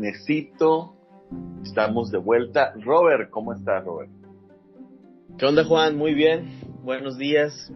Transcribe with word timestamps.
lunesito. 0.00 0.94
Estamos 1.62 2.10
de 2.10 2.18
vuelta. 2.18 2.72
Robert, 2.82 3.28
¿cómo 3.30 3.52
estás, 3.52 3.84
Robert? 3.84 4.10
¿Qué 5.38 5.44
onda, 5.44 5.62
Juan? 5.64 5.96
Muy 5.96 6.14
bien. 6.14 6.48
Buenos 6.82 7.18
días, 7.18 7.70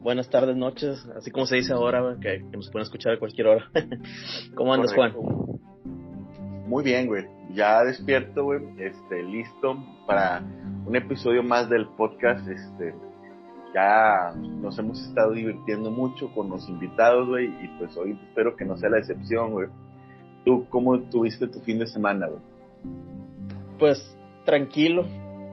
buenas 0.00 0.28
tardes, 0.28 0.54
noches, 0.54 1.02
así 1.16 1.30
como 1.30 1.46
se 1.46 1.56
dice 1.56 1.72
ahora, 1.72 2.16
que, 2.20 2.40
nos 2.52 2.70
pueden 2.70 2.84
escuchar 2.84 3.14
a 3.14 3.18
cualquier 3.18 3.46
hora. 3.46 3.70
¿Cómo 4.54 4.74
andas, 4.74 4.92
Juan? 4.92 5.14
Muy 6.66 6.84
bien, 6.84 7.06
güey. 7.06 7.24
Ya 7.54 7.82
despierto, 7.82 8.44
güey. 8.44 8.60
Este, 8.78 9.22
listo 9.22 9.82
para 10.06 10.42
un 10.84 10.94
episodio 10.94 11.42
más 11.42 11.70
del 11.70 11.88
podcast. 11.96 12.46
Este, 12.46 12.94
ya 13.74 14.34
nos 14.36 14.78
hemos 14.78 15.00
estado 15.00 15.32
divirtiendo 15.32 15.90
mucho 15.90 16.30
con 16.34 16.50
los 16.50 16.68
invitados, 16.68 17.26
güey, 17.26 17.46
y 17.46 17.68
pues 17.78 17.96
hoy 17.96 18.18
espero 18.28 18.54
que 18.54 18.66
no 18.66 18.76
sea 18.76 18.90
la 18.90 18.98
excepción, 18.98 19.52
güey. 19.52 19.68
¿Tú 20.44 20.66
cómo 20.68 20.98
tuviste 21.00 21.46
tu 21.46 21.60
fin 21.60 21.78
de 21.78 21.86
semana, 21.86 22.28
güey? 22.28 22.40
Pues 23.78 24.16
tranquilo, 24.44 25.06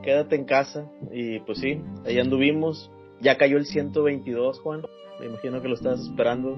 quédate 0.04 0.36
en 0.36 0.46
casa 0.46 0.90
y 1.12 1.40
pues 1.40 1.60
sí, 1.60 1.82
ahí 2.06 2.20
anduvimos. 2.20 2.92
Ya 3.20 3.38
cayó 3.38 3.58
el 3.58 3.66
122, 3.66 4.60
Juan. 4.60 4.84
Me 5.20 5.26
imagino 5.26 5.62
que 5.62 5.68
lo 5.68 5.76
estabas 5.76 6.02
esperando. 6.02 6.58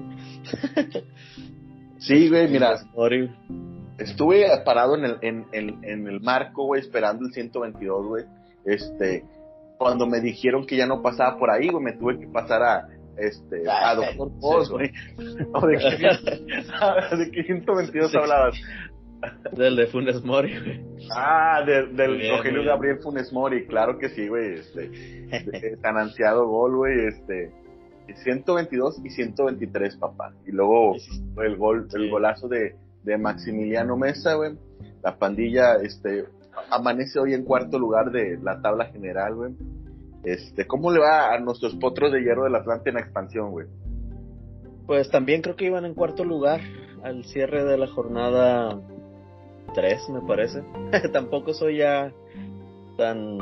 sí, 1.98 2.28
güey, 2.28 2.48
mira. 2.48 2.74
Estuve 3.98 4.46
parado 4.64 4.96
en 4.96 5.04
el, 5.04 5.18
en, 5.20 5.46
en 5.52 6.08
el 6.08 6.20
marco, 6.20 6.64
güey, 6.64 6.80
esperando 6.80 7.26
el 7.26 7.32
122, 7.32 8.06
güey. 8.06 8.24
Este, 8.64 9.24
cuando 9.78 10.06
me 10.06 10.20
dijeron 10.20 10.66
que 10.66 10.76
ya 10.76 10.86
no 10.86 11.02
pasaba 11.02 11.38
por 11.38 11.50
ahí, 11.50 11.68
güey, 11.68 11.82
me 11.82 11.92
tuve 11.94 12.18
que 12.18 12.26
pasar 12.26 12.62
a, 12.62 12.88
este, 13.20 13.62
a 13.68 13.94
Doctor 13.94 14.30
Post, 14.40 14.72
güey. 14.72 14.90
¿De 15.18 17.30
qué 17.32 17.42
122 17.44 18.14
hablabas? 18.20 18.56
Del 19.52 19.76
de 19.76 19.86
Funes 19.86 20.24
Mori, 20.24 20.58
güey. 20.58 20.80
Ah, 21.14 21.62
del 21.64 22.30
Rogelio 22.30 22.64
Gabriel 22.64 22.98
Funes 23.02 23.32
Mori, 23.32 23.66
claro 23.66 23.98
que 23.98 24.08
sí, 24.10 24.28
güey. 24.28 24.54
Este, 24.54 25.76
tan 25.82 25.98
ansiado 25.98 26.46
gol, 26.46 26.76
güey. 26.76 27.06
Este, 27.06 27.52
122 28.24 29.00
y 29.04 29.10
123, 29.10 29.96
papá. 29.96 30.32
Y 30.46 30.52
luego 30.52 30.94
el 31.42 31.56
gol, 31.56 31.88
el 31.92 32.10
golazo 32.10 32.48
de, 32.48 32.76
de 33.02 33.18
Maximiliano 33.18 33.96
Mesa, 33.96 34.34
güey. 34.34 34.52
La 35.02 35.16
pandilla, 35.16 35.76
este, 35.82 36.24
amanece 36.70 37.18
hoy 37.18 37.34
en 37.34 37.44
cuarto 37.44 37.78
lugar 37.78 38.10
de 38.10 38.38
la 38.42 38.60
tabla 38.60 38.86
general, 38.86 39.34
güey. 39.34 39.52
Este, 40.24 40.66
¿cómo 40.66 40.90
le 40.90 41.00
va 41.00 41.32
a 41.32 41.38
nuestros 41.38 41.74
potros 41.76 42.12
de 42.12 42.22
hierro 42.22 42.44
del 42.44 42.54
Atlante 42.54 42.90
en 42.90 42.96
la 42.96 43.00
expansión, 43.00 43.50
güey? 43.50 43.66
Pues 44.86 45.10
también 45.10 45.40
creo 45.40 45.56
que 45.56 45.66
iban 45.66 45.84
en 45.84 45.94
cuarto 45.94 46.24
lugar 46.24 46.60
al 47.02 47.24
cierre 47.24 47.64
de 47.64 47.78
la 47.78 47.86
jornada 47.86 48.80
3, 49.74 50.10
me 50.10 50.20
parece. 50.22 50.62
Tampoco 51.12 51.54
soy 51.54 51.78
ya 51.78 52.12
tan, 52.96 53.38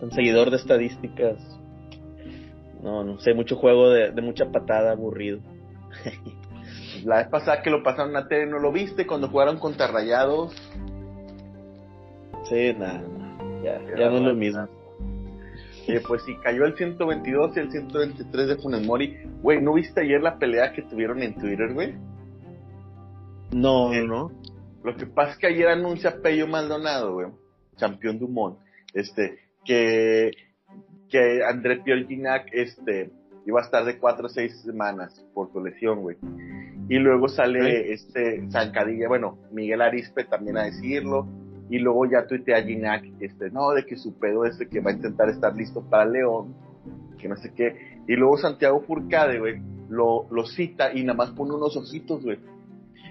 tan 0.00 0.10
seguidor 0.12 0.50
de 0.50 0.56
estadísticas. 0.56 1.38
No, 2.82 3.04
no 3.04 3.18
sé, 3.20 3.34
mucho 3.34 3.56
juego 3.56 3.90
de, 3.90 4.10
de 4.10 4.22
mucha 4.22 4.50
patada 4.50 4.92
aburrido. 4.92 5.40
la 7.04 7.18
vez 7.18 7.28
pasada 7.28 7.62
que 7.62 7.70
lo 7.70 7.82
pasaron 7.82 8.16
a 8.16 8.26
tele, 8.26 8.46
¿no 8.46 8.58
lo 8.58 8.72
viste? 8.72 9.06
Cuando 9.06 9.28
jugaron 9.28 9.58
contra 9.58 9.86
Rayados, 9.86 10.54
Sí, 12.48 12.72
nada, 12.78 13.02
ya, 13.62 13.80
ya 13.98 14.08
no 14.08 14.16
es 14.18 14.22
lo 14.22 14.34
mismo. 14.34 14.68
Pues 16.06 16.22
sí, 16.24 16.36
cayó 16.42 16.64
el 16.64 16.76
122 16.76 17.56
y 17.56 17.60
el 17.60 17.70
123 17.70 18.48
de 18.48 18.56
Funes 18.56 18.84
Mori. 18.84 19.16
Güey, 19.42 19.60
¿no 19.60 19.74
viste 19.74 20.00
ayer 20.00 20.20
la 20.20 20.38
pelea 20.38 20.72
que 20.72 20.82
tuvieron 20.82 21.22
en 21.22 21.34
Twitter, 21.34 21.72
güey? 21.72 21.94
No, 23.52 23.92
eh, 23.92 24.04
no. 24.04 24.32
Lo 24.82 24.96
que 24.96 25.06
pasa 25.06 25.32
es 25.32 25.38
que 25.38 25.46
ayer 25.46 25.68
anuncia 25.68 26.20
Pello 26.20 26.46
Maldonado, 26.46 27.14
güey, 27.14 27.28
campeón 27.78 28.18
Dumont, 28.18 28.58
este, 28.94 29.38
que, 29.64 30.32
que 31.08 31.44
André 31.44 31.78
Pierre 31.78 32.06
Ginac, 32.06 32.48
este, 32.52 33.10
iba 33.46 33.60
a 33.60 33.64
estar 33.64 33.84
de 33.84 33.98
4 33.98 34.26
a 34.26 34.28
6 34.28 34.62
semanas 34.62 35.24
por 35.34 35.52
su 35.52 35.62
lesión, 35.62 36.02
güey. 36.02 36.16
Y 36.88 36.98
luego 36.98 37.28
sale 37.28 37.92
este 37.92 38.48
Zancadilla, 38.50 39.08
bueno, 39.08 39.38
Miguel 39.50 39.82
Arispe 39.82 40.24
también 40.24 40.56
a 40.56 40.64
decirlo 40.64 41.26
y 41.68 41.78
luego 41.78 42.06
ya 42.06 42.26
tuitea 42.26 42.62
Ginac, 42.62 43.04
este, 43.20 43.50
no, 43.50 43.70
de 43.70 43.84
que 43.84 43.96
su 43.96 44.18
pedo 44.18 44.44
es 44.44 44.58
de 44.58 44.68
que 44.68 44.80
va 44.80 44.90
a 44.90 44.94
intentar 44.94 45.28
estar 45.28 45.54
listo 45.54 45.82
para 45.88 46.04
León, 46.04 46.54
que 47.18 47.28
no 47.28 47.36
sé 47.36 47.52
qué. 47.54 48.02
Y 48.06 48.14
luego 48.14 48.38
Santiago 48.38 48.80
Furcade, 48.82 49.40
güey, 49.40 49.60
lo, 49.88 50.26
lo 50.30 50.46
cita 50.46 50.92
y 50.92 51.02
nada 51.02 51.16
más 51.16 51.30
pone 51.30 51.54
unos 51.54 51.76
ojitos, 51.76 52.22
güey. 52.22 52.38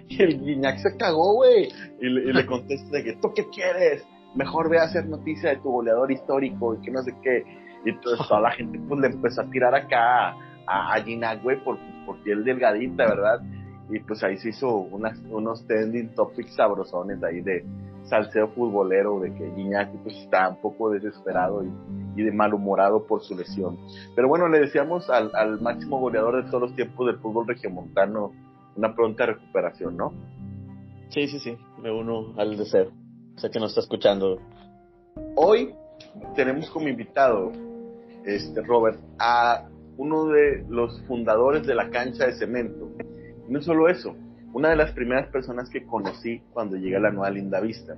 Y 0.08 0.22
el 0.22 0.40
Ginac 0.40 0.78
se 0.78 0.96
cagó, 0.98 1.34
güey. 1.36 1.70
Y, 2.00 2.10
le 2.10 2.46
contesta 2.46 2.98
de 2.98 3.04
que, 3.04 3.14
¿tú 3.14 3.34
qué 3.36 3.50
quieres? 3.50 4.06
Mejor 4.36 4.70
ve 4.70 4.80
a 4.80 4.84
hacer 4.84 5.08
noticia 5.08 5.50
de 5.50 5.58
tu 5.58 5.72
goleador 5.72 6.12
histórico 6.12 6.76
y 6.76 6.82
que 6.82 6.92
no 6.92 7.02
sé 7.02 7.14
qué. 7.24 7.44
Y 7.86 7.90
entonces 7.90 8.28
toda 8.28 8.42
la 8.42 8.52
gente 8.52 8.80
pues 8.88 9.00
le 9.00 9.08
empezó 9.08 9.42
a 9.42 9.50
tirar 9.50 9.74
acá 9.76 10.36
a, 10.68 10.94
a 10.94 11.36
güey, 11.44 11.64
por, 11.64 11.78
por 12.06 12.22
piel 12.24 12.44
delgadita, 12.44 13.06
¿verdad? 13.06 13.42
Y 13.90 14.00
pues 14.00 14.24
ahí 14.24 14.38
se 14.38 14.50
hizo 14.50 14.78
unas, 14.78 15.20
unos 15.30 15.66
trending 15.68 16.14
topics 16.16 16.56
sabrosones 16.56 17.24
ahí 17.24 17.42
de, 17.42 17.64
salseo 18.06 18.50
futbolero 18.50 19.20
de 19.20 19.34
que 19.34 19.48
Iñaki 19.48 19.98
pues 19.98 20.16
está 20.18 20.50
un 20.50 20.62
poco 20.62 20.90
desesperado 20.92 21.64
y, 22.16 22.24
de 22.24 22.32
malhumorado 22.32 23.06
por 23.06 23.22
su 23.24 23.36
lesión. 23.36 23.78
Pero 24.16 24.28
bueno, 24.28 24.48
le 24.48 24.60
decíamos 24.60 25.10
al, 25.10 25.36
al, 25.36 25.60
máximo 25.60 26.00
goleador 26.00 26.44
de 26.44 26.50
todos 26.50 26.62
los 26.70 26.76
tiempos 26.76 27.08
del 27.08 27.18
fútbol 27.18 27.48
regiomontano 27.48 28.32
una 28.76 28.94
pronta 28.94 29.26
recuperación, 29.26 29.98
¿no? 29.98 30.14
Sí, 31.10 31.28
sí, 31.28 31.40
sí, 31.40 31.58
me 31.82 31.92
uno 31.92 32.34
al 32.38 32.58
deseo. 32.58 32.92
Sé 33.38 33.50
que 33.50 33.60
nos 33.60 33.72
está 33.72 33.82
escuchando. 33.82 34.40
Hoy 35.36 35.74
tenemos 36.36 36.70
como 36.70 36.88
invitado, 36.88 37.52
este 38.26 38.62
Robert, 38.62 39.00
a 39.20 39.68
uno 39.98 40.26
de 40.26 40.66
los 40.70 41.02
fundadores 41.04 41.66
de 41.66 41.76
la 41.76 41.90
cancha 41.90 42.26
de 42.26 42.34
cemento. 42.34 42.90
no 43.48 43.62
solo 43.62 43.88
eso, 43.88 44.16
una 44.56 44.70
de 44.70 44.78
las 44.78 44.94
primeras 44.94 45.28
personas 45.28 45.70
que 45.70 45.86
conocí 45.86 46.42
cuando 46.54 46.78
llegué 46.78 46.96
a 46.96 47.02
la 47.02 47.12
Nueva 47.12 47.30
Linda 47.30 47.60
Vista. 47.60 47.98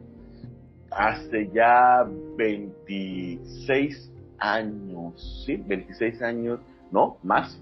Hace 0.89 1.51
ya 1.53 2.03
26 2.35 4.11
años, 4.39 5.43
¿sí? 5.45 5.57
26 5.57 6.19
años, 6.23 6.59
no, 6.91 7.19
más. 7.21 7.61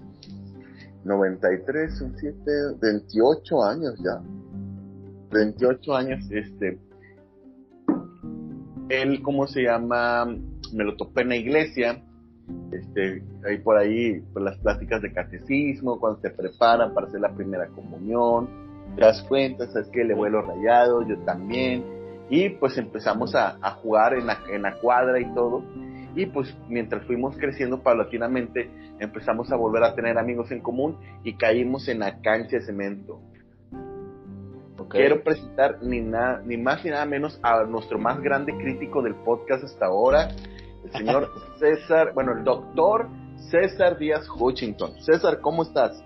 93, 1.04 2.04
7, 2.16 2.50
28 2.80 3.64
años 3.64 4.02
ya. 4.02 4.18
28 5.30 5.94
años, 5.94 6.30
este. 6.30 6.78
Él, 8.88 9.20
¿cómo 9.20 9.46
se 9.46 9.64
llama? 9.64 10.24
Me 10.72 10.84
lo 10.84 10.96
topé 10.96 11.20
en 11.20 11.28
la 11.28 11.36
iglesia. 11.36 12.02
Este, 12.72 13.22
ahí 13.44 13.58
por 13.58 13.76
ahí, 13.76 14.22
por 14.32 14.40
las 14.40 14.56
pláticas 14.56 15.02
de 15.02 15.12
catecismo, 15.12 16.00
cuando 16.00 16.18
se 16.22 16.30
preparan 16.30 16.94
para 16.94 17.08
hacer 17.08 17.20
la 17.20 17.34
primera 17.34 17.66
comunión 17.68 18.64
das 18.96 19.22
cuenta, 19.24 19.66
sabes 19.68 19.88
que 19.88 20.04
le 20.04 20.14
vuelo 20.14 20.42
rayado, 20.42 21.06
yo 21.06 21.18
también, 21.20 21.84
y 22.30 22.50
pues 22.50 22.76
empezamos 22.78 23.34
a, 23.34 23.58
a 23.60 23.72
jugar 23.72 24.14
en 24.14 24.26
la, 24.26 24.38
en 24.50 24.62
la 24.62 24.78
cuadra 24.78 25.20
y 25.20 25.32
todo, 25.34 25.62
y 26.14 26.26
pues 26.26 26.56
mientras 26.68 27.04
fuimos 27.04 27.36
creciendo 27.36 27.82
paulatinamente, 27.82 28.70
empezamos 28.98 29.52
a 29.52 29.56
volver 29.56 29.84
a 29.84 29.94
tener 29.94 30.18
amigos 30.18 30.50
en 30.50 30.60
común 30.60 30.96
y 31.24 31.34
caímos 31.34 31.88
en 31.88 31.98
la 32.00 32.20
cancha 32.20 32.56
de 32.56 32.62
cemento. 32.62 33.20
Quiero 34.88 35.22
presentar 35.22 35.82
ni, 35.82 36.00
nada, 36.00 36.42
ni 36.44 36.56
más 36.56 36.84
ni 36.84 36.90
nada 36.90 37.04
menos 37.06 37.38
a 37.42 37.64
nuestro 37.64 37.98
más 37.98 38.20
grande 38.20 38.56
crítico 38.56 39.02
del 39.02 39.14
podcast 39.14 39.64
hasta 39.64 39.86
ahora, 39.86 40.28
el 40.84 40.90
señor 40.92 41.30
César, 41.58 42.12
bueno, 42.14 42.32
el 42.32 42.44
doctor 42.44 43.08
César 43.50 43.98
Díaz 43.98 44.26
Hutchinson. 44.28 44.92
César, 45.02 45.40
¿cómo 45.40 45.62
estás? 45.62 46.02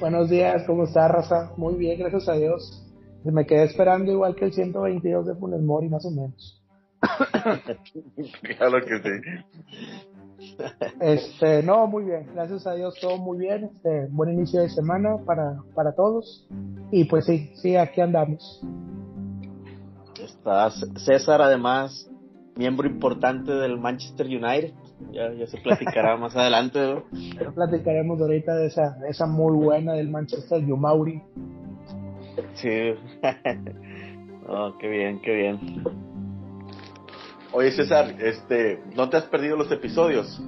Buenos 0.00 0.30
días, 0.30 0.64
¿cómo 0.66 0.84
está, 0.84 1.08
Raza? 1.08 1.52
Muy 1.58 1.74
bien, 1.74 1.98
gracias 1.98 2.26
a 2.26 2.32
Dios. 2.32 2.82
Me 3.22 3.44
quedé 3.44 3.64
esperando 3.64 4.10
igual 4.10 4.34
que 4.34 4.46
el 4.46 4.52
122 4.54 5.26
de 5.26 5.34
Funes 5.34 5.60
Mori, 5.60 5.90
más 5.90 6.06
o 6.06 6.10
menos. 6.10 6.64
claro 8.56 8.80
que 8.80 8.98
sí. 8.98 9.10
Este, 11.00 11.62
no, 11.62 11.86
muy 11.86 12.04
bien, 12.04 12.30
gracias 12.32 12.66
a 12.66 12.72
Dios, 12.72 12.94
todo 12.98 13.18
muy 13.18 13.36
bien. 13.36 13.64
Este, 13.74 14.06
buen 14.08 14.32
inicio 14.32 14.62
de 14.62 14.70
semana 14.70 15.18
para, 15.26 15.58
para 15.74 15.94
todos. 15.94 16.48
Y 16.90 17.04
pues 17.04 17.26
sí, 17.26 17.52
sí, 17.56 17.76
aquí 17.76 18.00
andamos. 18.00 18.62
Está 20.18 20.70
César, 20.96 21.42
además, 21.42 22.10
miembro 22.56 22.88
importante 22.88 23.52
del 23.52 23.78
Manchester 23.78 24.26
United 24.26 24.72
ya, 25.12 25.32
ya 25.32 25.46
se 25.46 25.58
platicará 25.58 26.16
más 26.16 26.36
adelante. 26.36 27.02
Ya 27.12 27.50
platicaremos 27.50 28.20
ahorita 28.20 28.54
de 28.56 28.66
esa, 28.66 28.96
esa 29.08 29.26
muy 29.26 29.56
buena 29.56 29.94
del 29.94 30.08
Manchester 30.08 30.64
Yumauri. 30.64 31.22
Sí. 32.54 32.94
oh, 34.48 34.74
qué 34.78 34.88
bien, 34.88 35.20
qué 35.20 35.34
bien. 35.34 35.84
Oye 37.52 37.72
César, 37.72 38.14
este, 38.20 38.82
¿no 38.94 39.08
te 39.08 39.16
has 39.16 39.24
perdido 39.24 39.56
los 39.56 39.70
episodios? 39.72 40.40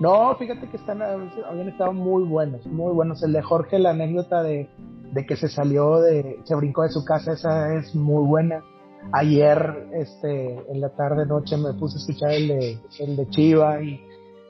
No, 0.00 0.34
fíjate 0.36 0.68
que 0.68 0.76
están, 0.76 1.00
habían 1.00 1.68
estado 1.68 1.92
muy 1.92 2.24
buenos, 2.24 2.66
muy 2.66 2.92
buenos. 2.92 3.22
El 3.22 3.32
de 3.32 3.42
Jorge, 3.42 3.78
la 3.78 3.90
anécdota 3.90 4.42
de, 4.42 4.68
de 5.12 5.24
que 5.24 5.36
se 5.36 5.48
salió 5.48 6.00
de, 6.00 6.40
se 6.44 6.54
brincó 6.56 6.82
de 6.82 6.90
su 6.90 7.04
casa, 7.04 7.32
esa 7.32 7.74
es 7.74 7.94
muy 7.94 8.26
buena. 8.26 8.62
Ayer, 9.12 9.88
este, 9.92 10.54
en 10.70 10.80
la 10.80 10.90
tarde 10.90 11.26
noche 11.26 11.56
me 11.56 11.72
puse 11.74 11.96
a 11.96 12.00
escuchar 12.00 12.32
el 12.32 12.48
de, 12.48 12.78
el 12.98 13.16
de 13.16 13.28
Chiva 13.28 13.82
y 13.82 14.00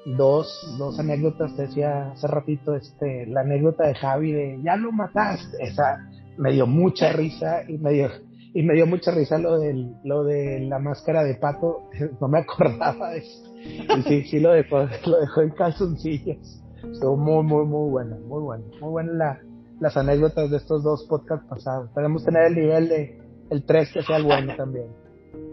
dos, 0.06 0.76
dos 0.78 0.98
anécdotas, 0.98 1.56
decía 1.56 2.12
hace 2.12 2.26
ratito, 2.26 2.74
este, 2.74 3.26
la 3.26 3.40
anécdota 3.40 3.86
de 3.86 3.94
Javi 3.94 4.32
de 4.32 4.60
ya 4.62 4.76
lo 4.76 4.92
mataste, 4.92 5.56
esa 5.60 6.08
me 6.36 6.52
dio 6.52 6.66
mucha 6.66 7.12
risa 7.12 7.62
y 7.68 7.78
me 7.78 7.92
dio, 7.92 8.08
y 8.54 8.62
me 8.62 8.74
dio 8.74 8.86
mucha 8.86 9.10
risa 9.10 9.38
lo 9.38 9.58
del, 9.58 9.94
lo 10.04 10.24
de 10.24 10.60
la 10.60 10.78
máscara 10.78 11.24
de 11.24 11.34
pato, 11.34 11.88
no 12.20 12.28
me 12.28 12.40
acordaba 12.40 13.10
de 13.10 13.18
eso. 13.18 13.54
Y 13.64 14.02
sí, 14.02 14.24
sí 14.24 14.40
lo 14.40 14.52
dejó, 14.52 14.86
lo 15.06 15.20
dejó 15.20 15.40
en 15.40 15.50
calzoncillos. 15.50 16.60
Estuvo 16.92 17.16
muy, 17.16 17.42
muy, 17.44 17.64
muy 17.64 17.90
bueno, 17.90 18.16
muy 18.26 18.42
bueno, 18.42 18.64
muy 18.80 18.90
buena 18.90 19.12
la, 19.12 19.40
las 19.80 19.96
anécdotas 19.96 20.50
de 20.50 20.58
estos 20.58 20.82
dos 20.82 21.06
podcasts 21.08 21.46
pasados. 21.48 21.90
Podemos 21.90 22.24
tener 22.24 22.48
el 22.48 22.54
nivel 22.54 22.88
de 22.88 23.23
el 23.54 23.64
3 23.64 23.92
que 23.92 24.02
sea 24.02 24.16
el 24.16 24.24
bueno 24.24 24.54
también. 24.56 24.88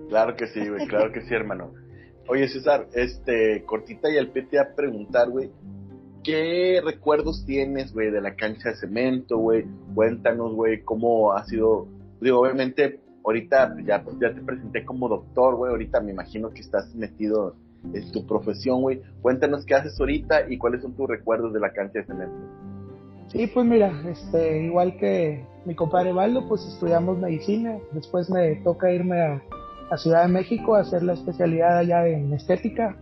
Claro 0.09 0.36
que 0.36 0.48
sí, 0.48 0.68
güey, 0.68 0.88
claro 0.88 1.12
que 1.12 1.21
sí, 1.21 1.33
hermano. 1.33 1.74
Oye, 2.27 2.48
César, 2.48 2.88
este, 2.94 3.63
cortita 3.65 4.09
y 4.12 4.18
al 4.18 4.30
PT 4.30 4.59
a 4.59 4.75
preguntar, 4.75 5.30
güey, 5.30 5.50
¿qué 6.24 6.81
recuerdos 6.83 7.45
tienes, 7.45 7.94
güey, 7.94 8.12
de 8.12 8.21
la 8.21 8.36
cancha 8.36 8.69
de 8.69 8.75
cemento, 8.75 9.38
güey? 9.38 9.65
Cuéntanos, 9.95 10.53
güey, 10.53 10.81
cómo 10.83 11.33
ha 11.33 11.45
sido, 11.45 11.88
digo, 12.19 12.42
obviamente, 12.42 13.00
ahorita 13.24 13.75
ya, 13.86 14.04
ya 14.19 14.33
te 14.33 14.42
presenté 14.42 14.86
como 14.86 15.09
doctor, 15.09 15.56
güey, 15.56 15.71
ahorita 15.71 16.01
me 16.01 16.12
imagino 16.12 16.50
que 16.51 16.62
estás 16.62 16.94
metido 16.95 17.56
en 17.94 18.12
tu 18.12 18.25
profesión, 18.25 18.81
güey. 18.81 19.01
Cuéntanos 19.21 19.65
qué 19.65 19.75
haces 19.75 20.00
ahorita 20.00 20.50
y 20.50 20.57
cuáles 20.57 20.81
son 20.81 20.95
tus 20.95 21.07
recuerdos 21.07 21.54
de 21.54 21.59
la 21.59 21.71
cancha 21.74 22.00
de 22.00 22.06
cemento. 22.06 22.70
Sí, 23.31 23.48
pues 23.48 23.66
mira, 23.66 23.94
este, 24.10 24.63
igual 24.63 24.98
que 24.98 25.45
mi 25.66 25.74
compadre 25.74 26.12
Valdo, 26.12 26.48
pues 26.50 26.66
estudiamos 26.66 27.18
medicina. 27.18 27.78
Después 27.94 28.30
me 28.30 28.56
toca 28.57 28.92
irme 28.92 29.22
a, 29.22 29.42
Ciudad 29.98 30.22
de 30.22 30.30
México 30.30 30.75
a 30.75 30.81
hacer 30.81 31.04
la 31.04 31.13
especialidad 31.13 31.80
allá 31.80 32.07
en 32.07 32.31
estética. 32.31 32.95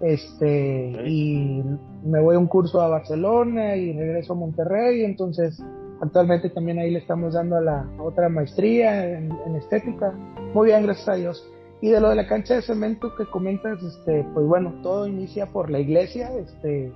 Este, 0.00 0.90
y 1.06 1.62
me 2.04 2.20
voy 2.20 2.34
a 2.34 2.40
un 2.40 2.48
curso 2.48 2.80
a 2.80 2.88
Barcelona 2.88 3.76
y 3.76 3.92
regreso 3.92 4.32
a 4.32 4.36
Monterrey. 4.36 5.04
Entonces, 5.04 5.62
actualmente 6.00 6.50
también 6.50 6.80
ahí 6.80 6.90
le 6.90 6.98
estamos 6.98 7.34
dando 7.34 7.56
a 7.56 7.60
la 7.60 7.86
otra 8.00 8.28
maestría 8.28 9.18
en, 9.18 9.30
en, 9.46 9.54
estética. 9.54 10.12
Muy 10.52 10.66
bien, 10.66 10.82
gracias 10.82 11.08
a 11.08 11.14
Dios. 11.14 11.48
Y 11.80 11.90
de 11.90 12.00
lo 12.00 12.08
de 12.08 12.16
la 12.16 12.26
cancha 12.26 12.54
de 12.54 12.62
cemento 12.62 13.14
que 13.14 13.24
comentas, 13.26 13.80
este, 13.80 14.26
pues 14.34 14.44
bueno, 14.44 14.74
todo 14.82 15.06
inicia 15.06 15.46
por 15.46 15.70
la 15.70 15.78
iglesia. 15.78 16.32
Este, 16.36 16.92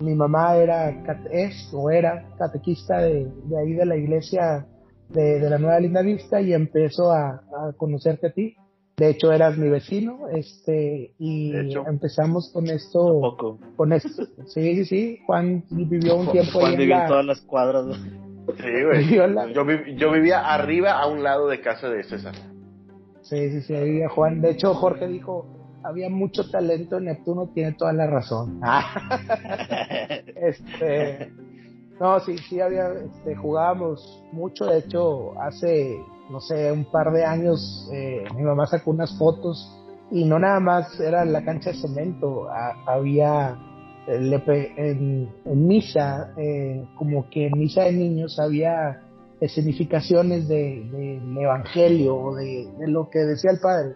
mi 0.00 0.14
mamá 0.14 0.56
era, 0.56 0.90
es 1.30 1.70
o 1.72 1.90
era 1.90 2.28
catequista 2.38 2.98
de, 2.98 3.30
ahí 3.58 3.72
de 3.74 3.86
la 3.86 3.96
iglesia 3.96 4.66
de, 5.08 5.38
la 5.40 5.58
Nueva 5.58 5.80
Linda 5.80 6.02
Vista 6.02 6.40
y 6.40 6.52
empezó 6.52 7.12
a, 7.12 7.42
conocerte 7.76 8.28
a 8.28 8.32
ti. 8.32 8.56
De 8.96 9.10
hecho, 9.10 9.32
eras 9.32 9.58
mi 9.58 9.68
vecino, 9.68 10.28
este, 10.28 11.14
y 11.18 11.52
empezamos 11.86 12.52
con 12.52 12.68
esto. 12.68 13.20
Poco. 13.20 13.58
Con 13.74 13.92
esto. 13.92 14.24
Sí, 14.46 14.76
sí, 14.76 14.84
sí. 14.84 15.18
Juan 15.26 15.64
vivió 15.70 16.14
un 16.14 16.30
tiempo 16.30 16.60
Juan 16.60 16.76
vivió 16.76 17.00
en 17.00 17.08
todas 17.08 17.26
las 17.26 17.40
cuadras. 17.40 17.86
Sí, 18.56 18.84
güey. 18.84 19.08
Yo, 19.54 19.64
yo, 19.96 20.12
vivía 20.12 20.40
arriba 20.40 20.92
a 20.92 21.08
un 21.08 21.24
lado 21.24 21.48
de 21.48 21.60
casa 21.60 21.88
de 21.88 22.04
César. 22.04 22.34
Sí, 23.22 23.50
sí, 23.50 23.62
sí, 23.62 23.74
ahí 23.74 23.84
vivía 23.84 24.08
Juan. 24.08 24.40
De 24.40 24.50
hecho, 24.50 24.74
Jorge 24.74 25.08
dijo, 25.08 25.63
había 25.84 26.08
mucho 26.08 26.48
talento, 26.50 26.98
Neptuno 26.98 27.48
tiene 27.48 27.72
toda 27.72 27.92
la 27.92 28.06
razón. 28.06 28.60
este, 30.34 31.30
no, 32.00 32.18
sí, 32.20 32.36
sí 32.48 32.60
había, 32.60 32.88
este, 32.92 33.36
jugábamos 33.36 34.24
mucho, 34.32 34.66
de 34.66 34.78
hecho, 34.78 35.38
hace, 35.40 35.96
no 36.30 36.40
sé, 36.40 36.72
un 36.72 36.86
par 36.90 37.12
de 37.12 37.24
años, 37.24 37.88
eh, 37.92 38.24
mi 38.34 38.42
mamá 38.42 38.66
sacó 38.66 38.90
unas 38.90 39.16
fotos 39.18 39.70
y 40.10 40.24
no 40.24 40.38
nada 40.38 40.58
más 40.60 40.98
era 41.00 41.24
la 41.24 41.44
cancha 41.44 41.70
de 41.70 41.76
cemento, 41.76 42.48
había 42.86 43.58
en, 44.06 45.28
en, 45.44 45.66
misa, 45.66 46.32
eh, 46.36 46.84
como 46.96 47.28
que 47.30 47.46
en 47.46 47.58
misa 47.58 47.84
de 47.84 47.92
niños 47.92 48.38
había 48.38 49.02
escenificaciones 49.40 50.48
de, 50.48 50.86
del 50.90 51.38
evangelio 51.38 52.16
o 52.16 52.34
de, 52.34 52.68
de 52.78 52.88
lo 52.88 53.10
que 53.10 53.20
decía 53.20 53.50
el 53.50 53.60
padre. 53.60 53.92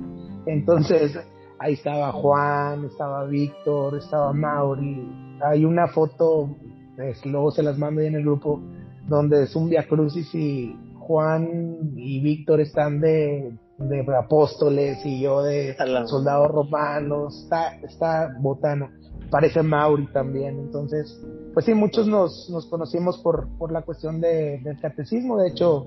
Entonces, 0.47 1.19
ahí 1.59 1.75
estaba 1.75 2.13
Juan, 2.13 2.85
estaba 2.85 3.25
Víctor, 3.25 3.99
estaba 3.99 4.33
Mauri. 4.33 5.39
Hay 5.43 5.65
una 5.65 5.89
foto, 5.89 6.57
pues, 6.97 7.25
luego 7.27 7.51
se 7.51 7.63
las 7.63 7.79
mando 7.79 8.01
ahí 8.01 8.07
en 8.07 8.17
el 8.17 8.23
grupo, 8.23 8.61
donde 9.07 9.45
es 9.45 9.57
un 9.57 9.69
Via 9.69 9.87
Crucis 9.87 10.35
y 10.35 10.77
Juan 10.99 11.95
y 11.97 12.21
Víctor 12.21 12.61
están 12.61 13.01
de, 13.01 13.57
de 13.79 14.17
apóstoles 14.17 15.05
y 15.05 15.23
yo 15.23 15.43
de 15.43 15.77
soldados 16.07 16.49
romanos. 16.49 17.45
Está, 17.45 17.77
está 17.77 18.37
botana. 18.41 18.93
Parece 19.31 19.63
Mauri 19.63 20.07
también. 20.13 20.59
Entonces, 20.59 21.21
pues 21.55 21.67
sí, 21.67 21.75
muchos 21.75 22.07
nos, 22.07 22.49
nos 22.51 22.67
conocimos 22.67 23.19
por, 23.19 23.49
por 23.59 23.73
la 23.73 23.83
cuestión 23.83 24.21
de, 24.21 24.61
del 24.63 24.79
catecismo. 24.81 25.39
De 25.39 25.49
hecho, 25.49 25.87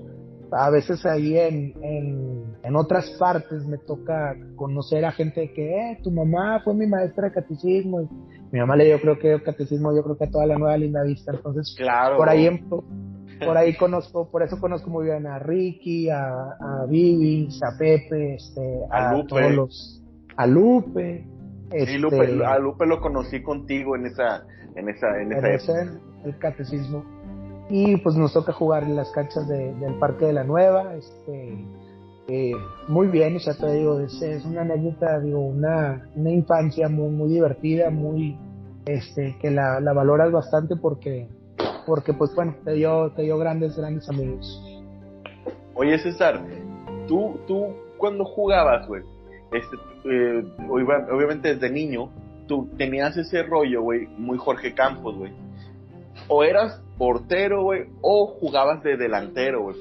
a 0.52 0.70
veces 0.70 1.04
ahí 1.06 1.36
en, 1.38 1.74
en, 2.62 2.76
otras 2.76 3.10
partes 3.18 3.64
me 3.66 3.78
toca 3.78 4.36
conocer 4.56 5.04
a 5.04 5.12
gente 5.12 5.52
que, 5.52 5.92
eh, 5.92 5.98
tu 6.02 6.10
mamá 6.10 6.60
fue 6.64 6.74
mi 6.74 6.86
maestra 6.86 7.28
de 7.28 7.34
catecismo. 7.34 8.02
Y 8.02 8.08
mi 8.52 8.60
mamá 8.60 8.76
le 8.76 8.86
dio, 8.86 9.00
creo 9.00 9.18
que 9.18 9.42
catecismo, 9.42 9.94
yo 9.94 10.02
creo 10.02 10.16
que 10.16 10.24
a 10.24 10.30
toda 10.30 10.46
la 10.46 10.58
nueva 10.58 10.76
linda 10.76 11.02
vista. 11.02 11.32
Entonces, 11.32 11.74
claro. 11.76 12.16
por 12.16 12.28
ahí, 12.28 12.48
por 13.44 13.56
ahí 13.56 13.76
conozco, 13.76 14.30
por 14.30 14.42
eso 14.42 14.58
conozco 14.60 14.90
muy 14.90 15.06
bien 15.06 15.26
a 15.26 15.38
Ricky, 15.38 16.08
a, 16.10 16.28
a 16.28 16.86
Vivi, 16.88 17.48
a 17.62 17.78
Pepe, 17.78 18.34
este, 18.34 18.80
a, 18.90 19.14
Lupe. 19.14 19.28
todos 19.28 19.52
los, 19.52 20.02
a 20.36 20.46
Lupe. 20.46 21.26
Este, 21.70 21.98
Lupe, 21.98 22.44
a 22.44 22.58
Lupe 22.58 22.86
lo 22.86 23.00
conocí 23.00 23.42
contigo 23.42 23.96
en 23.96 24.06
esa, 24.06 24.44
en 24.76 24.88
esa, 24.88 25.20
en 25.20 25.32
esa 25.32 25.72
el 26.24 26.38
catecismo 26.38 27.04
y 27.68 27.96
pues 27.96 28.16
nos 28.16 28.32
toca 28.32 28.52
jugar 28.52 28.84
en 28.84 28.96
las 28.96 29.10
canchas 29.10 29.48
del 29.48 29.94
Parque 29.98 30.26
de 30.26 30.32
la 30.32 30.44
Nueva, 30.44 30.94
este, 30.94 31.64
eh, 32.28 32.52
muy 32.88 33.08
bien, 33.08 33.36
o 33.36 33.40
sea, 33.40 33.54
te 33.54 33.72
digo, 33.72 34.00
es, 34.00 34.20
es, 34.22 34.44
una 34.44 34.62
anécdota, 34.62 35.20
digo, 35.20 35.40
una, 35.40 36.08
una 36.14 36.30
infancia 36.30 36.88
muy, 36.88 37.10
muy 37.10 37.30
divertida, 37.30 37.90
muy, 37.90 38.36
este, 38.86 39.36
que 39.40 39.50
la, 39.50 39.80
la 39.80 39.92
valoras 39.92 40.30
bastante 40.30 40.76
porque, 40.76 41.28
porque 41.86 42.12
pues 42.12 42.34
bueno, 42.34 42.54
te 42.64 42.72
dio, 42.72 43.10
te 43.12 43.22
dio 43.22 43.38
grandes, 43.38 43.76
grandes 43.76 44.08
amigos. 44.08 44.62
Oye 45.74 45.98
César, 45.98 46.44
tú, 47.08 47.38
tú 47.46 47.68
cuando 47.96 48.24
jugabas, 48.24 48.86
güey, 48.86 49.02
este, 49.52 49.76
eh, 50.04 50.44
obviamente 50.68 51.54
desde 51.54 51.70
niño, 51.70 52.10
tú 52.46 52.68
tenías 52.76 53.16
ese 53.16 53.42
rollo, 53.44 53.82
güey, 53.82 54.06
muy 54.18 54.36
Jorge 54.36 54.74
Campos, 54.74 55.16
güey. 55.16 55.32
O 56.28 56.42
eras 56.44 56.81
portero, 56.98 57.62
güey, 57.62 57.86
o 58.00 58.26
jugabas 58.26 58.82
de 58.82 58.96
delantero, 58.96 59.62
güey. 59.62 59.76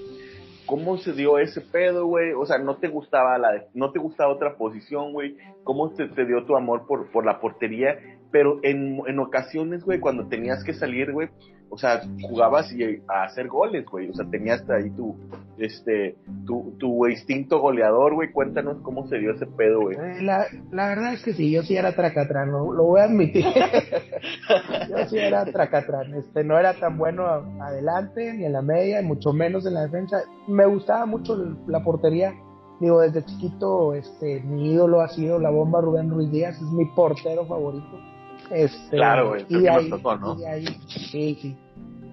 ¿Cómo 0.65 0.97
se 0.97 1.13
dio 1.13 1.37
ese 1.37 1.61
pedo, 1.61 2.05
güey? 2.05 2.31
O 2.33 2.45
sea, 2.45 2.57
¿no 2.57 2.77
te 2.77 2.87
gustaba 2.87 3.37
la 3.37 3.65
no 3.73 3.91
te 3.91 3.99
gustaba 3.99 4.33
otra 4.33 4.55
posición, 4.55 5.11
güey? 5.11 5.35
¿Cómo 5.63 5.91
te, 5.93 6.07
te, 6.07 6.25
dio 6.25 6.45
tu 6.45 6.55
amor 6.55 6.85
por, 6.87 7.11
por 7.11 7.25
la 7.25 7.39
portería? 7.39 7.97
Pero 8.31 8.59
en, 8.63 9.01
en 9.07 9.19
ocasiones, 9.19 9.83
güey, 9.83 9.99
cuando 9.99 10.27
tenías 10.27 10.63
que 10.63 10.73
salir, 10.73 11.11
güey, 11.11 11.29
o 11.73 11.77
sea, 11.77 12.01
jugabas 12.21 12.71
y 12.73 12.83
a 13.07 13.23
hacer 13.23 13.47
goles, 13.47 13.85
güey. 13.85 14.09
O 14.09 14.13
sea, 14.13 14.25
tenías 14.29 14.69
ahí 14.69 14.89
tu, 14.89 15.15
este, 15.57 16.17
tu, 16.45 16.75
tu 16.77 17.07
instinto 17.07 17.59
goleador, 17.59 18.13
güey. 18.13 18.33
Cuéntanos 18.33 18.81
cómo 18.81 19.07
se 19.07 19.17
dio 19.19 19.31
ese 19.31 19.47
pedo, 19.47 19.79
güey. 19.79 19.95
Eh, 19.97 20.21
la, 20.21 20.47
la 20.69 20.89
verdad 20.89 21.13
es 21.13 21.23
que 21.23 21.33
sí, 21.33 21.49
yo 21.49 21.63
sí 21.63 21.77
era 21.77 21.93
tracatrán, 21.95 22.51
lo, 22.51 22.73
lo 22.73 22.83
voy 22.83 22.99
a 22.99 23.05
admitir. 23.05 23.45
yo 24.89 24.97
sí 25.07 25.17
era 25.17 25.45
tracatrán. 25.45 26.13
Este, 26.15 26.43
no 26.43 26.59
era 26.59 26.73
tan 26.73 26.97
bueno 26.97 27.25
adelante, 27.61 28.33
ni 28.33 28.43
en 28.43 28.51
la 28.51 28.61
media, 28.61 29.01
y 29.01 29.05
mucho 29.05 29.31
menos 29.31 29.65
en 29.65 29.75
la 29.75 29.83
defensa. 29.83 30.23
Me 30.49 30.65
gustaba 30.65 31.05
mucho 31.05 31.37
la 31.67 31.81
portería. 31.85 32.33
Digo, 32.81 32.99
desde 32.99 33.23
chiquito, 33.23 33.93
este, 33.93 34.41
mi 34.41 34.73
ídolo 34.73 34.99
ha 34.99 35.07
sido 35.07 35.39
la 35.39 35.51
bomba 35.51 35.79
Rubén 35.79 36.09
Ruiz 36.09 36.31
Díaz, 36.31 36.55
es 36.57 36.71
mi 36.73 36.83
portero 36.83 37.45
favorito 37.45 38.10
este, 38.51 38.97
claro, 38.97 39.29
güey, 39.29 39.45
y, 39.49 39.67
ahí, 39.67 39.89
¿no? 39.89 40.39
y 40.39 40.45
ahí, 40.45 40.65
sí, 40.87 41.37
sí. 41.41 41.57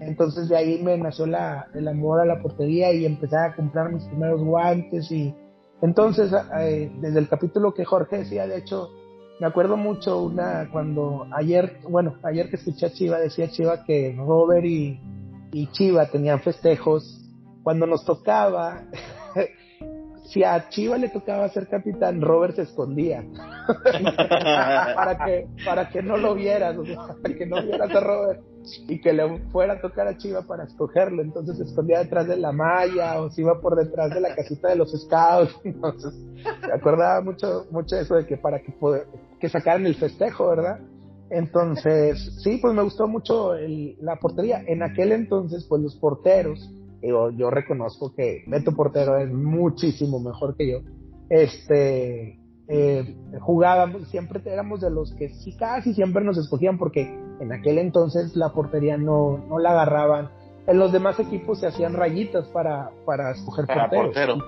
Entonces 0.01 0.49
de 0.49 0.57
ahí 0.57 0.81
me 0.83 0.97
nació 0.97 1.27
la, 1.27 1.67
el 1.75 1.89
amor 1.89 2.21
a 2.21 2.25
la 2.25 2.41
portería 2.41 2.93
y 2.93 3.05
empecé 3.05 3.37
a 3.37 3.55
comprar 3.55 3.93
mis 3.93 4.05
primeros 4.05 4.43
guantes 4.43 5.11
y 5.11 5.35
entonces 5.83 6.33
eh, 6.61 6.91
desde 7.01 7.19
el 7.19 7.29
capítulo 7.29 7.75
que 7.75 7.85
Jorge 7.85 8.19
decía, 8.19 8.47
de 8.47 8.59
hecho, 8.59 8.91
me 9.41 9.47
acuerdo 9.47 9.77
mucho 9.77 10.23
una 10.23 10.69
cuando 10.71 11.27
ayer, 11.33 11.79
bueno, 11.89 12.17
ayer 12.25 12.51
que 12.51 12.57
escuché 12.57 12.87
a 12.87 12.93
Chiva, 12.93 13.19
decía 13.19 13.51
Chiva 13.51 13.85
que 13.85 14.15
Robert 14.17 14.65
y, 14.65 15.01
y 15.53 15.67
Chiva 15.69 16.07
tenían 16.07 16.41
festejos. 16.41 17.15
Cuando 17.63 17.87
nos 17.87 18.05
tocaba, 18.05 18.83
si 20.29 20.45
a 20.45 20.69
Chiva 20.69 20.99
le 20.99 21.09
tocaba 21.09 21.49
ser 21.49 21.69
capitán, 21.69 22.21
Robert 22.21 22.55
se 22.57 22.63
escondía. 22.63 23.25
para 24.95 25.25
que 25.25 25.47
para 25.65 25.89
que 25.89 26.03
no 26.03 26.17
lo 26.17 26.35
vieras, 26.35 26.77
para 27.23 27.35
que 27.35 27.47
no 27.47 27.63
vieras 27.63 27.91
a 27.91 28.01
Robert 28.01 28.43
y 28.89 29.01
que 29.01 29.13
le 29.13 29.39
fuera 29.51 29.75
a 29.75 29.81
tocar 29.81 30.07
a 30.07 30.17
Chiva 30.17 30.43
para 30.43 30.65
escogerlo, 30.65 31.23
entonces 31.23 31.57
se 31.57 31.65
escondía 31.65 32.01
detrás 32.01 32.27
de 32.29 32.37
la 32.37 32.53
malla 32.53 33.21
o 33.21 33.31
se 33.31 33.43
iba 33.43 33.61
por 33.61 33.77
detrás 33.77 34.11
de 34.11 34.21
la 34.21 34.35
casita 34.35 34.69
de 34.69 34.77
los 34.77 34.93
scouts, 34.93 35.55
entonces 35.65 36.15
me 36.45 36.73
acordaba 36.75 37.21
mucho 37.23 37.67
mucho 37.71 37.97
eso 37.97 38.17
de 38.17 38.27
que 38.27 38.37
para 38.37 38.61
que 38.61 38.75
que 39.41 39.49
sacaran 39.49 39.87
el 39.87 39.95
festejo, 39.95 40.49
¿verdad? 40.49 40.81
Entonces, 41.31 42.41
sí, 42.43 42.59
pues 42.61 42.75
me 42.75 42.83
gustó 42.83 43.07
mucho 43.07 43.53
la 44.01 44.17
portería. 44.17 44.63
En 44.67 44.83
aquel 44.83 45.13
entonces, 45.13 45.67
pues 45.69 45.83
los 45.83 45.95
porteros, 45.97 46.71
digo, 47.01 47.31
yo 47.31 47.51
reconozco 47.51 48.15
que 48.15 48.45
Beto 48.47 48.73
Portero 48.75 49.17
es 49.19 49.31
muchísimo 49.31 50.21
mejor 50.21 50.57
que 50.57 50.71
yo. 50.71 50.79
Este, 51.31 52.39
eh, 52.69 53.17
jugábamos, 53.41 54.09
siempre 54.09 54.43
éramos 54.45 54.81
de 54.81 54.91
los 54.91 55.15
que 55.15 55.31
sí, 55.31 55.57
casi 55.57 55.95
siempre 55.95 56.23
nos 56.23 56.37
escogían 56.37 56.77
porque 56.77 57.03
en 57.41 57.53
aquel 57.53 57.79
entonces 57.79 58.37
la 58.37 58.51
portería 58.51 58.99
no, 58.99 59.39
no 59.49 59.59
la 59.59 59.71
agarraban. 59.71 60.31
En 60.67 60.79
los 60.79 60.93
demás 60.93 61.19
equipos 61.19 61.61
se 61.61 61.67
hacían 61.67 61.95
rayitas 61.95 62.47
para, 62.49 62.91
para 63.07 63.31
escoger 63.31 63.67
porteros. 63.67 64.39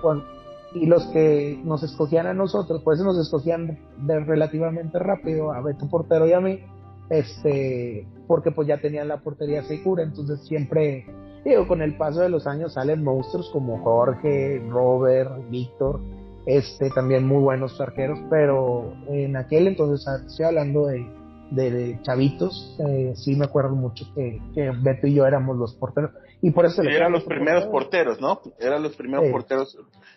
Y, 0.75 0.87
los 0.87 1.05
que 1.07 1.59
nos 1.65 1.83
escogían 1.83 2.27
a 2.27 2.35
nosotros, 2.35 2.83
pues 2.85 3.01
nos 3.01 3.19
escogían 3.19 3.79
de 4.07 4.21
relativamente 4.21 4.99
rápido 5.01 5.51
a 5.51 5.61
Beto 5.63 5.89
Portero 5.89 6.29
y 6.29 6.33
a 6.33 6.41
mí, 6.41 6.61
este, 7.09 8.07
porque 8.29 8.53
pues 8.53 8.69
ya 8.69 8.81
tenían 8.81 9.09
la 9.09 9.21
portería 9.21 9.65
segura, 9.65 10.05
entonces 10.05 10.47
siempre, 10.47 11.07
digo, 11.45 11.67
con 11.67 11.83
el 11.83 11.97
paso 11.97 12.21
de 12.21 12.29
los 12.29 12.47
años 12.47 12.75
salen 12.75 13.03
monstruos 13.03 13.51
como 13.51 13.83
Jorge, 13.83 14.63
Robert, 14.69 15.49
Víctor, 15.51 16.01
este, 16.47 16.91
también 16.91 17.27
muy 17.27 17.43
buenos 17.43 17.81
arqueros, 17.81 18.19
pero 18.31 18.95
en 19.09 19.37
aquel 19.37 19.69
entonces, 19.69 20.07
ah, 20.09 20.23
estoy 20.27 20.47
hablando 20.47 20.87
de, 20.87 21.07
de, 21.51 21.99
chavitos, 22.03 22.77
eh, 22.87 23.13
sí 23.15 23.37
me 23.37 23.45
acuerdo 23.45 23.75
mucho 23.75 24.07
que, 24.15 24.41
que, 24.55 24.71
Beto 24.83 25.07
y 25.07 25.15
yo 25.15 25.27
éramos 25.27 25.57
los 25.57 25.75
porteros. 25.75 26.13
Y 26.43 26.51
por 26.53 26.65
eso... 26.65 26.83
eran 26.83 27.13
los 27.13 27.25
primeros 27.25 27.67
porteros, 27.67 28.21
¿no? 28.21 28.41
Eran 28.59 28.83
los 28.83 28.97
primeros 28.97 29.31
porteros, 29.31 29.77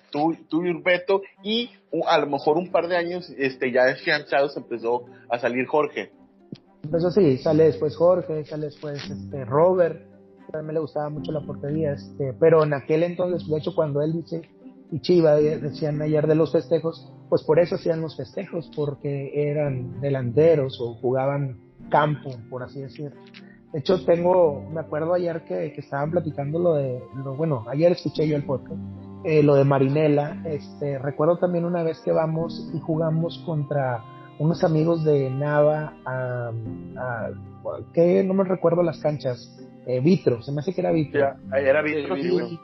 tú, 0.09 0.35
tú 0.47 0.63
y 0.65 0.81
Beto, 0.81 1.21
y 1.43 1.69
a 2.07 2.17
lo 2.19 2.27
mejor 2.27 2.57
un 2.57 2.71
par 2.71 2.87
de 2.87 2.95
años, 2.95 3.29
este, 3.37 3.71
ya 3.71 3.85
desfianzados 3.85 4.55
empezó 4.55 5.05
a 5.29 5.39
salir 5.39 5.65
Jorge. 5.67 6.11
Empezó 6.83 7.11
sí, 7.11 7.37
sale 7.37 7.65
después 7.65 7.95
Jorge, 7.95 8.45
sale 8.45 8.65
después 8.65 9.03
este, 9.09 9.45
Robert, 9.45 10.12
a 10.51 10.61
mí 10.61 10.73
le 10.73 10.79
gustaba 10.79 11.09
mucho 11.09 11.31
la 11.31 11.41
portería, 11.41 11.93
este, 11.93 12.33
pero 12.39 12.63
en 12.63 12.73
aquel 12.73 13.03
entonces, 13.03 13.47
de 13.47 13.57
hecho, 13.57 13.73
cuando 13.75 14.01
él 14.01 14.13
dice 14.13 14.41
y 14.91 14.99
Chiva 14.99 15.35
decían 15.35 16.01
ayer 16.01 16.27
de 16.27 16.35
los 16.35 16.51
festejos, 16.51 17.11
pues 17.29 17.41
por 17.43 17.59
eso 17.59 17.75
hacían 17.75 18.01
los 18.01 18.15
festejos, 18.15 18.69
porque 18.75 19.31
eran 19.49 19.99
delanteros 20.01 20.79
o 20.79 20.93
jugaban 20.95 21.57
campo, 21.89 22.31
por 22.49 22.61
así 22.61 22.81
decirlo. 22.81 23.19
De 23.71 23.79
hecho, 23.79 24.05
tengo, 24.05 24.69
me 24.71 24.81
acuerdo 24.81 25.15
ayer 25.15 25.43
que, 25.45 25.73
estaban 25.75 26.11
platicando 26.11 26.59
lo 26.59 26.75
de, 26.75 27.01
lo, 27.23 27.35
bueno, 27.35 27.65
ayer 27.69 27.91
escuché 27.91 28.27
yo 28.27 28.35
el 28.35 28.43
podcast, 28.43 28.79
eh, 29.23 29.41
lo 29.41 29.55
de 29.55 29.63
Marinela. 29.63 30.43
Este, 30.45 30.99
recuerdo 30.99 31.39
también 31.39 31.65
una 31.65 31.81
vez 31.81 31.99
que 32.01 32.11
vamos 32.11 32.69
y 32.71 32.79
jugamos 32.79 33.41
contra 33.47 34.03
unos 34.37 34.63
amigos 34.63 35.03
de 35.03 35.29
Nava 35.31 35.93
a, 36.05 36.51
que 37.93 38.23
no 38.23 38.35
me 38.35 38.43
recuerdo 38.43 38.83
las 38.83 38.99
canchas, 38.99 39.57
eh, 39.85 39.99
Vitro, 39.99 40.41
se 40.41 40.51
me 40.51 40.61
hace 40.61 40.73
que 40.73 40.81
era 40.81 40.91
Vitro. 40.91 41.35
era 41.55 41.81
Vitro, 41.81 42.15
sí, 42.15 42.59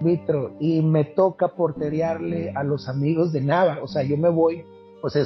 Vitro, 0.00 0.56
y 0.60 0.82
me 0.82 1.04
toca 1.04 1.48
porterearle 1.48 2.52
a 2.54 2.62
los 2.62 2.88
amigos 2.88 3.32
de 3.32 3.40
Nava, 3.40 3.78
o 3.82 3.88
sea, 3.88 4.02
yo 4.02 4.16
me 4.16 4.28
voy, 4.28 4.64
pues, 5.00 5.16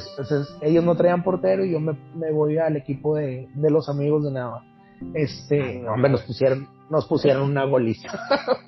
ellos 0.61 0.83
no 0.83 0.95
traían 0.95 1.23
portero 1.23 1.65
y 1.65 1.71
yo 1.71 1.79
me, 1.79 1.95
voy 2.31 2.57
al 2.57 2.77
equipo 2.77 3.15
de, 3.15 3.49
los 3.55 3.89
amigos 3.89 4.23
de 4.23 4.31
Nava. 4.31 4.63
Este, 5.13 5.87
hombre, 5.87 6.11
nos 6.11 6.23
pusieron, 6.23 6.67
nos 6.89 7.07
pusieron 7.07 7.43
una 7.43 7.65
goliza. 7.65 8.09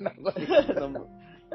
no, 0.00 1.06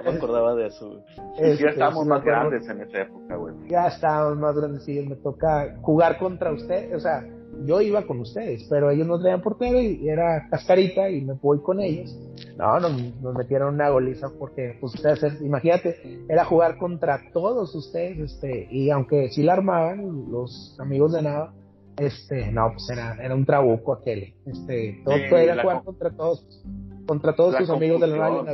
me 0.04 0.12
acordaba 0.12 0.56
de 0.56 0.68
eso. 0.68 1.04
ya 1.40 1.48
este, 1.48 1.70
estábamos 1.70 2.06
más 2.06 2.24
grandes 2.24 2.68
en 2.70 2.82
esa 2.82 3.02
época, 3.02 3.36
güey. 3.36 3.56
Ya 3.68 3.88
estábamos 3.88 4.38
más 4.38 4.56
grandes 4.56 4.88
y 4.88 5.02
me 5.02 5.16
toca 5.16 5.76
jugar 5.82 6.18
contra 6.18 6.52
usted, 6.52 6.96
o 6.96 7.00
sea, 7.00 7.24
yo 7.66 7.82
iba 7.82 8.06
con 8.06 8.20
ustedes, 8.20 8.66
pero 8.70 8.90
ellos 8.92 9.08
no 9.08 9.20
traían 9.20 9.42
portero 9.42 9.80
y 9.82 10.08
era 10.08 10.48
cascarita 10.50 11.10
y 11.10 11.22
me 11.22 11.34
voy 11.34 11.60
con 11.62 11.80
ellos. 11.80 12.16
No, 12.58 12.80
nos, 12.80 13.22
nos 13.22 13.36
metieron 13.36 13.76
una 13.76 13.90
goliza 13.90 14.30
porque, 14.38 14.78
pues 14.80 14.96
ustedes, 14.96 15.42
imagínate, 15.42 16.24
era 16.30 16.46
jugar 16.46 16.78
contra 16.78 17.22
todos 17.34 17.74
ustedes, 17.76 18.20
este, 18.34 18.68
y 18.72 18.90
aunque 18.90 19.30
sí 19.30 19.44
la 19.44 19.54
armaban, 19.54 20.32
los 20.32 20.76
amigos 20.80 21.14
de 21.14 21.22
nada, 21.22 21.54
este, 21.98 22.52
no, 22.52 22.72
pues 22.74 22.90
era, 22.90 23.18
era 23.24 23.36
un 23.36 23.46
trabuco 23.46 23.94
aquel, 23.94 24.34
este, 24.46 25.02
todo, 25.04 25.16
era 25.16 25.62
jugar 25.62 25.84
contra 25.84 26.12
todos, 26.12 26.64
contra 27.08 27.36
todos 27.36 27.58
tus 27.58 27.70
amigos 27.70 28.02
de 28.02 28.08
la 28.08 28.18
radio 28.18 28.46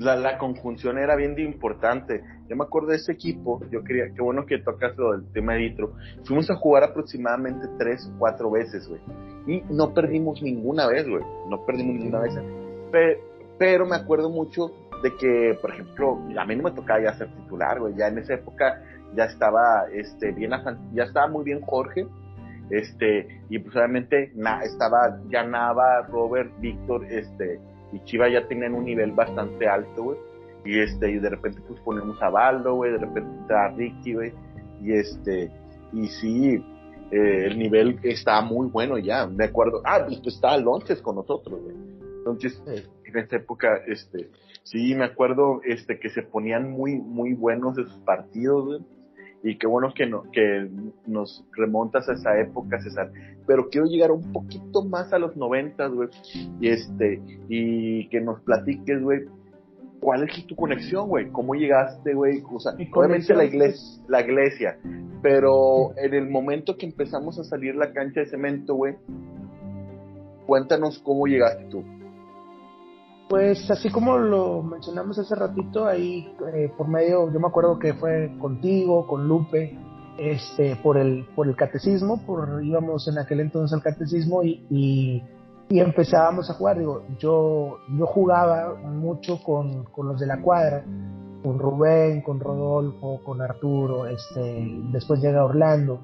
la, 0.00 0.16
la 0.16 0.38
conjunción 0.38 0.98
era 0.98 1.14
bien 1.14 1.38
importante. 1.38 2.22
Yo 2.48 2.56
me 2.56 2.64
acuerdo 2.64 2.88
de 2.88 2.96
ese 2.96 3.12
equipo, 3.12 3.60
yo 3.70 3.84
quería, 3.84 4.06
qué 4.14 4.22
bueno 4.22 4.46
que 4.46 4.58
tocas 4.58 4.96
lo 4.96 5.12
del 5.12 5.30
tema 5.32 5.52
de 5.52 5.60
Ditro. 5.60 5.92
Fuimos 6.24 6.50
a 6.50 6.56
jugar 6.56 6.84
aproximadamente 6.84 7.66
tres 7.78 8.06
o 8.06 8.18
cuatro 8.18 8.50
veces, 8.50 8.88
güey. 8.88 9.00
Y 9.46 9.62
no 9.70 9.92
perdimos 9.92 10.42
ninguna 10.42 10.86
vez, 10.86 11.06
güey. 11.06 11.22
No 11.48 11.66
perdimos 11.66 11.96
ninguna 11.96 12.20
vez. 12.20 12.34
Pero, 13.58 13.86
me 13.86 13.96
acuerdo 13.96 14.30
mucho 14.30 14.72
de 15.02 15.14
que, 15.16 15.58
por 15.60 15.70
ejemplo, 15.70 16.18
a 16.36 16.44
mí 16.46 16.56
no 16.56 16.62
me 16.62 16.70
tocaba 16.70 17.02
ya 17.02 17.12
ser 17.18 17.28
titular, 17.36 17.78
güey. 17.78 17.94
Ya 17.94 18.08
en 18.08 18.18
esa 18.18 18.34
época 18.34 18.82
ya 19.14 19.24
estaba, 19.24 19.84
este, 19.92 20.32
bien, 20.32 20.52
ya 20.94 21.04
estaba 21.04 21.28
muy 21.28 21.44
bien 21.44 21.60
Jorge. 21.60 22.06
Este, 22.70 23.42
y 23.50 23.58
pues 23.58 23.74
obviamente 23.76 24.32
estaba 24.62 25.20
ya 25.28 25.44
Robert, 26.08 26.52
Víctor, 26.60 27.04
este, 27.04 27.60
y 27.92 28.00
Chivas 28.04 28.32
ya 28.32 28.46
tenían 28.46 28.74
un 28.74 28.84
nivel 28.84 29.12
bastante 29.12 29.68
alto, 29.68 30.02
güey. 30.02 30.18
Y 30.64 30.78
este, 30.78 31.10
y 31.10 31.18
de 31.18 31.30
repente 31.30 31.60
pues 31.66 31.80
ponemos 31.80 32.20
a 32.22 32.28
Baldo, 32.28 32.74
güey, 32.74 32.92
de 32.92 32.98
repente 32.98 33.54
a 33.54 33.68
Ricky, 33.68 34.14
güey. 34.14 34.32
Y 34.82 34.92
este, 34.92 35.50
y 35.92 36.06
sí, 36.08 36.64
eh, 37.10 37.46
el 37.46 37.58
nivel 37.58 37.98
está 38.02 38.40
muy 38.42 38.68
bueno 38.68 38.98
ya, 38.98 39.26
de 39.26 39.44
acuerdo. 39.44 39.82
Ah, 39.84 40.04
pues, 40.06 40.20
pues 40.20 40.34
estaba 40.34 40.58
Lonches 40.58 41.00
con 41.00 41.16
nosotros, 41.16 41.60
güey. 41.62 41.76
Entonces, 42.18 42.62
en 42.66 43.18
esa 43.18 43.36
época, 43.36 43.80
este, 43.86 44.30
sí, 44.62 44.94
me 44.94 45.04
acuerdo, 45.04 45.62
este, 45.64 45.98
que 45.98 46.10
se 46.10 46.22
ponían 46.22 46.70
muy, 46.70 46.96
muy 46.96 47.32
buenos 47.32 47.78
esos 47.78 47.98
partidos, 48.00 48.66
güey 48.66 48.99
y 49.42 49.56
qué 49.56 49.66
bueno 49.66 49.92
que, 49.94 50.06
no, 50.06 50.24
que 50.32 50.68
nos 51.06 51.44
remontas 51.56 52.08
a 52.08 52.12
esa 52.12 52.38
época, 52.38 52.80
César. 52.80 53.10
Pero 53.46 53.68
quiero 53.70 53.86
llegar 53.86 54.10
un 54.10 54.32
poquito 54.32 54.84
más 54.84 55.12
a 55.12 55.18
los 55.18 55.36
noventas, 55.36 55.90
güey, 55.92 56.08
y 56.60 56.68
este, 56.68 57.20
y 57.48 58.08
que 58.08 58.20
nos 58.20 58.40
platiques, 58.40 59.02
güey, 59.02 59.20
cuál 60.00 60.24
es 60.24 60.46
tu 60.46 60.56
conexión, 60.56 61.08
güey, 61.08 61.30
cómo 61.30 61.54
llegaste, 61.54 62.14
güey, 62.14 62.42
o 62.50 62.60
sea, 62.60 62.72
obviamente 62.92 63.34
la 63.34 63.44
iglesia, 63.44 64.02
la 64.08 64.20
iglesia, 64.20 64.78
pero 65.22 65.96
en 65.96 66.14
el 66.14 66.28
momento 66.28 66.76
que 66.76 66.86
empezamos 66.86 67.38
a 67.38 67.44
salir 67.44 67.74
la 67.74 67.92
cancha 67.92 68.20
de 68.20 68.26
cemento, 68.26 68.74
güey, 68.74 68.96
cuéntanos 70.46 70.98
cómo 71.00 71.26
llegaste 71.26 71.64
tú. 71.64 71.84
Pues 73.30 73.70
así 73.70 73.90
como 73.90 74.18
lo 74.18 74.60
mencionamos 74.60 75.16
hace 75.16 75.36
ratito, 75.36 75.86
ahí 75.86 76.34
eh, 76.52 76.68
por 76.76 76.88
medio, 76.88 77.32
yo 77.32 77.38
me 77.38 77.46
acuerdo 77.46 77.78
que 77.78 77.94
fue 77.94 78.36
contigo, 78.40 79.06
con 79.06 79.28
Lupe, 79.28 79.78
este, 80.18 80.74
por 80.74 80.98
el, 80.98 81.24
por 81.36 81.46
el 81.46 81.54
catecismo, 81.54 82.26
por 82.26 82.60
íbamos 82.60 83.06
en 83.06 83.18
aquel 83.20 83.38
entonces 83.38 83.72
al 83.72 83.84
catecismo 83.84 84.42
y, 84.42 84.66
y, 84.68 85.22
empezábamos 85.78 86.50
a 86.50 86.54
jugar. 86.54 86.80
Digo, 86.80 87.04
yo, 87.20 87.78
yo 87.96 88.06
jugaba 88.06 88.74
mucho 88.74 89.40
con, 89.44 89.84
con, 89.84 90.08
los 90.08 90.18
de 90.18 90.26
la 90.26 90.42
cuadra, 90.42 90.84
con 91.44 91.56
Rubén, 91.60 92.22
con 92.22 92.40
Rodolfo, 92.40 93.20
con 93.22 93.40
Arturo, 93.40 94.08
este, 94.08 94.76
después 94.90 95.20
llega 95.20 95.44
Orlando 95.44 96.00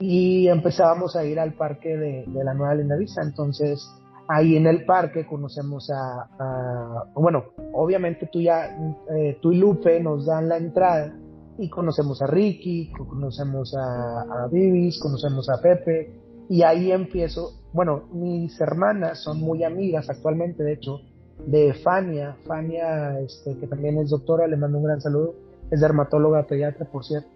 y 0.00 0.48
empezábamos 0.48 1.14
a 1.14 1.24
ir 1.24 1.38
al 1.38 1.52
parque 1.52 1.96
de, 1.96 2.24
de 2.26 2.42
la 2.42 2.52
Nueva 2.52 2.74
Lindavista. 2.74 3.22
Entonces, 3.22 3.88
ahí 4.28 4.56
en 4.56 4.66
el 4.66 4.84
parque 4.84 5.26
conocemos 5.26 5.90
a, 5.90 7.10
bueno, 7.14 7.44
obviamente 7.72 8.28
tú 8.32 8.40
ya, 8.40 8.76
eh, 9.16 9.38
tú 9.40 9.52
y 9.52 9.58
Lupe 9.58 10.00
nos 10.00 10.26
dan 10.26 10.48
la 10.48 10.56
entrada 10.56 11.14
y 11.58 11.68
conocemos 11.68 12.20
a 12.22 12.26
Ricky, 12.26 12.92
conocemos 12.92 13.74
a, 13.76 14.44
a 14.44 14.48
Vivis, 14.48 14.98
conocemos 15.00 15.48
a 15.48 15.60
Pepe 15.60 16.20
y 16.48 16.62
ahí 16.62 16.92
empiezo, 16.92 17.52
bueno, 17.72 18.04
mis 18.12 18.60
hermanas 18.60 19.22
son 19.22 19.40
muy 19.40 19.64
amigas 19.64 20.08
actualmente, 20.10 20.62
de 20.62 20.74
hecho, 20.74 21.00
de 21.46 21.74
Fania, 21.74 22.36
Fania, 22.46 23.18
este, 23.20 23.56
que 23.58 23.66
también 23.66 23.98
es 23.98 24.10
doctora, 24.10 24.46
le 24.46 24.56
mando 24.56 24.78
un 24.78 24.84
gran 24.84 25.00
saludo, 25.00 25.34
es 25.70 25.80
dermatóloga 25.80 26.46
pediatra, 26.46 26.86
por 26.90 27.04
cierto, 27.04 27.28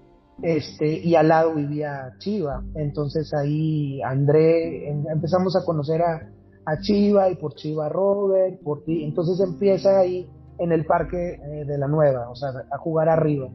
este, 0.42 0.86
y 0.86 1.14
al 1.16 1.28
lado 1.28 1.54
vivía 1.54 2.14
Chiva, 2.18 2.62
entonces 2.74 3.32
ahí 3.34 4.00
André, 4.02 4.88
empezamos 4.88 5.56
a 5.56 5.64
conocer 5.64 6.02
a, 6.02 6.28
a 6.68 6.78
Chiva 6.80 7.30
y 7.30 7.36
por 7.36 7.54
Chiva 7.54 7.88
Robert, 7.88 8.60
por 8.62 8.84
ti. 8.84 9.04
Entonces 9.04 9.40
empieza 9.40 9.98
ahí 9.98 10.28
en 10.58 10.72
el 10.72 10.84
parque 10.84 11.34
eh, 11.34 11.64
de 11.64 11.78
la 11.78 11.88
nueva, 11.88 12.28
o 12.30 12.36
sea, 12.36 12.50
a 12.70 12.78
jugar 12.78 13.08
arriba. 13.08 13.48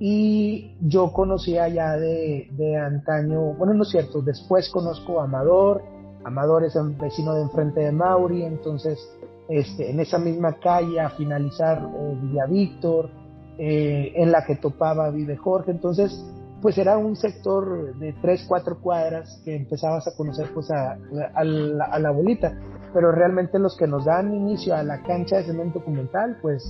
y 0.00 0.76
yo 0.80 1.12
conocía 1.12 1.68
ya 1.68 1.96
de, 1.96 2.48
de 2.52 2.76
antaño, 2.76 3.54
bueno, 3.54 3.74
no 3.74 3.82
es 3.82 3.88
cierto, 3.90 4.22
después 4.22 4.70
conozco 4.70 5.20
a 5.20 5.24
Amador, 5.24 5.82
Amador 6.24 6.64
es 6.64 6.76
el 6.76 6.90
vecino 6.90 7.34
de 7.34 7.42
enfrente 7.42 7.80
de 7.80 7.90
Mauri, 7.90 8.44
entonces 8.44 8.98
este, 9.48 9.90
en 9.90 9.98
esa 9.98 10.18
misma 10.18 10.58
calle 10.60 11.00
a 11.00 11.10
finalizar 11.10 11.78
eh, 11.78 12.46
Víctor, 12.48 13.10
eh, 13.58 14.12
en 14.14 14.30
la 14.30 14.44
que 14.44 14.56
topaba 14.56 15.10
Vive 15.10 15.36
Jorge, 15.36 15.70
entonces 15.70 16.24
pues 16.60 16.76
era 16.78 16.98
un 16.98 17.16
sector 17.16 17.96
de 17.98 18.12
tres, 18.14 18.44
cuatro 18.48 18.80
cuadras 18.80 19.40
que 19.44 19.54
empezabas 19.54 20.06
a 20.08 20.16
conocer 20.16 20.48
pues 20.52 20.70
a, 20.70 20.98
a, 21.34 21.44
la, 21.44 21.84
a 21.84 22.10
bolita, 22.10 22.58
pero 22.92 23.12
realmente 23.12 23.58
los 23.58 23.76
que 23.76 23.86
nos 23.86 24.04
dan 24.04 24.34
inicio 24.34 24.74
a 24.74 24.82
la 24.82 25.02
cancha 25.02 25.36
de 25.36 25.44
cemento 25.44 25.78
documental, 25.78 26.38
pues 26.42 26.64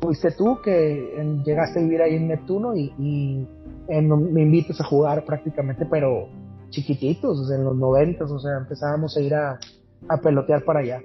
fuiste 0.00 0.30
tú 0.32 0.58
que 0.62 1.40
llegaste 1.44 1.80
a 1.80 1.82
vivir 1.82 2.02
ahí 2.02 2.16
en 2.16 2.28
Neptuno 2.28 2.76
y, 2.76 3.46
en, 3.88 4.32
me 4.32 4.42
invitas 4.42 4.80
a 4.80 4.84
jugar 4.84 5.24
prácticamente, 5.24 5.86
pero 5.86 6.28
chiquititos, 6.70 7.50
en 7.50 7.64
los 7.64 7.76
noventas, 7.76 8.30
o 8.30 8.38
sea, 8.38 8.58
empezábamos 8.58 9.16
a 9.16 9.20
ir 9.20 9.34
a, 9.34 9.58
a 10.08 10.16
pelotear 10.18 10.64
para 10.64 10.80
allá. 10.80 11.02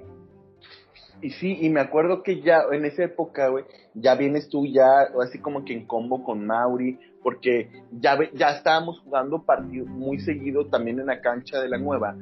Y 1.22 1.32
sí, 1.32 1.58
y 1.62 1.70
me 1.70 1.82
acuerdo 1.82 2.24
que 2.24 2.42
ya 2.42 2.62
en 2.72 2.86
esa 2.86 3.04
época, 3.04 3.50
güey, 3.50 3.66
ya 3.94 4.16
vienes 4.16 4.50
tú 4.50 4.66
ya 4.66 5.02
así 5.22 5.40
como 5.40 5.66
que 5.66 5.74
en 5.74 5.86
combo 5.86 6.24
con 6.24 6.46
Mauri, 6.46 6.98
porque 7.24 7.70
ya, 7.92 8.18
ya 8.34 8.52
estábamos 8.52 9.00
jugando 9.02 9.44
partidos 9.44 9.88
muy 9.90 10.20
seguido 10.20 10.66
también 10.68 11.00
en 11.00 11.08
la 11.08 11.22
cancha 11.22 11.60
de 11.60 11.70
la 11.70 11.78
nueva, 11.78 12.16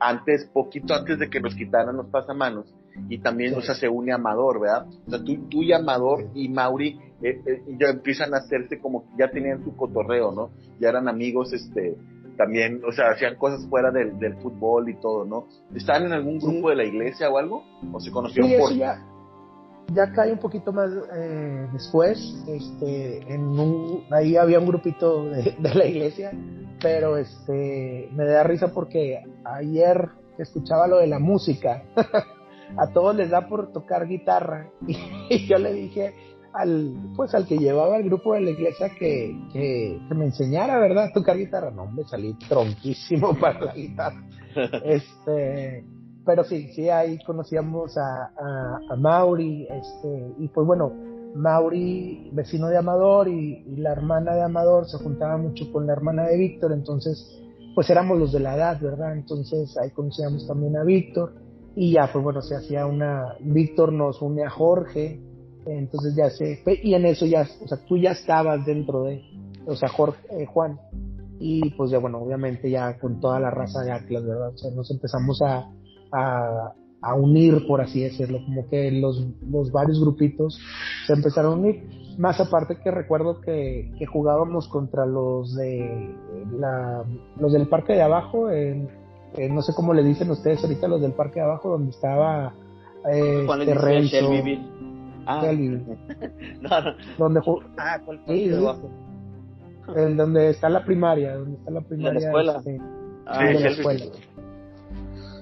antes, 0.00 0.46
poquito 0.52 0.94
antes 0.94 1.18
de 1.18 1.28
que 1.28 1.40
nos 1.40 1.54
quitaran 1.54 1.96
los 1.96 2.06
pasamanos, 2.06 2.72
y 3.08 3.18
también, 3.18 3.54
o 3.54 3.60
sea, 3.60 3.74
se 3.74 3.88
une 3.88 4.12
Amador, 4.12 4.60
¿verdad? 4.60 4.86
O 5.06 5.10
sea, 5.10 5.22
tú, 5.22 5.36
tú 5.48 5.62
y 5.62 5.72
Amador 5.72 6.30
y 6.34 6.48
Mauri 6.48 6.98
eh, 7.22 7.40
eh, 7.46 7.62
ya 7.78 7.88
empiezan 7.90 8.34
a 8.34 8.38
hacerse 8.38 8.80
como 8.80 9.02
que 9.04 9.10
ya 9.20 9.30
tenían 9.30 9.62
su 9.64 9.76
cotorreo, 9.76 10.32
¿no? 10.32 10.50
Ya 10.80 10.88
eran 10.88 11.08
amigos, 11.08 11.52
este, 11.52 11.96
también, 12.36 12.80
o 12.84 12.92
sea, 12.92 13.10
hacían 13.10 13.36
cosas 13.36 13.66
fuera 13.68 13.90
del, 13.92 14.18
del 14.18 14.34
fútbol 14.36 14.88
y 14.88 14.94
todo, 15.00 15.24
¿no? 15.24 15.46
¿Estaban 15.74 16.06
en 16.06 16.12
algún 16.12 16.38
grupo 16.38 16.68
Sí. 16.68 16.70
de 16.70 16.76
la 16.76 16.84
iglesia 16.84 17.28
o 17.30 17.38
algo? 17.38 17.64
¿O 17.92 18.00
se 18.00 18.10
conocieron 18.10 18.50
Sí, 18.50 18.56
por...? 18.58 18.72
ya, 18.74 19.00
ya 19.92 20.12
cae 20.12 20.32
un 20.32 20.38
poquito 20.38 20.72
más 20.72 20.90
eh, 21.14 21.68
después, 21.72 22.18
este, 22.46 23.32
en 23.32 23.42
un, 23.42 24.04
ahí 24.10 24.36
había 24.36 24.60
un 24.60 24.66
grupito 24.66 25.24
de, 25.24 25.54
de 25.58 25.74
la 25.74 25.86
iglesia, 25.86 26.32
pero 26.80 27.16
este, 27.16 28.08
me 28.12 28.24
da 28.24 28.42
risa 28.42 28.72
porque 28.72 29.22
ayer 29.44 30.08
escuchaba 30.38 30.86
lo 30.86 30.98
de 30.98 31.06
la 31.06 31.18
música, 31.18 31.84
a 32.76 32.92
todos 32.92 33.16
les 33.16 33.30
da 33.30 33.48
por 33.48 33.72
tocar 33.72 34.06
guitarra, 34.06 34.70
y, 34.86 35.46
yo 35.46 35.58
le 35.58 35.72
dije 35.72 36.14
al, 36.52 36.94
pues 37.16 37.34
al 37.34 37.46
que 37.46 37.58
llevaba 37.58 37.96
el 37.96 38.04
grupo 38.04 38.34
de 38.34 38.40
la 38.40 38.50
iglesia 38.50 38.90
que, 38.90 39.38
que, 39.52 40.00
que 40.06 40.14
me 40.14 40.26
enseñara, 40.26 40.78
¿verdad?, 40.78 41.04
a 41.04 41.12
tocar 41.12 41.36
guitarra, 41.36 41.70
no, 41.70 41.86
me 41.86 42.04
salí 42.04 42.34
tronquísimo 42.48 43.38
para 43.38 43.60
la 43.60 43.74
guitarra, 43.74 44.22
este, 44.84 45.84
pero 46.28 46.44
sí, 46.44 46.68
sí, 46.74 46.90
ahí 46.90 47.18
conocíamos 47.24 47.96
a, 47.96 48.32
a, 48.36 48.80
a 48.90 48.96
Mauri, 48.96 49.66
este, 49.70 50.34
y 50.36 50.48
pues 50.48 50.66
bueno, 50.66 50.92
Mauri, 51.34 52.28
vecino 52.34 52.68
de 52.68 52.76
Amador, 52.76 53.28
y, 53.28 53.64
y, 53.66 53.76
la 53.76 53.92
hermana 53.92 54.34
de 54.34 54.42
Amador 54.42 54.86
se 54.86 54.98
juntaba 54.98 55.38
mucho 55.38 55.72
con 55.72 55.86
la 55.86 55.94
hermana 55.94 56.24
de 56.24 56.36
Víctor, 56.36 56.72
entonces, 56.72 57.40
pues 57.74 57.88
éramos 57.88 58.18
los 58.18 58.30
de 58.32 58.40
la 58.40 58.56
edad, 58.56 58.78
¿verdad? 58.78 59.14
Entonces 59.14 59.74
ahí 59.78 59.88
conocíamos 59.92 60.46
también 60.46 60.76
a 60.76 60.84
Víctor, 60.84 61.32
y 61.74 61.92
ya, 61.92 62.10
pues 62.12 62.22
bueno, 62.22 62.42
se 62.42 62.56
hacía 62.56 62.84
una, 62.84 63.34
Víctor 63.40 63.90
nos 63.90 64.20
une 64.20 64.44
a 64.44 64.50
Jorge, 64.50 65.22
entonces 65.64 66.14
ya 66.14 66.28
se, 66.28 66.62
y 66.82 66.92
en 66.92 67.06
eso 67.06 67.24
ya, 67.24 67.48
o 67.64 67.68
sea, 67.68 67.78
tú 67.88 67.96
ya 67.96 68.10
estabas 68.10 68.66
dentro 68.66 69.04
de, 69.04 69.22
o 69.66 69.74
sea, 69.74 69.88
Jorge, 69.88 70.20
eh, 70.28 70.44
Juan, 70.44 70.78
y 71.40 71.70
pues 71.70 71.90
ya 71.90 71.98
bueno, 71.98 72.18
obviamente 72.18 72.70
ya 72.70 72.98
con 72.98 73.18
toda 73.18 73.40
la 73.40 73.50
raza 73.50 73.80
de 73.80 73.92
Atlas, 73.92 74.26
¿verdad? 74.26 74.50
O 74.50 74.58
sea, 74.58 74.70
nos 74.72 74.90
empezamos 74.90 75.40
a, 75.40 75.70
a, 76.12 76.72
a, 77.00 77.14
unir, 77.14 77.66
por 77.66 77.80
así 77.80 78.02
decirlo, 78.02 78.38
como 78.44 78.68
que 78.68 78.90
los, 78.92 79.26
los 79.50 79.72
varios 79.72 80.00
grupitos 80.00 80.60
se 81.06 81.12
empezaron 81.12 81.52
a 81.52 81.56
unir. 81.56 81.82
Más 82.18 82.40
aparte 82.40 82.78
que 82.82 82.90
recuerdo 82.90 83.40
que, 83.40 83.92
que 83.98 84.06
jugábamos 84.06 84.68
contra 84.68 85.06
los 85.06 85.54
de 85.54 86.14
la, 86.58 87.04
los 87.38 87.52
del 87.52 87.68
parque 87.68 87.92
de 87.92 88.02
abajo, 88.02 88.50
en, 88.50 88.88
en, 89.36 89.54
no 89.54 89.62
sé 89.62 89.72
cómo 89.74 89.94
le 89.94 90.02
dicen 90.02 90.30
ustedes 90.30 90.62
ahorita 90.64 90.88
los 90.88 91.00
del 91.00 91.12
parque 91.12 91.40
de 91.40 91.46
abajo, 91.46 91.70
donde 91.70 91.90
estaba 91.90 92.54
eh, 93.10 93.44
¿Cuál 93.46 93.66
le 93.66 93.74
Renzo, 93.74 94.16
Shelbyville? 94.16 94.78
Ah, 95.26 95.42
no, 96.62 96.80
no. 96.80 96.94
Donde 97.18 97.40
ah, 97.76 98.00
¿cuál 98.04 98.20
abajo? 98.26 98.90
El 99.94 100.16
donde 100.16 100.50
está 100.50 100.68
la 100.68 100.84
primaria, 100.84 101.36
donde 101.36 101.56
está 101.58 101.70
la 101.70 101.80
primaria. 101.80 102.20
¿La 102.20 102.26
escuela? 102.26 102.56
Este, 102.58 102.78
ah, 103.26 103.38
sí, 103.38 103.54
de 103.54 103.60
la 103.60 103.68
escuela. 103.68 104.04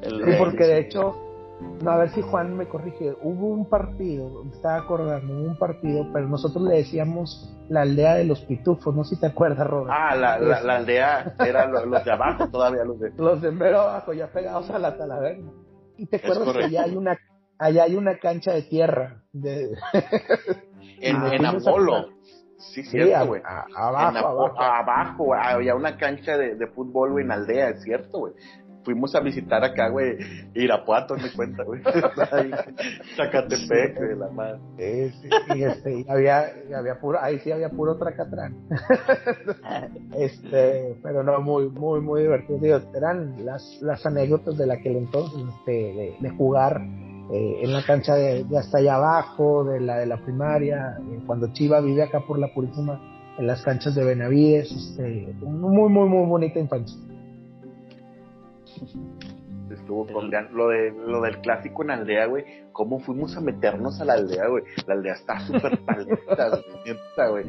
El 0.06 0.24
sí, 0.24 0.30
porque 0.38 0.64
de 0.64 0.78
hecho, 0.78 1.14
no, 1.82 1.90
a 1.90 1.96
ver 1.96 2.10
si 2.10 2.22
Juan 2.22 2.56
me 2.56 2.68
corrige, 2.68 3.14
hubo 3.22 3.48
un 3.48 3.68
partido, 3.68 4.44
me 4.44 4.52
estaba 4.52 4.76
acordando, 4.76 5.34
hubo 5.34 5.44
un 5.44 5.58
partido, 5.58 6.06
pero 6.12 6.28
nosotros 6.28 6.64
le 6.64 6.76
decíamos 6.76 7.52
la 7.68 7.82
aldea 7.82 8.14
de 8.14 8.24
los 8.24 8.40
pitufos, 8.42 8.94
no 8.94 9.04
sé 9.04 9.14
si 9.14 9.20
te 9.20 9.26
acuerdas, 9.26 9.66
Robert. 9.66 9.90
Ah, 9.92 10.14
la, 10.14 10.38
la, 10.38 10.60
la 10.60 10.76
aldea 10.76 11.34
era 11.46 11.66
los, 11.66 11.86
los, 11.86 12.04
de 12.04 12.12
abajo 12.12 12.48
todavía, 12.48 12.84
los 12.84 13.00
de... 13.00 13.10
Los 13.16 13.40
de 13.40 13.50
mero 13.50 13.80
abajo, 13.80 14.12
ya 14.12 14.28
pegados 14.28 14.70
a 14.70 14.78
la 14.78 14.96
talaverna. 14.96 15.50
Y 15.96 16.06
te 16.06 16.16
acuerdas 16.16 16.54
que 16.54 16.64
allá 16.64 16.82
hay 16.84 16.96
una, 16.96 17.18
allá 17.58 17.84
hay 17.84 17.96
una 17.96 18.18
cancha 18.18 18.52
de 18.52 18.62
tierra. 18.62 19.22
De... 19.32 19.70
en, 21.00 21.26
en 21.26 21.46
Apolo. 21.46 22.08
Sí, 22.58 22.82
sí 22.82 22.90
cierto, 22.90 23.26
güey. 23.26 23.42
Abajo, 23.74 24.18
abajo. 24.18 24.60
Abajo, 24.60 25.34
había 25.34 25.74
una 25.74 25.96
cancha 25.96 26.36
de, 26.36 26.54
de 26.54 26.66
fútbol, 26.68 27.12
güey, 27.12 27.24
en 27.24 27.32
aldea, 27.32 27.70
es 27.70 27.82
cierto, 27.82 28.18
güey 28.18 28.34
fuimos 28.86 29.16
a 29.16 29.20
visitar 29.20 29.64
acá, 29.64 29.88
güey, 29.88 30.16
Irapuato, 30.54 31.16
me 31.16 31.30
cuenta, 31.32 31.64
güey. 31.64 31.82
Zacatepec, 33.16 33.98
güey, 33.98 34.16
la 34.16 34.28
madre. 34.28 34.60
Sí, 34.78 35.10
sí, 35.22 35.28
y 35.56 35.64
este, 35.64 36.00
y 36.00 36.06
había, 36.08 36.52
y 36.70 36.72
había 36.72 37.00
puro, 37.00 37.18
ahí 37.20 37.40
sí 37.40 37.50
había 37.50 37.68
puro 37.68 37.96
tracatrán. 37.98 38.54
este, 40.16 40.96
pero 41.02 41.24
no, 41.24 41.40
muy, 41.40 41.68
muy, 41.68 42.00
muy 42.00 42.22
divertido. 42.22 42.58
Digo, 42.60 42.80
eran 42.94 43.44
las, 43.44 43.78
las 43.82 44.06
anécdotas 44.06 44.56
de 44.56 44.72
aquel 44.72 44.96
entonces, 44.98 45.42
este, 45.58 45.72
de, 45.72 46.16
de 46.20 46.30
jugar 46.36 46.80
eh, 47.32 47.58
en 47.62 47.72
la 47.72 47.84
cancha 47.84 48.14
de, 48.14 48.44
de, 48.44 48.56
hasta 48.56 48.78
allá 48.78 48.94
abajo, 48.94 49.64
de 49.64 49.80
la 49.80 49.98
de 49.98 50.06
la 50.06 50.18
primaria, 50.18 50.96
eh, 51.00 51.18
cuando 51.26 51.52
Chiva 51.52 51.80
vive 51.80 52.04
acá 52.04 52.20
por 52.20 52.38
la 52.38 52.54
Purísima, 52.54 53.00
en 53.36 53.48
las 53.48 53.62
canchas 53.62 53.96
de 53.96 54.04
Benavides, 54.04 54.70
este, 54.70 55.34
muy, 55.42 55.90
muy, 55.90 56.08
muy 56.08 56.26
bonita 56.26 56.60
infancia 56.60 56.96
estuvo 59.70 60.06
con 60.06 60.30
lo 60.30 60.68
de 60.68 60.90
lo 60.90 61.20
del 61.22 61.38
clásico 61.38 61.82
en 61.82 61.90
aldea, 61.90 62.26
güey. 62.26 62.44
¿Cómo 62.72 63.00
fuimos 63.00 63.36
a 63.36 63.40
meternos 63.40 64.00
a 64.00 64.04
la 64.04 64.14
aldea, 64.14 64.48
güey? 64.48 64.64
La 64.86 64.94
aldea 64.94 65.14
está 65.14 65.40
súper 65.40 65.78
paleta, 65.86 67.28
güey. 67.30 67.44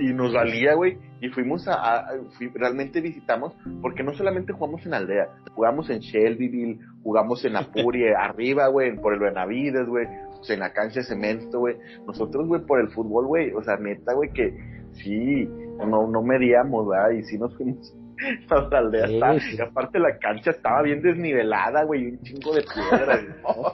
Y 0.00 0.12
nos 0.12 0.32
valía, 0.32 0.74
güey. 0.74 0.98
Y 1.20 1.28
fuimos 1.28 1.66
a, 1.68 2.08
realmente 2.54 3.00
visitamos, 3.00 3.54
porque 3.80 4.02
no 4.02 4.14
solamente 4.14 4.52
jugamos 4.52 4.84
en 4.86 4.94
aldea, 4.94 5.28
jugamos 5.54 5.90
en 5.90 6.00
Shelbyville, 6.00 6.80
jugamos 7.02 7.44
en 7.44 7.56
Apurie, 7.56 8.14
arriba, 8.16 8.68
güey, 8.68 8.96
por 8.96 9.14
el 9.14 9.20
Benavides, 9.20 9.86
güey. 9.86 10.06
O 10.40 10.44
sea, 10.44 10.54
en 10.54 10.60
la 10.60 10.72
cancha 10.72 11.00
de 11.00 11.06
cemento, 11.06 11.60
güey. 11.60 11.76
Nosotros, 12.06 12.48
güey, 12.48 12.62
por 12.62 12.80
el 12.80 12.88
fútbol, 12.88 13.26
güey. 13.26 13.52
O 13.52 13.62
sea, 13.62 13.76
neta, 13.76 14.14
güey, 14.14 14.32
que 14.32 14.52
sí, 14.92 15.48
no, 15.86 16.08
no 16.08 16.22
medíamos, 16.22 16.88
¿verdad? 16.88 17.10
Y 17.10 17.22
sí 17.24 17.38
nos 17.38 17.56
fuimos 17.56 17.94
la 18.70 18.78
aldea 18.78 19.06
sí, 19.06 19.14
está, 19.14 19.40
sí. 19.40 19.56
y 19.58 19.60
aparte 19.60 19.98
la 19.98 20.18
cancha 20.18 20.50
estaba 20.50 20.82
bien 20.82 21.02
desnivelada, 21.02 21.84
güey, 21.84 22.08
un 22.08 22.20
chingo 22.20 22.54
de 22.54 22.62
piedras. 22.62 23.20
no, 23.42 23.72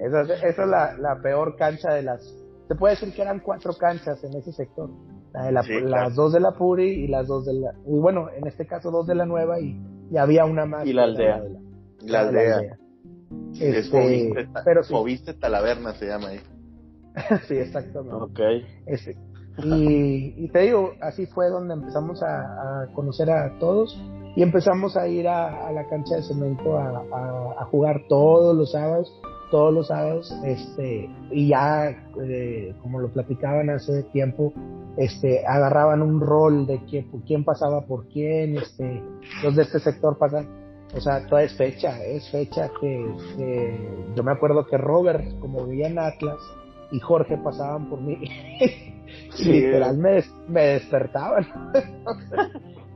esa, 0.06 0.34
esa 0.34 0.62
es 0.62 0.68
la, 0.68 0.96
la, 0.98 1.20
peor 1.22 1.56
cancha 1.56 1.94
de 1.94 2.02
las. 2.02 2.22
Se 2.68 2.74
puede 2.74 2.94
decir 2.94 3.12
que 3.14 3.22
eran 3.22 3.40
cuatro 3.40 3.72
canchas 3.74 4.22
en 4.22 4.36
ese 4.36 4.52
sector. 4.52 4.90
La 5.32 5.44
de 5.44 5.52
la, 5.52 5.62
sí, 5.62 5.72
las 5.74 5.84
claro. 5.84 6.10
dos 6.14 6.32
de 6.32 6.40
la 6.40 6.52
Puri 6.52 7.04
y 7.04 7.08
las 7.08 7.26
dos 7.26 7.46
de 7.46 7.54
la. 7.54 7.72
Y 7.86 7.98
bueno, 7.98 8.28
en 8.30 8.46
este 8.46 8.66
caso 8.66 8.90
dos 8.90 9.06
de 9.06 9.14
la 9.14 9.26
nueva 9.26 9.60
y, 9.60 9.80
y 10.10 10.16
había 10.16 10.44
una 10.44 10.66
más. 10.66 10.86
Y 10.86 10.92
la 10.92 11.04
aldea. 11.04 11.38
La, 12.02 12.22
la, 12.22 12.28
aldea. 12.28 12.48
La 12.50 12.56
aldea. 12.56 12.76
Este, 13.60 13.96
Moviste, 13.96 14.48
pero 14.64 14.82
sí. 14.82 14.92
Moviste 14.92 15.34
Talaverna 15.34 15.94
se 15.94 16.06
llama 16.06 16.28
ahí. 16.28 16.40
sí, 17.48 17.56
exactamente. 17.56 18.14
Ok. 18.14 18.40
Ese, 18.86 19.16
y, 19.64 20.34
y, 20.36 20.48
te 20.48 20.60
digo, 20.60 20.92
así 21.00 21.26
fue 21.26 21.48
donde 21.48 21.74
empezamos 21.74 22.22
a, 22.22 22.86
conocer 22.94 23.30
a 23.30 23.58
todos 23.58 23.98
y 24.36 24.42
empezamos 24.42 24.96
a 24.96 25.08
ir 25.08 25.28
a, 25.28 25.70
la 25.72 25.88
cancha 25.88 26.16
de 26.16 26.22
cemento 26.22 26.78
a, 26.78 27.64
jugar 27.70 28.02
todos 28.08 28.56
los 28.56 28.72
sábados, 28.72 29.12
todos 29.50 29.72
los 29.72 29.88
sábados, 29.88 30.32
este, 30.44 31.08
y 31.30 31.48
ya, 31.48 31.90
eh, 32.22 32.74
como 32.82 33.00
lo 33.00 33.12
platicaban 33.12 33.70
hace 33.70 34.02
tiempo, 34.04 34.52
este, 34.96 35.46
agarraban 35.46 36.02
un 36.02 36.20
rol 36.20 36.66
de 36.66 36.80
quién, 36.84 37.10
quién 37.26 37.44
pasaba 37.44 37.82
por 37.82 38.06
quién, 38.08 38.56
este, 38.56 39.02
los 39.42 39.56
de 39.56 39.62
este 39.62 39.78
sector 39.80 40.18
pasan, 40.18 40.48
o 40.94 41.00
sea, 41.00 41.26
toda 41.26 41.42
es 41.42 41.56
fecha, 41.56 42.02
es 42.04 42.28
fecha 42.30 42.70
que 42.80 43.14
yo 44.16 44.22
me 44.24 44.32
acuerdo 44.32 44.66
que 44.66 44.76
Robert, 44.76 45.38
como 45.38 45.64
vivía 45.66 45.86
en 45.86 45.98
Atlas, 45.98 46.38
y 46.90 47.00
Jorge 47.00 47.36
pasaban 47.38 47.88
por 47.88 48.00
mí. 48.00 48.16
literal 49.38 49.96
me, 49.98 50.22
me 50.48 50.62
despertaban. 50.66 51.46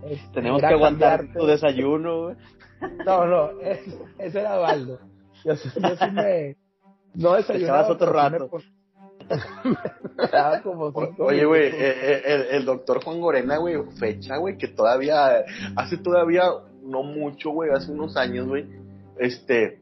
Este, 0.05 0.29
Tenemos 0.35 0.61
que 0.61 0.67
aguantar 0.67 1.33
tu 1.33 1.47
desayuno. 1.47 2.35
No, 3.07 3.27
no, 3.27 3.61
ese, 3.61 4.41
era 4.41 4.57
Baldo. 4.57 4.99
Yo, 5.45 5.57
sí 5.57 5.71
me... 6.13 6.57
No 7.15 7.35
desayunaba. 7.35 7.89
otro 7.89 8.13
rato. 8.13 8.51
Oye, 11.19 11.45
güey, 11.45 11.67
eh, 11.69 11.75
eh, 11.79 12.23
el, 12.27 12.43
el, 12.57 12.65
doctor 12.65 13.03
Juan 13.03 13.21
Gorena, 13.21 13.57
güey, 13.57 13.77
fecha, 13.99 14.37
güey, 14.37 14.59
que 14.59 14.69
todavía, 14.69 15.45
hace 15.77 15.97
todavía 15.97 16.43
no 16.83 17.03
mucho, 17.03 17.51
güey, 17.51 17.71
hace 17.71 17.91
unos 17.91 18.17
años, 18.17 18.47
güey, 18.47 18.67
este, 19.19 19.79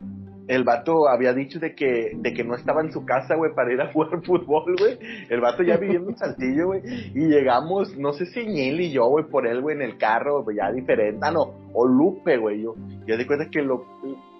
el 0.52 0.64
vato 0.64 1.08
había 1.08 1.32
dicho 1.32 1.58
de 1.58 1.74
que, 1.74 2.12
de 2.14 2.34
que 2.34 2.44
no 2.44 2.54
estaba 2.54 2.82
en 2.82 2.92
su 2.92 3.04
casa, 3.06 3.36
güey, 3.36 3.54
para 3.54 3.72
ir 3.72 3.80
a 3.80 3.86
jugar 3.92 4.22
fútbol, 4.22 4.76
güey. 4.78 4.98
El 5.28 5.40
vato 5.40 5.62
ya 5.62 5.76
viviendo 5.76 6.10
en 6.10 6.16
Saltillo, 6.16 6.66
güey. 6.66 6.82
Y 7.14 7.28
llegamos, 7.28 7.96
no 7.96 8.12
sé 8.12 8.26
si 8.26 8.46
Ñil 8.46 8.80
y 8.80 8.92
yo, 8.92 9.06
güey, 9.06 9.24
por 9.24 9.46
él, 9.46 9.62
güey, 9.62 9.76
en 9.76 9.82
el 9.82 9.98
carro, 9.98 10.44
ya 10.54 10.70
diferente. 10.70 11.20
Ah, 11.22 11.30
no, 11.30 11.54
o 11.72 11.86
Lupe, 11.86 12.36
güey, 12.36 12.62
yo. 12.62 12.74
Ya 13.06 13.16
de 13.16 13.26
cuenta 13.26 13.48
que 13.50 13.62
lo, 13.62 13.86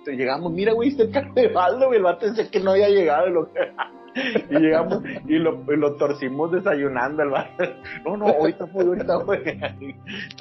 llegamos, 0.06 0.52
mira, 0.52 0.72
güey, 0.72 0.90
está 0.90 1.04
el 1.04 1.10
carro 1.10 1.32
de 1.34 1.48
Baldo, 1.48 1.86
güey. 1.86 1.98
El 1.98 2.04
vato 2.04 2.28
dice 2.28 2.50
que 2.50 2.60
no 2.60 2.72
había 2.72 2.88
llegado, 2.88 3.28
lo 3.28 3.48
y 4.50 4.58
llegamos 4.58 5.02
y 5.26 5.38
lo, 5.38 5.62
lo 5.64 5.96
torcimos 5.96 6.52
desayunando 6.52 7.22
el 7.22 7.30
vato. 7.30 7.64
No, 8.04 8.16
no, 8.16 8.26
ahorita 8.26 8.66
fue, 8.66 8.84
ahorita 8.84 9.20
fue. 9.20 9.42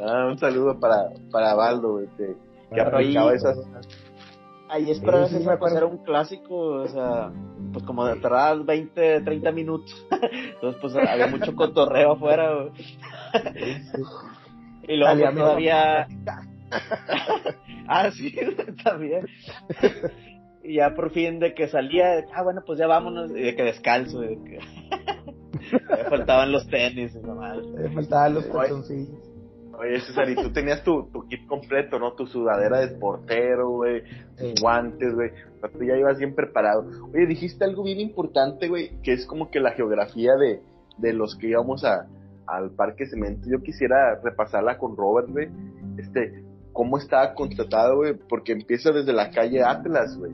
Ah, 0.03 0.27
un 0.29 0.37
saludo 0.37 0.77
para, 0.79 1.09
para 1.31 1.53
Baldo, 1.53 1.93
güey, 1.93 2.07
que, 2.17 2.35
que 2.73 2.81
aplicaba 2.81 3.33
esas 3.33 3.57
Ahí 4.71 4.89
es 4.89 5.01
para 5.01 5.27
sí, 5.27 5.35
hacer 5.35 5.83
un 5.83 5.97
clásico, 5.97 6.55
o 6.55 6.87
sea, 6.87 7.33
pues 7.73 7.83
como 7.83 8.05
de 8.05 8.15
tardar 8.21 8.63
20, 8.63 9.19
30 9.19 9.51
minutos. 9.51 10.07
Entonces, 10.53 10.81
pues 10.81 10.95
había 10.95 11.27
mucho 11.27 11.53
cotorreo 11.53 12.13
afuera. 12.13 12.69
y 14.87 14.95
luego 14.95 15.19
pues, 15.19 15.35
todavía. 15.35 16.07
ah, 17.89 18.11
sí, 18.11 18.33
también. 18.81 19.27
y 20.63 20.75
ya 20.75 20.95
por 20.95 21.11
fin 21.11 21.39
de 21.39 21.53
que 21.53 21.67
salía, 21.67 22.25
ah, 22.33 22.41
bueno, 22.41 22.63
pues 22.65 22.79
ya 22.79 22.87
vámonos, 22.87 23.29
y 23.31 23.41
de 23.41 23.55
que 23.57 23.63
descalzo, 23.63 24.21
de 24.21 24.37
que. 24.41 24.59
Me 25.89 26.03
faltaban 26.09 26.53
los 26.53 26.65
tenis, 26.67 27.13
nomás. 27.15 27.57
Me 27.67 27.89
faltaban 27.89 28.35
los 28.35 28.45
calzoncillos. 28.45 29.30
Oye, 29.81 29.99
César, 30.01 30.29
y 30.29 30.35
tú 30.35 30.53
tenías 30.53 30.83
tu, 30.83 31.09
tu 31.11 31.27
kit 31.27 31.47
completo, 31.47 31.97
¿no? 31.97 32.13
Tu 32.13 32.27
sudadera 32.27 32.81
de 32.81 32.99
portero, 32.99 33.67
güey, 33.71 34.03
guantes, 34.61 35.11
güey. 35.15 35.31
Tú 35.73 35.83
ya 35.83 35.97
ibas 35.97 36.19
bien 36.19 36.35
preparado. 36.35 36.85
Oye, 37.11 37.25
dijiste 37.25 37.65
algo 37.65 37.81
bien 37.81 37.99
importante, 37.99 38.67
güey, 38.67 39.01
que 39.01 39.13
es 39.13 39.25
como 39.25 39.49
que 39.49 39.59
la 39.59 39.71
geografía 39.71 40.33
de, 40.35 40.61
de 40.99 41.13
los 41.13 41.35
que 41.35 41.47
íbamos 41.47 41.83
a, 41.83 42.05
al 42.45 42.75
Parque 42.75 43.07
Cemento. 43.07 43.49
Yo 43.49 43.63
quisiera 43.63 44.19
repasarla 44.23 44.77
con 44.77 44.95
Robert, 44.95 45.29
güey. 45.29 45.49
Este, 45.97 46.43
cómo 46.73 46.99
estaba 46.99 47.33
constatado, 47.33 47.95
güey, 47.95 48.13
porque 48.29 48.51
empieza 48.51 48.91
desde 48.91 49.13
la 49.13 49.31
calle 49.31 49.63
Atlas, 49.63 50.15
güey. 50.15 50.31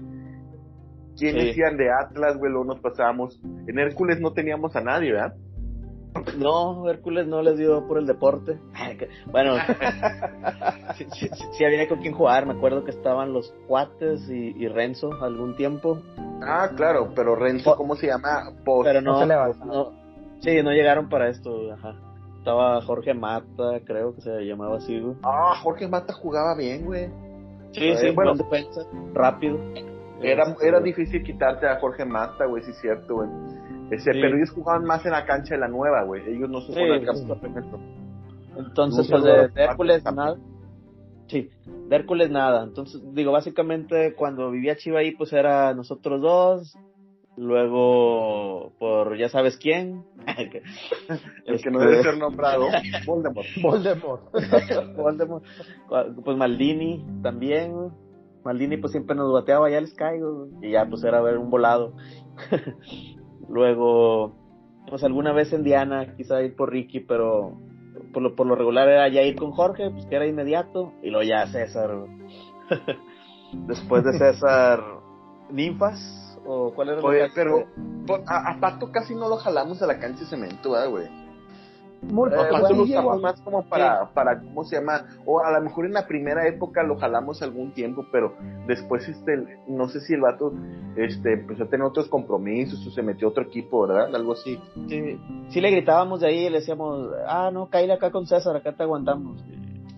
¿Quiénes 1.17 1.45
decían 1.45 1.77
de 1.77 1.89
Atlas, 1.89 2.37
güey? 2.37 2.51
Luego 2.51 2.65
nos 2.65 2.81
pasábamos. 2.81 3.39
En 3.65 3.79
Hércules 3.79 4.19
no 4.19 4.33
teníamos 4.33 4.75
a 4.75 4.81
nadie, 4.81 5.13
¿verdad? 5.13 5.35
No, 6.37 6.89
Hércules 6.89 7.27
no 7.27 7.41
les 7.41 7.57
dio 7.57 7.87
por 7.87 7.97
el 7.97 8.05
deporte. 8.05 8.59
Bueno, 9.31 9.55
sí, 10.97 11.65
había 11.65 11.87
con 11.87 11.99
quién 11.99 12.13
jugar. 12.13 12.45
Me 12.45 12.53
acuerdo 12.53 12.83
que 12.83 12.91
estaban 12.91 13.33
los 13.33 13.53
Cuates 13.67 14.29
y, 14.29 14.67
Renzo 14.67 15.11
algún 15.21 15.55
tiempo. 15.55 15.99
Ah, 16.41 16.69
claro, 16.75 17.11
pero 17.15 17.35
Renzo, 17.35 17.75
¿cómo 17.75 17.95
se 17.95 18.07
llama? 18.07 18.51
pero 18.83 19.01
no, 19.01 19.25
no, 19.25 19.93
sí, 20.39 20.61
no 20.61 20.71
llegaron 20.71 21.09
para 21.09 21.29
esto. 21.29 21.71
Ajá. 21.73 21.95
Estaba 22.37 22.81
Jorge 22.81 23.13
Mata, 23.13 23.81
creo 23.85 24.15
que 24.15 24.21
se 24.21 24.45
llamaba 24.45 24.77
así, 24.77 25.03
Ah, 25.23 25.55
Jorge 25.61 25.87
Mata 25.87 26.13
jugaba 26.13 26.55
bien, 26.55 26.85
güey. 26.85 27.09
Sí, 27.73 27.93
sí, 27.97 28.11
bueno, 28.11 28.35
defensa, 28.35 28.81
rápido. 29.13 29.59
Era, 30.21 30.55
era 30.61 30.79
difícil 30.79 31.23
quitarte 31.23 31.67
a 31.67 31.79
Jorge 31.79 32.05
Mata, 32.05 32.45
güey, 32.45 32.63
sí 32.63 32.71
es 32.71 32.79
cierto, 32.79 33.15
güey. 33.15 33.29
Ese, 33.91 34.11
Pero 34.11 34.35
ellos 34.35 34.51
jugaban 34.51 34.83
más 34.85 35.05
en 35.05 35.11
la 35.11 35.25
cancha 35.25 35.55
de 35.55 35.61
la 35.61 35.67
nueva, 35.67 36.03
güey. 36.03 36.21
Ellos 36.29 36.49
no 36.49 36.61
se 36.61 36.73
sí, 36.73 36.79
Entonces, 38.57 39.07
pues 39.09 39.23
de, 39.23 39.49
Hércules 39.55 40.03
nada. 40.03 40.37
Sí, 41.27 41.49
de 41.65 41.95
Hércules 41.95 42.29
nada. 42.29 42.63
Entonces, 42.63 43.01
digo, 43.13 43.31
básicamente 43.31 44.13
cuando 44.15 44.51
vivía 44.51 44.75
Chiva 44.75 44.99
ahí, 44.99 45.11
pues 45.11 45.31
era 45.31 45.73
nosotros 45.73 46.21
dos. 46.21 46.77
Luego, 47.37 48.73
por 48.79 49.15
ya 49.15 49.29
sabes 49.29 49.57
quién. 49.57 50.03
El 51.45 51.61
que 51.61 51.69
no 51.69 51.79
debe 51.79 52.01
ser 52.01 52.17
nombrado. 52.17 52.65
Voldemort. 53.05 53.47
Voldemort. 53.61 54.23
Voldemort. 54.97 55.43
Pues 56.25 56.37
Maldini 56.37 57.05
también. 57.21 57.91
Maldini 58.43 58.77
pues 58.77 58.91
siempre 58.91 59.15
nos 59.15 59.31
bateaba, 59.31 59.69
ya 59.69 59.79
les 59.79 59.93
caigo. 59.93 60.47
Y 60.61 60.71
ya 60.71 60.87
pues 60.89 61.03
era 61.03 61.21
ver 61.21 61.37
un 61.37 61.49
volado. 61.51 61.93
Luego, 63.49 64.33
pues 64.89 65.03
alguna 65.03 65.33
vez 65.33 65.53
en 65.53 65.63
Diana, 65.63 66.15
quizá 66.15 66.41
ir 66.41 66.55
por 66.55 66.71
Ricky, 66.71 66.99
pero 67.01 67.57
por 68.13 68.21
lo, 68.21 68.35
por 68.35 68.47
lo 68.47 68.55
regular 68.55 68.87
era 68.87 69.07
ya 69.09 69.21
ir 69.21 69.35
con 69.35 69.51
Jorge, 69.51 69.89
pues 69.91 70.05
que 70.05 70.15
era 70.15 70.27
inmediato, 70.27 70.93
y 71.01 71.09
luego 71.09 71.27
ya 71.27 71.47
César. 71.47 71.91
Después 73.67 74.03
de 74.03 74.17
César, 74.17 74.81
Ninfas, 75.49 76.39
o 76.45 76.73
cuál 76.73 76.89
era 76.89 77.01
Oye, 77.01 77.27
pero 77.33 77.65
a, 78.25 78.51
a, 78.51 78.59
Pato 78.59 78.91
casi 78.91 79.15
no 79.15 79.29
lo 79.29 79.37
jalamos 79.37 79.81
a 79.81 79.87
la 79.87 79.99
cancha 79.99 80.21
de 80.21 80.25
cemento, 80.27 80.69
güey? 80.89 81.26
Muy 82.01 82.29
eh, 82.31 83.01
más 83.21 83.41
como 83.41 83.67
para, 83.67 84.09
para, 84.13 84.39
¿cómo 84.39 84.63
se 84.63 84.77
llama? 84.77 85.05
O 85.25 85.39
a 85.39 85.51
lo 85.51 85.61
mejor 85.61 85.85
en 85.85 85.93
la 85.93 86.07
primera 86.07 86.47
época 86.47 86.83
lo 86.83 86.97
jalamos 86.97 87.41
algún 87.41 87.73
tiempo, 87.73 88.05
pero 88.11 88.35
después, 88.67 89.07
este, 89.09 89.59
no 89.67 89.89
sé 89.89 90.01
si 90.01 90.13
el 90.13 90.21
vato, 90.21 90.53
este, 90.95 91.33
empezó 91.33 91.63
a 91.63 91.69
tener 91.69 91.85
otros 91.85 92.07
compromisos 92.07 92.85
o 92.85 92.91
se 92.91 93.01
metió 93.01 93.27
a 93.27 93.31
otro 93.31 93.43
equipo, 93.43 93.87
¿verdad? 93.87 94.15
Algo 94.15 94.33
así. 94.33 94.59
Sí, 94.87 95.19
sí 95.49 95.59
le 95.59 95.71
gritábamos 95.71 96.19
de 96.21 96.27
ahí 96.27 96.45
y 96.45 96.49
le 96.49 96.59
decíamos, 96.59 97.09
ah, 97.27 97.49
no, 97.51 97.67
caíle 97.69 97.93
acá 97.93 98.11
con 98.11 98.27
César, 98.27 98.55
acá 98.55 98.73
te 98.73 98.83
aguantamos. 98.83 99.43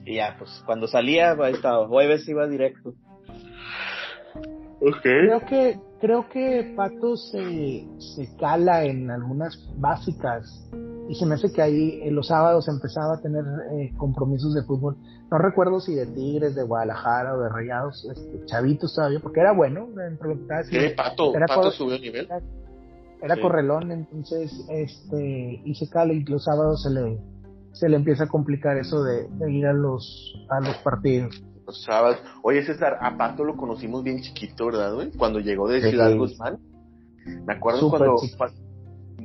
Y 0.06 0.16
ya, 0.16 0.36
pues, 0.40 0.64
cuando 0.66 0.88
salía, 0.88 1.34
ahí 1.34 1.54
estaba, 1.54 1.86
jueves 1.88 2.28
iba 2.30 2.48
directo. 2.48 2.94
Okay. 4.82 5.28
Creo 5.28 5.46
que, 5.46 5.80
creo 6.00 6.30
que 6.30 6.74
Pato 6.78 7.18
se, 7.18 7.86
se 7.98 8.38
cala 8.38 8.86
en 8.86 9.12
algunas 9.12 9.70
básicas 9.76 10.70
y 11.10 11.16
se 11.16 11.26
me 11.26 11.34
hace 11.34 11.52
que 11.52 11.62
ahí 11.62 12.00
en 12.04 12.16
los 12.16 12.28
sábados 12.28 12.68
empezaba 12.68 13.16
a 13.16 13.22
tener 13.22 13.44
eh, 13.74 13.92
compromisos 13.98 14.54
de 14.54 14.62
fútbol. 14.62 14.96
No 15.32 15.40
recuerdo 15.40 15.80
si 15.80 15.96
de 15.96 16.06
Tigres, 16.06 16.54
de 16.54 16.62
Guadalajara 16.62 17.36
o 17.36 17.42
de 17.42 17.50
Rayados, 17.50 18.06
este, 18.06 18.46
chavitos 18.46 18.94
todavía, 18.94 19.20
porque 19.20 19.40
era 19.40 19.52
bueno. 19.52 19.88
Sí, 20.70 20.78
Pato, 20.96 21.36
era 21.36 21.48
Pato 21.48 21.72
subió 21.72 21.98
nivel. 21.98 22.30
Era, 23.22 23.42
correlón, 23.42 23.92
entonces, 23.92 24.52
este, 24.70 25.62
y 25.66 25.74
se 25.76 25.90
cala 25.90 26.14
y 26.14 26.24
los 26.24 26.44
sábados 26.44 26.84
se 26.84 26.92
le, 26.92 27.20
se 27.74 27.90
le 27.90 27.96
empieza 27.98 28.26
a 28.26 28.28
complicar 28.28 28.78
eso 28.78 29.04
de, 29.04 29.28
ir 29.52 29.66
a 29.66 29.74
los, 29.74 30.36
a 30.50 30.60
los 30.62 30.78
partidos. 30.78 31.44
Los 31.66 31.84
sábados. 31.84 32.20
Oye, 32.44 32.64
César, 32.64 33.00
a 33.02 33.18
Pato 33.18 33.44
lo 33.44 33.58
conocimos 33.58 34.04
bien 34.04 34.22
chiquito, 34.22 34.68
¿verdad, 34.68 34.94
güey? 34.94 35.12
Cuando 35.18 35.40
llegó 35.40 35.68
de 35.68 35.82
Ciudad 35.82 36.16
Guzmán. 36.16 36.60
Me 37.46 37.54
acuerdo 37.54 37.90
cuando 37.90 38.16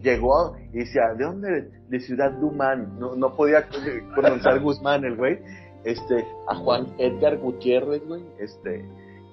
llegó 0.03 0.57
y 0.73 0.79
decía, 0.79 1.15
¿de 1.17 1.25
dónde? 1.25 1.71
De 1.89 2.01
Ciudad 2.01 2.33
Dumán. 2.33 2.99
No, 2.99 3.15
no 3.15 3.35
podía 3.35 3.67
pronunciar 4.15 4.61
Guzmán 4.61 5.05
el 5.05 5.17
güey. 5.17 5.39
Este, 5.85 6.27
a 6.49 6.55
Juan 6.57 6.95
Edgar 6.99 7.39
Gutiérrez, 7.39 8.07
güey. 8.07 8.23
Este, 8.39 8.85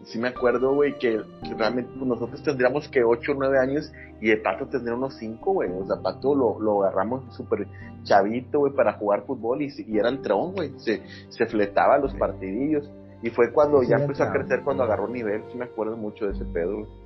sí 0.06 0.20
me 0.20 0.30
acuerdo, 0.30 0.74
güey, 0.74 0.98
que, 1.00 1.22
realmente 1.58 1.92
pues, 1.98 2.06
nosotros 2.06 2.44
tendríamos 2.44 2.90
que 2.90 3.04
8 3.04 3.32
o 3.32 3.36
9 3.36 3.60
años 3.60 3.92
y 4.20 4.32
el 4.32 4.42
Pato 4.42 4.68
tendría 4.68 4.96
unos 4.96 5.16
5, 5.16 5.54
güey. 5.54 5.70
O 5.72 5.86
sea, 5.86 6.02
Pato 6.02 6.36
lo, 6.36 6.60
lo 6.60 6.84
agarramos 6.84 7.34
súper 7.36 7.68
chavito, 8.04 8.60
güey, 8.60 8.74
para 8.74 8.94
jugar 8.94 9.26
fútbol 9.26 9.62
y, 9.62 9.70
y 9.88 9.98
era 9.98 10.12
tron, 10.22 10.54
güey. 10.54 10.74
Se, 10.80 11.02
se 11.30 11.46
fletaba 11.46 11.98
los 11.98 12.14
partidillos. 12.16 12.90
Y 13.24 13.30
fue 13.30 13.54
cuando 13.54 13.84
ya 13.84 13.98
empezó 13.98 14.24
a 14.24 14.32
crecer, 14.32 14.62
cuando 14.64 14.84
agarró 14.84 15.08
nivel. 15.08 15.44
Sí 15.52 15.58
me 15.58 15.66
acuerdo 15.66 15.96
mucho 15.96 16.26
de 16.26 16.32
ese 16.34 16.46
pedo, 16.46 16.80
güey 16.80 17.01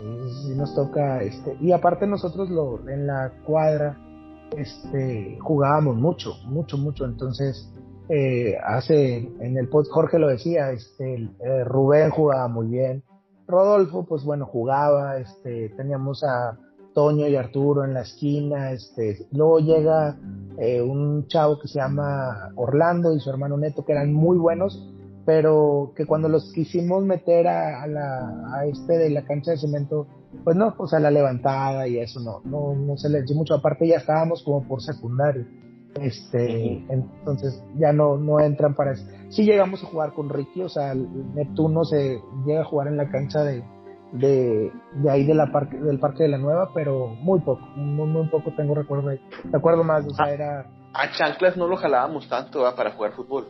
y 0.00 0.54
nos 0.54 0.74
toca, 0.74 1.22
este, 1.22 1.56
y 1.60 1.72
aparte 1.72 2.06
nosotros 2.06 2.48
lo, 2.50 2.88
en 2.88 3.06
la 3.06 3.32
cuadra, 3.44 3.98
este, 4.56 5.38
jugábamos 5.40 5.96
mucho, 5.96 6.34
mucho, 6.46 6.78
mucho, 6.78 7.04
entonces, 7.04 7.72
eh, 8.08 8.56
hace, 8.64 9.18
en 9.40 9.58
el 9.58 9.68
pod 9.68 9.86
Jorge 9.90 10.18
lo 10.18 10.28
decía, 10.28 10.70
este, 10.70 11.14
eh, 11.14 11.64
Rubén 11.64 12.10
jugaba 12.10 12.48
muy 12.48 12.68
bien, 12.68 13.02
Rodolfo, 13.46 14.04
pues 14.06 14.24
bueno, 14.24 14.46
jugaba, 14.46 15.18
este, 15.18 15.70
teníamos 15.70 16.22
a 16.22 16.58
Toño 16.94 17.26
y 17.28 17.36
Arturo 17.36 17.84
en 17.84 17.94
la 17.94 18.02
esquina, 18.02 18.72
este, 18.72 19.26
luego 19.32 19.60
llega 19.60 20.16
eh, 20.58 20.82
un 20.82 21.26
chavo 21.28 21.58
que 21.58 21.68
se 21.68 21.78
llama 21.78 22.50
Orlando 22.56 23.14
y 23.14 23.20
su 23.20 23.30
hermano 23.30 23.56
Neto, 23.56 23.84
que 23.84 23.92
eran 23.92 24.12
muy 24.12 24.36
buenos, 24.36 24.92
pero 25.28 25.92
que 25.94 26.06
cuando 26.06 26.26
los 26.26 26.50
quisimos 26.54 27.04
meter 27.04 27.48
a, 27.48 27.86
la, 27.86 28.54
a 28.54 28.64
este 28.64 28.96
de 28.96 29.10
la 29.10 29.26
cancha 29.26 29.50
de 29.50 29.58
cemento, 29.58 30.06
pues 30.42 30.56
no, 30.56 30.74
o 30.78 30.86
sea, 30.86 31.00
la 31.00 31.10
levantada 31.10 31.86
y 31.86 31.98
eso 31.98 32.18
no, 32.18 32.40
no, 32.44 32.74
no 32.74 32.96
se 32.96 33.10
les 33.10 33.26
dio 33.26 33.36
mucho. 33.36 33.52
Aparte 33.52 33.86
ya 33.86 33.96
estábamos 33.96 34.42
como 34.42 34.66
por 34.66 34.80
secundario. 34.80 35.44
Este, 36.00 36.82
entonces 36.88 37.62
ya 37.76 37.92
no, 37.92 38.16
no 38.16 38.40
entran 38.40 38.74
para 38.74 38.92
eso. 38.92 39.04
Sí 39.28 39.44
llegamos 39.44 39.84
a 39.84 39.88
jugar 39.88 40.14
con 40.14 40.30
Ricky, 40.30 40.62
o 40.62 40.70
sea, 40.70 40.94
Neptuno 40.94 41.84
se 41.84 42.22
llega 42.46 42.62
a 42.62 42.64
jugar 42.64 42.88
en 42.88 42.96
la 42.96 43.10
cancha 43.10 43.44
de, 43.44 43.62
de, 44.12 44.72
de 44.94 45.10
ahí 45.10 45.26
de 45.26 45.34
la 45.34 45.52
parque, 45.52 45.76
del 45.76 46.00
Parque 46.00 46.22
de 46.22 46.30
la 46.30 46.38
Nueva, 46.38 46.70
pero 46.72 47.08
muy 47.08 47.40
poco, 47.40 47.66
muy, 47.76 48.06
muy 48.06 48.28
poco 48.28 48.54
tengo 48.56 48.74
recuerdo 48.74 49.10
ahí. 49.10 49.20
Recuerdo 49.52 49.84
más, 49.84 50.06
o 50.06 50.10
sea, 50.14 50.24
ah, 50.24 50.32
era... 50.32 50.66
A 50.94 51.10
Chanclas 51.10 51.58
no 51.58 51.66
lo 51.66 51.76
jalábamos 51.76 52.26
tanto 52.30 52.64
para 52.74 52.92
jugar 52.92 53.12
fútbol. 53.12 53.48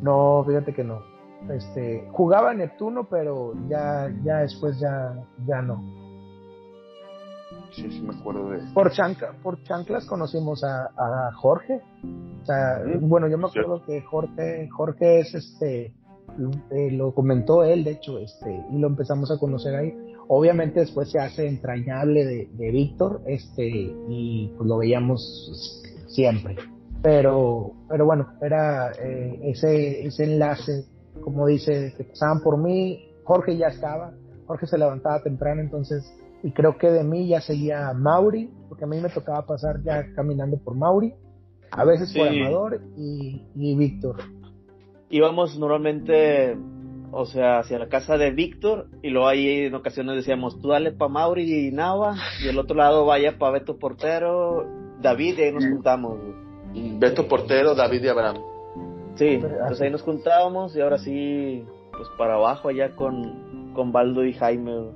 No, 0.00 0.44
fíjate 0.46 0.74
que 0.74 0.84
no. 0.84 1.02
Este, 1.50 2.08
jugaba 2.12 2.52
Neptuno, 2.52 3.08
pero 3.08 3.54
ya, 3.68 4.12
ya 4.24 4.38
después 4.38 4.78
ya, 4.80 5.14
ya 5.46 5.62
no. 5.62 5.82
Sí, 7.72 7.90
sí 7.90 8.00
me 8.00 8.14
acuerdo 8.14 8.50
de 8.50 8.60
Por, 8.74 8.90
chanca, 8.92 9.34
por 9.42 9.62
chanclas 9.62 10.06
conocimos 10.06 10.64
a, 10.64 10.86
a 10.86 11.32
Jorge. 11.34 11.80
O 12.42 12.44
sea, 12.44 12.82
bueno, 13.00 13.28
yo 13.28 13.38
me 13.38 13.46
acuerdo 13.46 13.84
que 13.84 14.02
Jorge, 14.02 14.68
Jorge 14.70 15.20
es 15.20 15.34
este, 15.34 15.92
eh, 16.70 16.90
lo 16.92 17.14
comentó 17.14 17.62
él, 17.64 17.84
de 17.84 17.92
hecho, 17.92 18.18
este, 18.18 18.64
y 18.70 18.78
lo 18.78 18.88
empezamos 18.88 19.30
a 19.30 19.38
conocer 19.38 19.74
ahí. 19.74 19.94
Obviamente 20.28 20.80
después 20.80 21.10
se 21.10 21.18
hace 21.18 21.46
entrañable 21.46 22.24
de, 22.24 22.50
de 22.52 22.70
Víctor, 22.70 23.22
este, 23.26 23.66
y 23.66 24.52
pues 24.56 24.68
lo 24.68 24.78
veíamos 24.78 25.82
siempre. 26.08 26.56
Pero, 27.02 27.72
pero 27.88 28.06
bueno, 28.06 28.32
era 28.42 28.90
eh, 28.92 29.38
ese, 29.44 30.06
ese 30.06 30.24
enlace, 30.24 30.84
como 31.20 31.46
dice, 31.46 31.94
que 31.96 32.04
pasaban 32.04 32.40
por 32.42 32.58
mí, 32.58 33.12
Jorge 33.24 33.56
ya 33.56 33.68
estaba, 33.68 34.12
Jorge 34.46 34.66
se 34.66 34.78
levantaba 34.78 35.22
temprano, 35.22 35.60
entonces, 35.60 36.12
y 36.42 36.50
creo 36.50 36.76
que 36.76 36.90
de 36.90 37.04
mí 37.04 37.28
ya 37.28 37.40
seguía 37.40 37.92
Mauri, 37.92 38.50
porque 38.68 38.84
a 38.84 38.86
mí 38.88 39.00
me 39.00 39.10
tocaba 39.10 39.46
pasar 39.46 39.82
ya 39.84 40.12
caminando 40.14 40.58
por 40.58 40.74
Mauri, 40.74 41.14
a 41.70 41.84
veces 41.84 42.12
por 42.12 42.28
Amador 42.28 42.80
y, 42.96 43.42
y 43.54 43.76
Víctor. 43.76 44.16
Íbamos 45.10 45.58
normalmente, 45.58 46.56
o 47.12 47.26
sea, 47.26 47.60
hacia 47.60 47.78
la 47.78 47.88
casa 47.88 48.16
de 48.16 48.32
Víctor, 48.32 48.88
y 49.02 49.10
luego 49.10 49.28
ahí 49.28 49.66
en 49.66 49.74
ocasiones 49.74 50.16
decíamos, 50.16 50.60
tú 50.60 50.68
dale 50.68 50.90
pa' 50.92 51.08
Mauri 51.08 51.68
y 51.68 51.70
Nava, 51.70 52.16
y 52.42 52.48
el 52.48 52.58
otro 52.58 52.76
lado 52.76 53.06
vaya 53.06 53.38
pa' 53.38 53.50
Beto 53.50 53.78
Portero, 53.78 54.66
David, 55.00 55.38
y 55.38 55.42
ahí 55.42 55.52
nos 55.52 55.64
juntamos. 55.64 56.18
Beto 56.74 57.26
Portero, 57.28 57.74
David 57.74 58.04
y 58.04 58.08
Abraham. 58.08 58.36
Sí, 59.16 59.40
pues 59.40 59.80
ahí 59.80 59.90
nos 59.90 60.02
juntábamos 60.02 60.76
y 60.76 60.80
ahora 60.80 60.98
sí, 60.98 61.64
pues 61.90 62.08
para 62.16 62.34
abajo 62.34 62.68
allá 62.68 62.94
con, 62.94 63.72
con 63.74 63.90
Baldo 63.90 64.24
y 64.24 64.32
Jaime. 64.32 64.90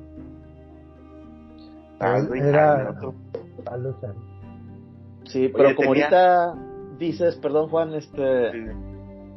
Baldo 1.98 2.36
y 2.36 2.40
Era... 2.40 2.94
Baldo 3.64 3.96
Sí, 5.24 5.50
pero 5.54 5.74
como 5.74 5.88
ahorita 5.88 6.54
dices, 6.98 7.36
perdón 7.36 7.68
Juan, 7.68 7.94
este... 7.94 8.74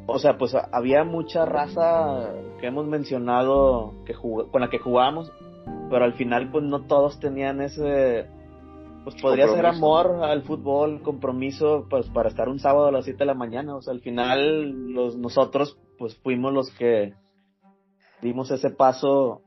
O 0.06 0.20
sea, 0.20 0.38
pues 0.38 0.54
había 0.70 1.02
mucha 1.02 1.44
raza 1.44 2.30
que 2.60 2.68
hemos 2.68 2.86
mencionado 2.86 3.92
que 4.04 4.14
con 4.14 4.60
la 4.60 4.70
que 4.70 4.78
jugábamos, 4.78 5.32
pero 5.90 6.04
al 6.04 6.14
final 6.14 6.50
pues 6.52 6.62
no 6.62 6.82
todos 6.82 7.18
tenían 7.18 7.60
ese 7.60 8.28
pues 9.06 9.22
podría 9.22 9.46
ser 9.46 9.64
amor 9.64 10.24
al 10.24 10.42
fútbol, 10.42 11.00
compromiso, 11.00 11.86
pues 11.88 12.08
para 12.08 12.28
estar 12.28 12.48
un 12.48 12.58
sábado 12.58 12.86
a 12.86 12.90
las 12.90 13.04
7 13.04 13.20
de 13.20 13.24
la 13.26 13.34
mañana. 13.34 13.76
O 13.76 13.80
sea, 13.80 13.92
al 13.92 14.00
final 14.00 14.92
los, 14.92 15.16
nosotros 15.16 15.78
pues 15.96 16.16
fuimos 16.24 16.52
los 16.52 16.72
que 16.76 17.14
dimos 18.20 18.50
ese 18.50 18.70
paso 18.70 19.42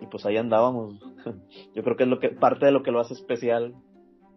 y 0.00 0.06
pues 0.06 0.26
ahí 0.26 0.38
andábamos. 0.38 0.98
Yo 1.76 1.84
creo 1.84 1.96
que 1.96 2.02
es 2.02 2.08
lo 2.08 2.18
que 2.18 2.30
parte 2.30 2.66
de 2.66 2.72
lo 2.72 2.82
que 2.82 2.90
lo 2.90 2.98
hace 2.98 3.14
especial. 3.14 3.76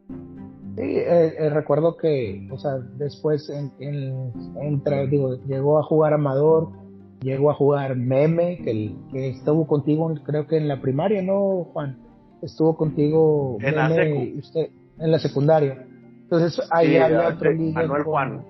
Sí, 0.07 0.83
eh, 0.83 1.33
eh, 1.39 1.49
recuerdo 1.49 1.97
que, 1.97 2.47
o 2.51 2.59
sea, 2.59 2.73
después 2.77 3.49
en, 3.49 3.73
en, 3.79 5.09
digo, 5.09 5.33
llegó 5.47 5.79
a 5.79 5.83
jugar 5.83 6.13
Amador, 6.13 6.73
llegó 7.23 7.49
a 7.49 7.55
jugar 7.55 7.95
Meme, 7.95 8.57
que, 8.57 8.95
que 9.11 9.29
estuvo 9.29 9.65
contigo 9.65 10.13
creo 10.23 10.45
que 10.45 10.57
en 10.57 10.67
la 10.67 10.79
primaria, 10.79 11.23
¿no, 11.23 11.63
Juan? 11.73 12.06
Estuvo 12.41 12.75
contigo 12.75 13.57
en 13.61 13.75
la, 13.75 13.89
usted, 14.37 14.69
en 14.99 15.11
la 15.11 15.19
secundaria. 15.19 15.85
Entonces 16.23 16.59
ahí 16.71 16.97
había 16.97 17.29
otro 17.29 17.51
Manuel 17.53 18.03
Juan. 18.03 18.45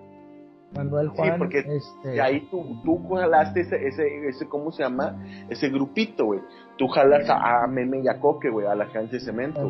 Manuel 0.75 1.09
Juan. 1.09 1.31
Sí, 1.31 1.35
porque 1.37 1.59
este... 1.59 2.21
ahí 2.21 2.47
tú, 2.49 2.81
tú 2.83 3.07
jalaste 3.09 3.61
ese, 3.61 3.87
ese, 3.87 4.27
ese, 4.27 4.47
¿cómo 4.47 4.71
se 4.71 4.83
llama? 4.83 5.23
Ese 5.49 5.69
grupito, 5.69 6.25
güey. 6.25 6.41
Tú 6.77 6.87
jalas 6.87 7.29
a, 7.29 7.65
Meme 7.67 8.01
y 8.03 8.07
a 8.07 8.19
Coque, 8.19 8.49
güey, 8.49 8.67
a 8.67 8.75
la 8.75 8.85
agencia 8.85 9.19
de 9.19 9.25
cemento. 9.25 9.61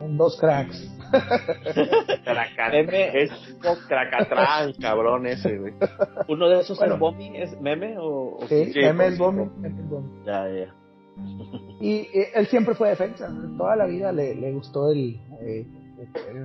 En 0.00 0.16
dos 0.16 0.38
cracks. 0.38 0.94
Meme 2.72 3.22
es 3.22 3.30
cracatrán, 3.88 4.72
cabrón 4.80 5.26
ese, 5.26 5.56
güey. 5.56 5.74
¿Uno 6.28 6.48
de 6.48 6.60
esos 6.60 6.80
es 6.80 6.98
Bomi? 6.98 7.36
¿Es 7.36 7.60
Meme 7.60 7.96
o...? 7.98 8.38
Sí, 8.48 8.72
Meme 8.76 9.06
es 9.06 9.18
Bomi. 9.18 9.48
Ya, 10.24 10.48
ya. 10.48 10.74
Y 11.80 11.94
eh, 12.12 12.28
él 12.34 12.46
siempre 12.46 12.74
fue 12.74 12.90
defensa, 12.90 13.32
toda 13.56 13.76
la 13.76 13.86
vida 13.86 14.12
le, 14.12 14.34
le 14.34 14.52
gustó 14.52 14.90
el, 14.90 15.20
eh, 15.40 15.66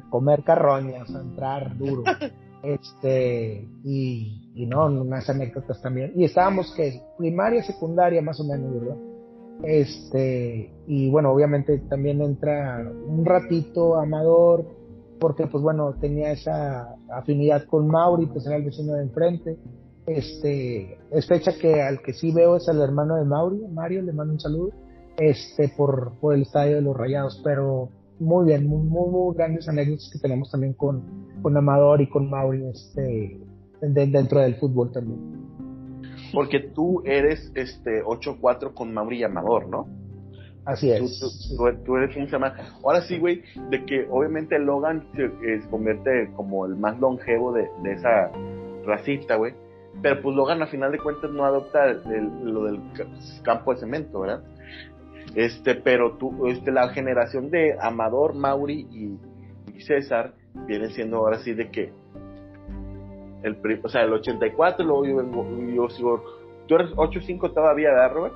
comer 0.10 0.44
carroñas, 0.44 1.10
entrar 1.10 1.78
duro. 1.78 2.04
este, 2.64 3.68
y, 3.84 4.52
y 4.56 4.66
no, 4.66 4.86
unas 4.86 5.30
anécdotas 5.30 5.82
también. 5.82 6.14
Y 6.16 6.24
estábamos 6.24 6.74
que 6.76 7.02
primaria, 7.18 7.64
secundaria 7.64 8.22
más 8.22 8.40
o 8.40 8.44
menos, 8.44 8.74
¿verdad? 8.74 8.98
Este, 9.64 10.74
y 10.88 11.10
bueno, 11.10 11.32
obviamente 11.32 11.78
también 11.90 12.22
entra 12.22 12.92
un 13.08 13.26
ratito 13.26 13.96
Amador, 13.96 14.66
porque 15.20 15.48
pues 15.48 15.64
bueno, 15.64 15.94
tenía 16.02 16.32
esa 16.32 16.96
afinidad 17.10 17.66
con 17.66 17.88
Mauri, 17.88 18.26
pues 18.26 18.46
era 18.46 18.58
el 18.58 18.64
vecino 18.64 18.94
de 18.94 19.04
enfrente 19.04 19.58
este, 20.06 20.98
es 21.12 21.28
fecha 21.28 21.54
que 21.60 21.82
al 21.82 22.02
que 22.02 22.14
sí 22.14 22.32
veo 22.32 22.58
es 22.58 22.68
el 22.68 22.82
hermano 22.82 23.16
de 23.16 23.26
Mario, 23.26 23.68
Mario, 23.70 24.02
le 24.02 24.14
mando 24.14 24.34
un 24.34 24.40
saludo, 24.40 24.72
este, 25.18 25.70
por, 25.70 26.14
por 26.20 26.34
el 26.34 26.42
estadio 26.42 26.76
de 26.76 26.82
los 26.82 26.96
Rayados, 26.96 27.42
pero 27.44 27.90
muy 28.20 28.48
bien, 28.48 28.68
muy, 28.68 28.84
muy, 28.84 29.36
grandes 29.36 29.68
anécdotas 29.68 30.10
que 30.12 30.20
tenemos 30.20 30.52
también 30.52 30.74
con, 30.74 31.04
con 31.42 31.56
Amador 31.56 32.02
y 32.02 32.10
con 32.10 32.30
Mauri, 32.30 32.66
este, 32.68 33.40
dentro 33.82 34.40
del 34.42 34.56
fútbol 34.56 34.92
también. 34.92 35.20
Porque 36.34 36.60
tú 36.60 37.02
eres, 37.06 37.52
este, 37.56 38.04
8-4 38.04 38.74
con 38.74 38.94
Mauri 38.94 39.20
y 39.20 39.24
Amador, 39.24 39.68
¿no? 39.68 39.88
Así 40.66 40.90
es. 40.90 41.20
Tú, 41.86 41.98
eres 41.98 42.16
un 42.16 42.30
semana. 42.30 42.56
Ahora 42.84 43.02
sí, 43.02 43.20
güey, 43.20 43.42
de 43.70 43.86
que 43.86 44.08
obviamente 44.10 44.58
Logan 44.58 45.06
se, 45.14 45.26
eh, 45.26 45.62
se, 45.62 45.70
convierte 45.70 46.32
como 46.36 46.66
el 46.66 46.78
más 46.78 46.98
longevo 47.00 47.52
de, 47.52 47.68
de 47.84 47.94
esa 47.94 48.32
racita, 48.86 49.36
güey 49.36 49.54
pero 50.02 50.22
pues 50.22 50.36
Logan 50.36 50.62
a 50.62 50.68
final 50.68 50.92
de 50.92 51.00
cuentas 51.00 51.32
no 51.32 51.46
adopta 51.46 51.86
lo 52.44 52.66
del 52.66 52.80
campo 53.44 53.74
de 53.74 53.80
cemento, 53.80 54.22
¿verdad? 54.22 54.44
Este, 55.36 55.76
pero 55.76 56.18
tú, 56.18 56.48
este, 56.48 56.72
la 56.72 56.90
generación 56.90 57.50
de 57.50 57.76
Amador, 57.80 58.36
Mauri 58.36 58.88
y, 58.92 59.18
César 59.80 60.34
vienen 60.68 60.92
siendo 60.92 61.18
ahora 61.18 61.40
sí 61.40 61.54
de 61.54 61.70
que 61.70 61.92
el, 63.42 63.58
o 63.84 63.90
sea, 63.90 64.04
el 64.04 64.14
84, 64.14 64.86
luego 64.86 65.06
yo 65.06 65.16
vengo, 65.18 65.46
yo 65.74 65.90
sigo, 65.90 66.24
tú 66.68 66.76
eres 66.76 66.92
85 66.96 67.52
todavía, 67.52 67.90
¿verdad, 67.90 68.14
Robert? 68.14 68.36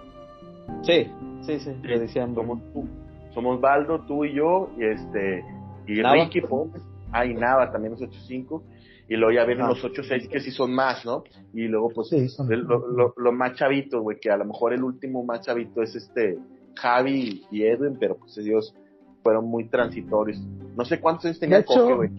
Sí, 0.81 1.09
sí, 1.41 1.59
sí, 1.59 1.73
le 1.83 1.99
decían. 1.99 2.35
Somos, 2.35 2.59
tú, 2.73 2.85
somos 3.33 3.61
Baldo, 3.61 4.01
tú 4.01 4.25
y 4.25 4.33
yo, 4.33 4.69
y 4.77 4.85
este, 4.85 5.45
y 5.85 6.01
Ricky 6.01 6.41
Pómez, 6.41 6.81
ah, 7.11 7.25
y 7.25 7.33
Nava 7.33 7.71
también 7.71 7.93
es 7.93 8.01
85, 8.01 8.63
y 9.09 9.15
luego 9.15 9.31
ya 9.31 9.45
vienen 9.45 9.67
los 9.67 9.83
8-6 9.83 10.27
que 10.29 10.41
sí 10.41 10.51
son 10.51 10.73
más, 10.73 11.05
¿no? 11.05 11.23
Y 11.53 11.67
luego, 11.67 11.89
pues, 11.89 12.09
lo, 12.39 13.31
más 13.31 13.55
chavito, 13.55 14.01
güey, 14.01 14.19
que 14.19 14.29
a 14.29 14.37
lo 14.37 14.45
mejor 14.45 14.73
el 14.73 14.83
último 14.83 15.23
más 15.23 15.41
chavito 15.41 15.81
es 15.81 15.95
este 15.95 16.37
Javi 16.75 17.45
y 17.49 17.63
Edwin, 17.63 17.97
pero 17.99 18.17
pues 18.17 18.37
ellos 18.37 18.75
fueron 19.23 19.45
muy 19.45 19.69
transitorios. 19.69 20.39
No 20.75 20.83
sé 20.85 20.99
cuántos 20.99 21.25
años 21.25 21.39
tenía 21.39 21.63
Coque, 21.63 21.93
güey. 21.93 22.09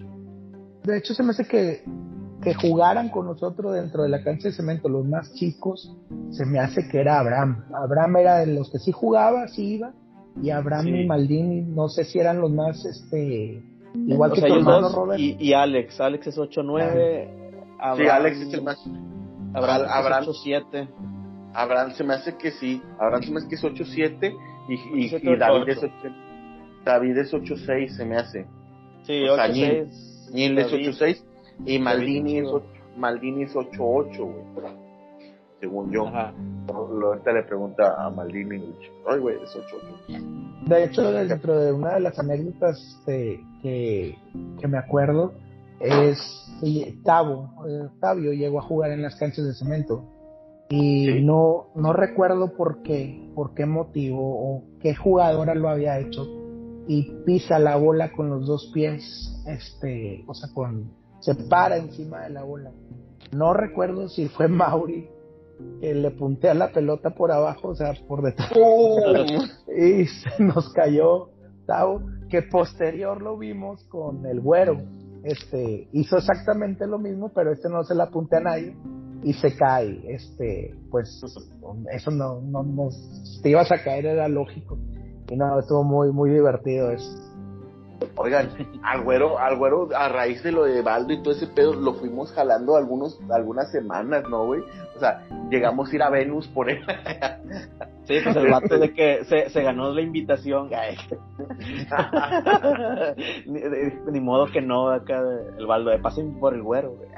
De 0.84 0.98
hecho, 0.98 1.12
se 1.12 1.22
me 1.22 1.30
hace 1.30 1.46
que, 1.46 1.84
que 2.42 2.54
jugaran 2.54 3.10
con 3.10 3.26
nosotros 3.26 3.74
dentro 3.74 4.02
de 4.02 4.08
la 4.08 4.24
cancha 4.24 4.48
de 4.48 4.54
cemento, 4.54 4.88
los 4.88 5.06
más 5.06 5.32
chicos, 5.34 5.94
se 6.30 6.46
me 6.46 6.58
hace 6.58 6.88
que 6.88 7.00
era 7.00 7.20
Abraham. 7.20 7.66
Abraham 7.74 8.16
era 8.16 8.38
de 8.38 8.46
los 8.54 8.70
que 8.70 8.78
sí 8.78 8.92
jugaba, 8.92 9.48
sí 9.48 9.74
iba, 9.74 9.92
y 10.42 10.50
Abraham 10.50 10.88
y 10.88 11.06
Maldini, 11.06 11.62
no 11.62 11.88
sé 11.88 12.04
si 12.04 12.18
eran 12.18 12.40
los 12.40 12.50
más, 12.50 12.84
este, 12.84 13.62
Igual 13.94 14.32
que 14.32 14.40
tu 14.42 14.54
hermano, 14.54 14.88
Robert. 14.90 15.20
Y, 15.20 15.36
y, 15.38 15.52
Alex, 15.52 16.00
Alex 16.00 16.26
es 16.26 16.38
8-9. 16.38 17.96
Sí, 17.96 18.06
Alex 18.06 18.40
es 18.40 18.54
el 18.54 18.62
más. 18.62 18.78
Abraham, 19.54 19.86
Abraham 19.88 20.24
8-7. 20.24 20.88
Abraham 21.54 21.92
se 21.92 22.04
me 22.04 22.14
hace 22.14 22.36
que 22.36 22.50
sí. 22.52 22.82
Abraham 22.98 23.22
se 23.22 23.30
me 23.30 23.38
hace 23.38 23.48
que 23.48 23.54
es 23.54 23.64
8-7 23.64 24.36
y, 24.68 24.74
y, 24.74 25.06
y 25.06 25.36
David, 25.36 25.68
es 25.68 25.78
8, 25.78 25.92
David 26.84 27.18
es 27.18 27.32
8-6, 27.32 27.88
se 27.88 28.04
me 28.04 28.16
hace. 28.16 28.46
Sí, 29.02 29.24
8-6. 29.24 30.30
Nil 30.32 30.58
es 30.58 30.72
8-6 30.72 31.24
y 31.64 31.78
Maldini 31.78 32.38
es, 32.38 32.48
Maldini 32.96 33.44
es 33.44 33.54
8-8, 33.54 34.18
güey. 34.18 34.87
Según 35.60 35.90
yo. 35.90 36.04
Lo, 36.68 37.08
ahorita 37.08 37.32
le 37.32 37.42
pregunta 37.44 37.94
a 37.98 38.10
Maldini, 38.10 38.74
ay, 39.06 39.18
güey, 39.18 39.36
es 39.42 39.56
8. 39.56 39.76
De 40.66 40.84
hecho, 40.84 41.10
dentro 41.12 41.58
de 41.58 41.72
una 41.72 41.94
de 41.94 42.00
las 42.00 42.18
anécdotas 42.18 43.02
que, 43.06 43.40
que 43.62 44.68
me 44.68 44.78
acuerdo, 44.78 45.32
es 45.80 46.18
Tavo, 47.04 47.50
Octavio 47.86 48.32
llegó 48.32 48.58
a 48.58 48.62
jugar 48.62 48.90
en 48.90 49.02
las 49.02 49.16
canchas 49.16 49.46
de 49.46 49.54
cemento 49.54 50.04
y 50.68 51.22
no, 51.22 51.68
no 51.74 51.92
recuerdo 51.92 52.54
por 52.54 52.82
qué, 52.82 53.30
por 53.34 53.54
qué 53.54 53.64
motivo 53.64 54.20
o 54.20 54.64
qué 54.80 54.94
jugadora 54.94 55.54
lo 55.54 55.68
había 55.68 55.98
hecho 55.98 56.26
y 56.86 57.10
pisa 57.24 57.58
la 57.58 57.76
bola 57.76 58.12
con 58.12 58.28
los 58.28 58.46
dos 58.46 58.70
pies, 58.74 59.42
este, 59.46 60.24
o 60.26 60.34
sea, 60.34 60.48
con, 60.52 60.90
se 61.20 61.34
para 61.34 61.76
encima 61.76 62.22
de 62.22 62.30
la 62.30 62.42
bola. 62.42 62.72
No 63.32 63.52
recuerdo 63.52 64.08
si 64.08 64.28
fue 64.28 64.48
Mauri 64.48 65.08
que 65.80 65.94
le 65.94 66.10
puntea 66.10 66.54
la 66.54 66.72
pelota 66.72 67.10
por 67.10 67.32
abajo, 67.32 67.68
o 67.68 67.74
sea, 67.74 67.92
por 68.06 68.22
detrás. 68.22 68.50
y 69.76 70.06
se 70.06 70.42
nos 70.42 70.72
cayó 70.72 71.30
Tavo, 71.66 72.00
que 72.30 72.42
posterior 72.42 73.20
lo 73.20 73.36
vimos 73.36 73.84
con 73.84 74.24
el 74.26 74.40
güero. 74.40 74.78
Este, 75.22 75.88
hizo 75.92 76.16
exactamente 76.16 76.86
lo 76.86 76.98
mismo, 76.98 77.30
pero 77.34 77.52
este 77.52 77.68
no 77.68 77.84
se 77.84 77.94
la 77.94 78.04
apunte 78.04 78.36
a 78.36 78.40
nadie 78.40 78.76
y 79.22 79.32
se 79.34 79.56
cae. 79.56 80.00
Este, 80.08 80.74
pues 80.90 81.22
eso 81.92 82.10
no, 82.10 82.40
no, 82.40 82.62
no, 82.62 82.88
te 83.42 83.50
ibas 83.50 83.70
a 83.72 83.82
caer, 83.82 84.06
era 84.06 84.28
lógico. 84.28 84.78
Y 85.30 85.36
no, 85.36 85.58
estuvo 85.58 85.84
muy, 85.84 86.10
muy 86.12 86.30
divertido 86.30 86.90
eso. 86.90 87.27
Oigan, 88.16 88.50
al 88.82 89.02
güero, 89.02 89.38
al 89.38 89.56
güero, 89.56 89.88
a 89.94 90.08
raíz 90.08 90.42
de 90.42 90.52
lo 90.52 90.64
de 90.64 90.82
Baldo 90.82 91.12
y 91.12 91.22
todo 91.22 91.34
ese 91.34 91.46
pedo, 91.46 91.74
lo 91.74 91.94
fuimos 91.94 92.32
jalando 92.32 92.76
algunos, 92.76 93.18
algunas 93.30 93.70
semanas, 93.70 94.24
¿no, 94.28 94.46
güey? 94.46 94.62
O 94.96 95.00
sea, 95.00 95.24
llegamos 95.50 95.90
a 95.90 95.94
ir 95.94 96.02
a 96.02 96.10
Venus 96.10 96.48
por 96.48 96.70
él. 96.70 96.84
Sí, 98.08 98.16
pues 98.24 98.34
el 98.36 98.50
vato 98.50 98.78
de 98.78 98.94
que 98.94 99.26
se, 99.26 99.50
se 99.50 99.62
ganó 99.62 99.92
la 99.92 100.00
invitación, 100.00 100.70
ni, 103.46 104.20
modo 104.20 104.46
que 104.46 104.62
no, 104.62 104.88
acá 104.88 105.22
el 105.58 105.66
Baldo 105.66 105.90
de 105.90 105.98
pasen 105.98 106.40
por 106.40 106.54
el 106.54 106.62
güero, 106.62 106.92
güey. 106.92 107.10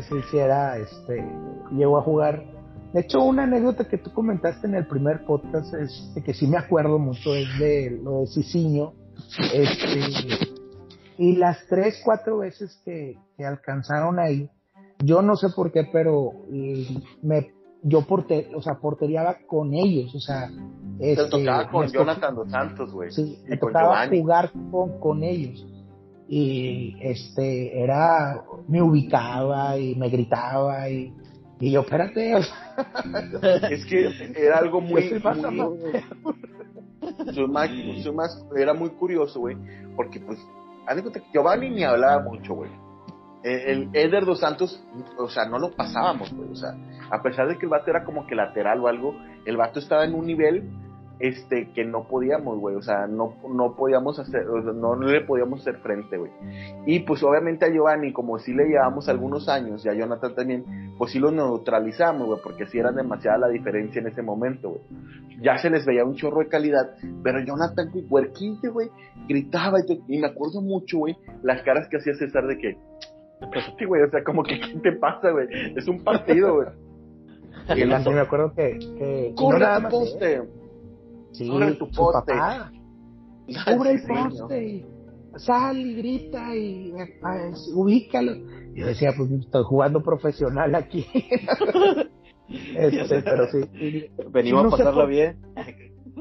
Sí, 0.00 0.14
sí, 0.30 0.38
era, 0.38 0.78
este, 0.78 1.22
llegó 1.70 1.98
a 1.98 2.02
jugar 2.02 2.42
de 2.96 3.02
hecho, 3.02 3.22
una 3.22 3.42
anécdota 3.42 3.86
que 3.86 3.98
tú 3.98 4.10
comentaste 4.10 4.66
en 4.66 4.74
el 4.74 4.86
primer 4.86 5.26
podcast 5.26 5.74
es 5.74 6.14
que 6.24 6.32
sí 6.32 6.46
me 6.46 6.56
acuerdo 6.56 6.98
mucho 6.98 7.34
es 7.34 7.46
de 7.58 7.90
lo 8.02 8.20
de 8.20 8.26
Cicinho. 8.28 8.94
Este, 9.52 10.48
y 11.18 11.36
las 11.36 11.58
tres, 11.68 12.00
cuatro 12.02 12.38
veces 12.38 12.80
que, 12.86 13.18
alcanzaron 13.44 14.18
ahí, 14.18 14.48
yo 15.04 15.20
no 15.20 15.36
sé 15.36 15.48
por 15.50 15.72
qué, 15.72 15.86
pero 15.92 16.32
me, 17.20 17.52
yo 17.82 18.00
porté, 18.06 18.48
o 18.56 18.62
sea, 18.62 18.76
porteriaba 18.76 19.40
con 19.46 19.74
ellos, 19.74 20.14
o 20.14 20.20
sea. 20.20 20.50
Este, 20.98 21.28
tocaba 21.28 21.70
con 21.70 21.88
Jonathan 21.88 22.34
dos 22.34 22.50
Santos, 22.50 22.92
güey. 22.94 23.10
Sí, 23.10 23.44
me 23.46 23.58
tocaba 23.58 24.08
jugar 24.08 24.50
con, 24.70 24.98
con 25.00 25.22
ellos 25.22 25.66
y 26.28 26.96
este 27.02 27.78
era 27.78 28.42
me 28.66 28.82
ubicaba 28.82 29.78
y 29.78 29.94
me 29.94 30.08
gritaba 30.08 30.88
y 30.88 31.12
y 31.60 31.72
yo, 31.72 31.80
espérate. 31.80 32.36
es 33.70 33.84
que 33.86 34.32
era 34.36 34.58
algo 34.58 34.80
muy. 34.80 35.10
muy 35.10 35.20
más, 38.14 38.46
era 38.56 38.74
muy 38.74 38.90
curioso, 38.90 39.40
güey. 39.40 39.56
Porque, 39.94 40.20
pues, 40.20 40.38
haz 40.86 40.96
de 40.96 41.02
cuenta 41.02 41.20
que 41.20 41.30
Giovanni 41.32 41.70
ni 41.70 41.84
hablaba 41.84 42.22
mucho, 42.22 42.54
güey. 42.54 42.70
El, 43.42 43.90
Eder 43.92 44.24
dos 44.24 44.40
Santos, 44.40 44.82
o 45.18 45.28
sea, 45.28 45.46
no 45.46 45.58
lo 45.58 45.70
pasábamos, 45.70 46.32
güey. 46.32 46.50
O 46.50 46.56
sea, 46.56 46.70
a 47.10 47.22
pesar 47.22 47.48
de 47.48 47.56
que 47.56 47.66
el 47.66 47.70
vato 47.70 47.90
era 47.90 48.04
como 48.04 48.26
que 48.26 48.34
lateral 48.34 48.80
o 48.80 48.88
algo, 48.88 49.14
el 49.44 49.56
vato 49.56 49.78
estaba 49.78 50.04
en 50.04 50.14
un 50.14 50.26
nivel 50.26 50.68
este 51.18 51.70
que 51.72 51.84
no 51.84 52.06
podíamos, 52.08 52.58
güey, 52.58 52.76
o 52.76 52.82
sea, 52.82 53.06
no, 53.06 53.36
no 53.48 53.74
podíamos 53.74 54.18
hacer, 54.18 54.46
o 54.48 54.62
sea, 54.62 54.72
no, 54.72 54.96
le 54.96 55.22
podíamos 55.22 55.60
hacer 55.60 55.78
frente, 55.78 56.18
güey. 56.18 56.30
Y 56.84 57.00
pues 57.00 57.22
obviamente 57.22 57.64
a 57.64 57.70
Giovanni, 57.70 58.12
como 58.12 58.38
si 58.38 58.52
le 58.52 58.66
llevamos 58.66 59.08
algunos 59.08 59.48
años, 59.48 59.84
y 59.84 59.88
a 59.88 59.94
Jonathan 59.94 60.34
también, 60.34 60.94
pues 60.98 61.12
sí 61.12 61.18
lo 61.18 61.30
neutralizamos, 61.30 62.26
güey, 62.26 62.40
porque 62.42 62.66
sí 62.66 62.78
era 62.78 62.92
demasiada 62.92 63.38
la 63.38 63.48
diferencia 63.48 64.00
en 64.00 64.08
ese 64.08 64.22
momento, 64.22 64.70
güey. 64.70 64.82
Ya 65.40 65.58
se 65.58 65.70
les 65.70 65.84
veía 65.86 66.04
un 66.04 66.16
chorro 66.16 66.40
de 66.40 66.48
calidad, 66.48 66.96
pero 67.22 67.40
Jonathan, 67.40 67.90
güey, 67.90 68.04
huerquille, 68.08 68.68
güey, 68.68 68.90
gritaba 69.28 69.78
y, 69.80 70.02
y 70.08 70.18
me 70.18 70.26
acuerdo 70.26 70.60
mucho, 70.60 70.98
güey, 70.98 71.16
las 71.42 71.62
caras 71.62 71.88
que 71.88 71.96
hacía 71.96 72.14
César 72.14 72.46
de 72.46 72.58
que, 72.58 72.76
sí, 73.78 73.84
güey, 73.84 74.02
o 74.02 74.10
sea, 74.10 74.22
como 74.22 74.42
que, 74.42 74.60
¿qué 74.60 74.78
te 74.82 74.92
pasa, 74.92 75.30
güey? 75.30 75.46
Es 75.76 75.88
un 75.88 76.02
partido, 76.04 76.54
güey. 76.56 76.68
Y 77.68 77.84
me 77.84 78.20
acuerdo 78.20 78.52
que, 78.54 78.78
que 78.78 79.34
no 79.36 79.88
poste. 79.88 80.40
Sí, 81.36 81.46
sobre 81.46 81.72
tu 81.72 81.90
poste. 81.90 82.32
Sobre 83.64 83.90
el 83.92 84.02
poste. 84.02 84.86
Sal 85.36 85.76
y 85.76 85.94
grita 85.96 86.56
y 86.56 86.92
ubícalo. 87.74 88.32
Yo 88.74 88.86
decía, 88.86 89.12
pues 89.16 89.30
estoy 89.30 89.64
jugando 89.64 90.02
profesional 90.02 90.74
aquí. 90.74 91.06
este, 92.48 93.22
pero 93.22 93.46
sí. 93.48 94.10
Venimos 94.30 94.66
a 94.66 94.76
pasarlo 94.76 95.06
bien. 95.06 95.38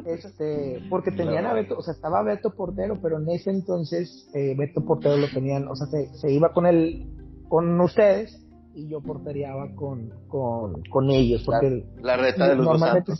Este, 0.05 0.81
porque 0.89 1.11
tenían 1.11 1.45
a 1.45 1.53
Beto, 1.53 1.77
o 1.77 1.81
sea, 1.81 1.93
estaba 1.93 2.21
Beto 2.21 2.53
Portero, 2.53 2.99
pero 3.01 3.17
en 3.19 3.29
ese 3.29 3.51
entonces 3.51 4.29
eh, 4.33 4.53
Beto 4.57 4.83
Portero 4.83 5.15
lo 5.15 5.29
tenían, 5.29 5.67
o 5.69 5.75
sea, 5.75 5.87
se, 5.87 6.31
iba 6.31 6.51
con 6.51 6.65
él, 6.65 7.07
con 7.47 7.79
ustedes 7.79 8.45
y 8.73 8.89
yo 8.89 9.01
porteriaba 9.01 9.73
con, 9.73 10.13
con, 10.27 10.83
con 10.91 11.09
ellos. 11.09 11.43
Porque 11.45 11.85
la, 12.01 12.17
reta 12.17 12.49
de 12.49 12.55
los 12.57 12.65
normalmente 12.65 13.13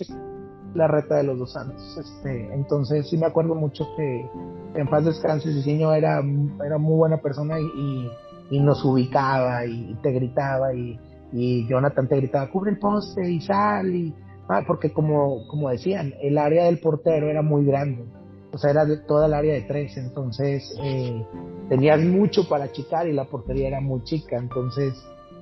la 0.75 0.87
reta 0.87 1.15
de 1.15 1.23
los 1.23 1.39
dos 1.39 1.53
santos. 1.53 1.97
Este, 1.97 2.53
entonces 2.53 3.09
sí 3.09 3.17
me 3.17 3.25
acuerdo 3.25 3.55
mucho 3.55 3.87
que 3.95 4.29
en 4.75 4.87
paz 4.87 5.05
descanse 5.05 5.51
Cicinho 5.51 5.93
era, 5.93 6.21
era 6.65 6.77
muy 6.77 6.97
buena 6.97 7.17
persona 7.17 7.59
y, 7.59 8.09
y, 8.51 8.59
nos 8.59 8.83
ubicaba 8.83 9.65
y, 9.65 9.97
te 10.03 10.11
gritaba 10.11 10.73
y, 10.73 10.99
y, 11.31 11.67
Jonathan 11.67 12.07
te 12.07 12.17
gritaba, 12.17 12.51
cubre 12.51 12.71
el 12.71 12.79
poste 12.79 13.29
y 13.29 13.41
sal 13.41 13.95
y 13.95 14.13
ah, 14.49 14.63
porque 14.67 14.91
como, 14.91 15.47
como 15.47 15.69
decían, 15.69 16.13
el 16.21 16.37
área 16.37 16.65
del 16.65 16.79
portero 16.79 17.29
era 17.29 17.41
muy 17.41 17.65
grande. 17.65 18.05
O 18.51 18.57
sea, 18.57 18.71
era 18.71 18.85
de 18.85 18.97
toda 18.97 19.25
el 19.25 19.33
área 19.33 19.53
de 19.53 19.63
tres, 19.63 19.97
entonces 19.97 20.63
eh, 20.81 21.25
tenías 21.67 21.99
mucho 21.99 22.47
para 22.47 22.65
achicar 22.65 23.05
y 23.05 23.11
la 23.11 23.25
portería 23.25 23.67
era 23.67 23.81
muy 23.81 24.01
chica, 24.03 24.37
entonces 24.37 24.93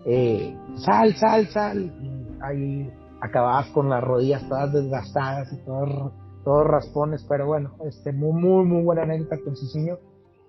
eh, 0.05 0.55
sal, 0.77 1.13
sal, 1.15 1.47
sal, 1.49 1.93
y 2.01 2.41
ahí 2.41 2.91
acababas 3.23 3.67
con 3.67 3.89
las 3.89 4.03
rodillas 4.03 4.47
todas 4.49 4.73
desgastadas 4.73 5.51
y 5.53 5.57
todos, 5.63 6.11
todos 6.43 6.67
raspones, 6.67 7.25
pero 7.27 7.47
bueno, 7.47 7.75
este, 7.87 8.11
muy, 8.11 8.33
muy, 8.33 8.65
muy 8.65 8.83
buena 8.83 9.03
anécdota 9.03 9.37
con 9.43 9.55
Cicinho. 9.55 9.97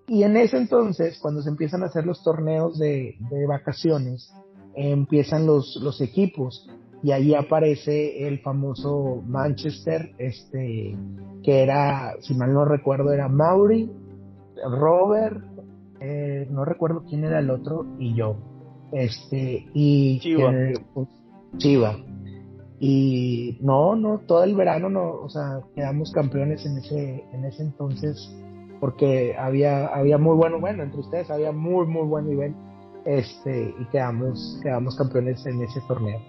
Y 0.08 0.24
en 0.24 0.36
ese 0.36 0.58
entonces, 0.58 1.18
cuando 1.22 1.40
se 1.40 1.50
empiezan 1.50 1.82
a 1.82 1.86
hacer 1.86 2.04
los 2.04 2.22
torneos 2.22 2.78
de, 2.78 3.14
de 3.30 3.46
vacaciones, 3.46 4.34
empiezan 4.74 5.46
los, 5.46 5.78
los 5.80 6.00
equipos 6.00 6.68
y 7.02 7.12
ahí 7.12 7.34
aparece 7.34 8.26
el 8.26 8.40
famoso 8.40 9.22
Manchester, 9.26 10.10
este, 10.18 10.96
que 11.42 11.62
era, 11.62 12.14
si 12.20 12.34
mal 12.34 12.52
no 12.52 12.64
recuerdo, 12.64 13.12
era 13.12 13.28
Mauri, 13.28 13.90
Robert, 14.68 15.44
eh, 16.00 16.48
no 16.50 16.64
recuerdo 16.64 17.04
quién 17.08 17.24
era 17.24 17.38
el 17.38 17.50
otro, 17.50 17.86
y 17.98 18.14
yo. 18.14 18.36
Este, 18.92 19.66
y 19.74 20.18
Chiva. 20.20 20.52
Pues, 20.92 21.08
Chiva. 21.58 21.96
Y 22.80 23.58
no, 23.60 23.94
no, 23.94 24.20
todo 24.26 24.42
el 24.44 24.54
verano 24.54 24.88
no, 24.88 25.12
o 25.12 25.28
sea, 25.28 25.60
quedamos 25.74 26.10
campeones 26.12 26.66
en 26.66 26.78
ese, 26.78 27.24
en 27.32 27.44
ese 27.44 27.62
entonces, 27.62 28.34
porque 28.80 29.36
había, 29.38 29.86
había 29.86 30.18
muy 30.18 30.36
bueno, 30.36 30.58
bueno, 30.58 30.82
entre 30.82 31.00
ustedes 31.00 31.30
había 31.30 31.52
muy, 31.52 31.86
muy 31.86 32.06
buen 32.06 32.28
nivel, 32.28 32.54
este, 33.04 33.74
y 33.78 33.84
quedamos, 33.86 34.58
quedamos 34.62 34.96
campeones 34.96 35.44
en 35.46 35.62
ese 35.62 35.80
torneo. 35.86 36.20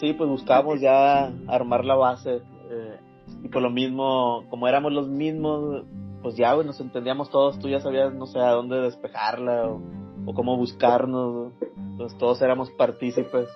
Sí, 0.00 0.14
pues 0.14 0.28
buscamos 0.28 0.80
ya 0.80 1.32
armar 1.48 1.84
la 1.84 1.96
base, 1.96 2.40
eh, 2.70 2.96
y 3.42 3.48
por 3.48 3.62
lo 3.62 3.70
mismo, 3.70 4.44
como 4.48 4.68
éramos 4.68 4.92
los 4.92 5.08
mismos, 5.08 5.84
pues 6.22 6.34
ya, 6.36 6.56
nos 6.56 6.80
entendíamos 6.80 7.28
todos, 7.30 7.58
tú 7.58 7.68
ya 7.68 7.80
sabías, 7.80 8.12
no 8.14 8.26
sé, 8.26 8.38
a 8.38 8.52
dónde 8.52 8.80
despejarla, 8.80 9.68
o, 9.68 9.82
o 10.24 10.34
cómo 10.34 10.56
buscarnos, 10.56 11.52
entonces 11.76 12.18
todos 12.18 12.40
éramos 12.40 12.70
partícipes 12.70 13.48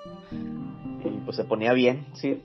pues 1.31 1.37
se 1.37 1.45
ponía 1.45 1.73
bien, 1.73 2.07
sí. 2.15 2.43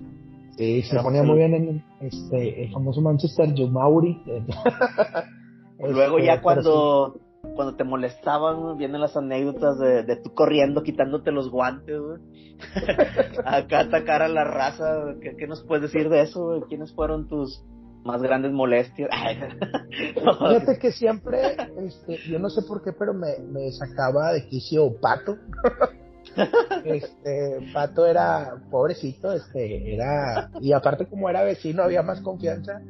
Sí, 0.58 0.84
se 0.84 1.00
ponía 1.02 1.24
muy 1.24 1.38
bien 1.38 1.56
en 1.56 1.84
este, 2.02 2.66
el 2.66 2.72
famoso 2.72 3.02
Manchester 3.02 3.50
Mauri. 3.68 4.22
Luego 5.80 6.20
ya 6.20 6.34
este, 6.34 6.44
cuando, 6.44 7.20
cuando 7.56 7.76
te 7.76 7.84
molestaban, 7.84 8.78
vienen 8.78 9.02
las 9.02 9.18
anécdotas 9.18 9.80
de, 9.80 10.04
de 10.04 10.18
tú 10.18 10.36
corriendo, 10.36 10.84
quitándote 10.84 11.32
los 11.32 11.50
guantes, 11.50 12.00
güey. 12.00 12.22
Acá 13.46 13.80
atacar 13.80 14.22
a 14.22 14.28
la 14.28 14.44
raza, 14.44 15.16
¿qué, 15.20 15.48
nos 15.48 15.64
puedes 15.64 15.92
decir 15.92 16.08
de 16.10 16.22
eso, 16.22 16.46
güey? 16.46 16.62
¿Quiénes 16.70 16.94
fueron 16.94 17.28
tus, 17.28 17.66
más 18.04 18.22
grandes 18.22 18.52
molestias. 18.52 19.10
Fíjate 19.90 20.78
que 20.80 20.92
siempre, 20.92 21.58
este, 21.80 22.20
yo 22.30 22.38
no 22.38 22.52
sé 22.52 22.62
por 22.62 22.84
qué, 22.84 22.92
pero 22.94 23.16
me, 23.16 23.40
me 23.52 23.72
sacaba 23.72 24.32
de 24.32 24.46
quicio 24.48 24.96
Pato. 25.02 25.38
Este, 26.86 27.72
Pato 27.74 28.06
era 28.06 28.56
pobrecito, 28.70 29.32
este, 29.32 29.94
era, 29.94 30.50
y 30.62 30.74
aparte 30.74 31.06
como 31.06 31.30
era 31.30 31.44
vecino 31.44 31.84
había 31.84 32.04
más 32.04 32.22
confianza. 32.22 32.82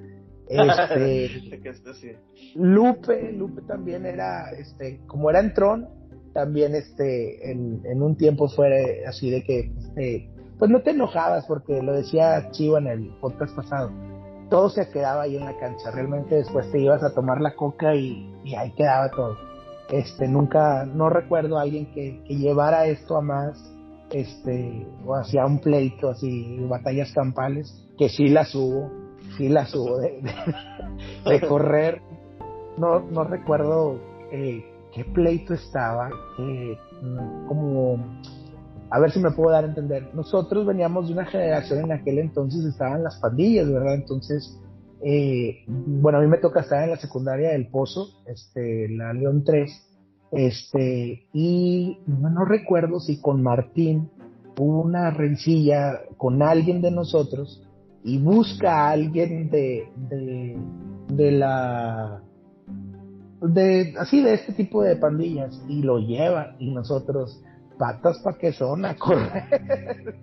Este, 0.48 1.30
Lupe, 2.56 3.32
Lupe 3.34 3.62
también 3.64 4.06
era, 4.06 4.52
este, 4.52 5.02
como 5.08 5.30
era 5.30 5.40
en 5.40 5.54
Tron, 5.54 5.90
también 6.34 6.76
este, 6.76 7.52
en, 7.52 7.82
en 7.86 8.02
un 8.02 8.16
tiempo 8.16 8.50
fue 8.50 9.04
así 9.06 9.30
de 9.30 9.44
que, 9.44 9.72
este, 9.78 10.30
pues 10.60 10.72
no 10.72 10.82
te 10.82 10.92
enojabas 10.92 11.46
porque 11.46 11.82
lo 11.82 11.94
decía 11.94 12.50
Chivo 12.52 12.78
en 12.78 12.88
el 12.88 13.10
podcast 13.20 13.56
pasado 13.56 13.92
todo 14.50 14.70
se 14.70 14.90
quedaba 14.90 15.24
ahí 15.24 15.38
en 15.38 15.46
la 15.46 15.58
cancha. 15.58 15.92
Realmente 15.92 16.36
después 16.36 16.72
te 16.72 16.80
ibas 16.80 17.04
a 17.04 17.14
tomar 17.14 17.42
la 17.42 17.56
coca 17.56 17.96
y, 17.96 18.32
ahí 18.56 18.72
quedaba 18.72 19.10
todo. 19.10 19.38
Este, 19.90 20.28
nunca, 20.28 20.86
no 20.86 21.10
recuerdo 21.10 21.58
a 21.58 21.62
alguien 21.62 21.92
que, 21.94 22.24
llevara 22.28 22.88
esto 22.88 23.18
a 23.18 23.22
más, 23.22 23.58
este, 24.12 24.88
o 25.06 25.16
hacia 25.16 25.46
un 25.46 25.60
pleito, 25.60 26.10
así, 26.10 26.58
batallas 26.68 27.12
campales, 27.14 27.74
que 27.98 28.10
sí 28.10 28.28
las 28.28 28.54
hubo, 28.56 28.92
sí 29.38 29.50
las 29.50 29.74
hubo 29.76 29.98
de, 31.26 31.42
correr. 31.48 32.02
No, 32.78 33.00
no 33.00 33.24
recuerdo 33.24 34.00
eh, 34.32 34.66
qué 34.94 35.06
pleito 35.06 35.54
estaba, 35.54 36.10
eh, 36.40 36.78
como 37.48 38.00
a 38.90 39.00
ver 39.00 39.12
si 39.12 39.20
me 39.20 39.32
puedo 39.32 39.52
dar 39.52 39.64
a 39.64 39.68
entender. 39.68 40.10
Nosotros 40.14 40.66
veníamos 40.66 41.08
de 41.08 41.14
una 41.14 41.26
generación 41.26 41.86
en 41.86 41.92
aquel 41.92 42.20
entonces 42.20 42.64
estaban 42.66 43.04
las 43.04 43.20
pandillas, 43.20 43.70
¿verdad? 43.72 43.96
Entonces, 43.96 44.60
eh, 45.08 45.64
bueno, 45.68 46.18
a 46.18 46.22
mí 46.22 46.28
me 46.28 46.40
toca 46.40 46.62
estar 46.62 46.84
en 46.84 46.90
la 46.90 46.98
secundaria 46.98 47.52
del 47.52 47.68
Pozo, 47.68 48.24
este, 48.26 48.90
la 48.90 49.14
León 49.14 49.44
3, 49.44 49.72
este, 50.32 51.28
y 51.32 52.00
no, 52.08 52.44
recuerdo 52.44 53.00
si 53.00 53.22
con 53.22 53.44
Martín 53.44 54.10
hubo 54.58 54.82
una 54.82 55.12
rencilla 55.12 56.02
con 56.18 56.42
alguien 56.42 56.82
de 56.82 56.90
nosotros 56.90 57.64
y 58.04 58.18
busca 58.18 58.88
a 58.88 58.92
alguien 58.94 59.52
de, 59.52 59.90
de, 60.10 60.58
de 61.10 61.32
la 61.32 62.24
de 63.42 63.94
así 64.00 64.24
de 64.24 64.34
este 64.34 64.54
tipo 64.54 64.82
de 64.82 64.96
pandillas 64.96 65.62
y 65.70 65.84
lo 65.84 66.00
lleva 66.00 66.56
y 66.58 66.72
nosotros 66.72 67.44
patas 67.78 68.20
para 68.24 68.38
que 68.38 68.52
son 68.54 68.86
a 68.86 68.96
correr. 69.00 70.16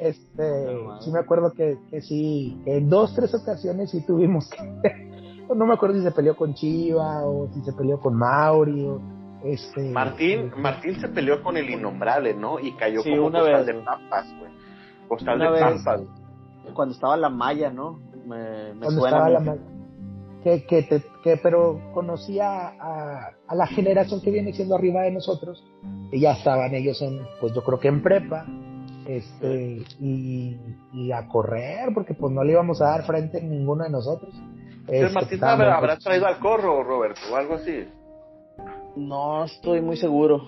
este, 0.00 0.76
sí 1.00 1.10
me 1.10 1.20
acuerdo 1.20 1.52
que, 1.52 1.78
que 1.90 2.00
sí, 2.00 2.60
que 2.64 2.78
en 2.78 2.88
dos, 2.88 3.14
tres 3.14 3.34
ocasiones 3.34 3.90
sí 3.90 4.04
tuvimos 4.06 4.48
que, 4.50 5.48
no 5.54 5.66
me 5.66 5.74
acuerdo 5.74 5.96
si 5.96 6.02
se 6.02 6.12
peleó 6.12 6.36
con 6.36 6.54
Chiva 6.54 7.26
o 7.26 7.48
si 7.52 7.60
se 7.62 7.72
peleó 7.72 8.00
con 8.00 8.16
Mauri 8.16 8.88
este. 9.44 9.90
Martín, 9.90 10.52
Martín 10.56 11.00
se 11.00 11.08
peleó 11.08 11.42
con 11.42 11.56
el 11.56 11.68
innombrable, 11.68 12.34
¿no? 12.34 12.60
Y 12.60 12.72
cayó 12.76 13.02
como 13.02 13.26
una 13.26 13.42
vez, 13.42 13.66
de 13.66 13.74
papas, 13.74 14.32
güey. 14.38 14.52
Costal 15.08 15.38
de 15.38 15.46
papas. 15.46 16.00
Cuando 16.74 16.94
estaba 16.94 17.16
la 17.16 17.28
malla, 17.28 17.70
¿no? 17.70 17.98
Me, 18.24 18.72
me 18.74 18.86
suena. 18.90 19.28
la 19.28 19.40
malla 19.40 19.71
que, 20.42 20.64
que, 20.66 21.02
que 21.22 21.36
pero 21.36 21.80
conocía 21.94 22.68
a, 22.68 23.30
a, 23.46 23.54
la 23.54 23.66
generación 23.66 24.20
que 24.20 24.30
viene 24.30 24.52
siendo 24.52 24.74
arriba 24.74 25.02
de 25.02 25.12
nosotros, 25.12 25.64
y 26.10 26.20
ya 26.20 26.32
estaban 26.32 26.74
ellos 26.74 27.00
en, 27.02 27.20
pues 27.40 27.54
yo 27.54 27.62
creo 27.62 27.78
que 27.78 27.88
en 27.88 28.02
prepa, 28.02 28.46
este, 29.06 29.82
y, 30.00 30.56
y 30.92 31.12
a 31.12 31.28
correr, 31.28 31.90
porque 31.94 32.14
pues 32.14 32.32
no 32.32 32.42
le 32.44 32.52
íbamos 32.52 32.80
a 32.80 32.86
dar 32.86 33.04
frente 33.04 33.38
a 33.38 33.42
ninguno 33.42 33.84
de 33.84 33.90
nosotros. 33.90 34.34
Este, 34.88 35.14
Martín 35.14 35.44
habrá, 35.44 35.76
habrá 35.76 35.96
traído 35.98 36.26
al 36.26 36.38
corro, 36.38 36.82
Roberto, 36.82 37.20
o 37.32 37.36
algo 37.36 37.54
así. 37.54 37.84
No 38.96 39.44
estoy 39.44 39.80
muy 39.80 39.96
seguro, 39.96 40.42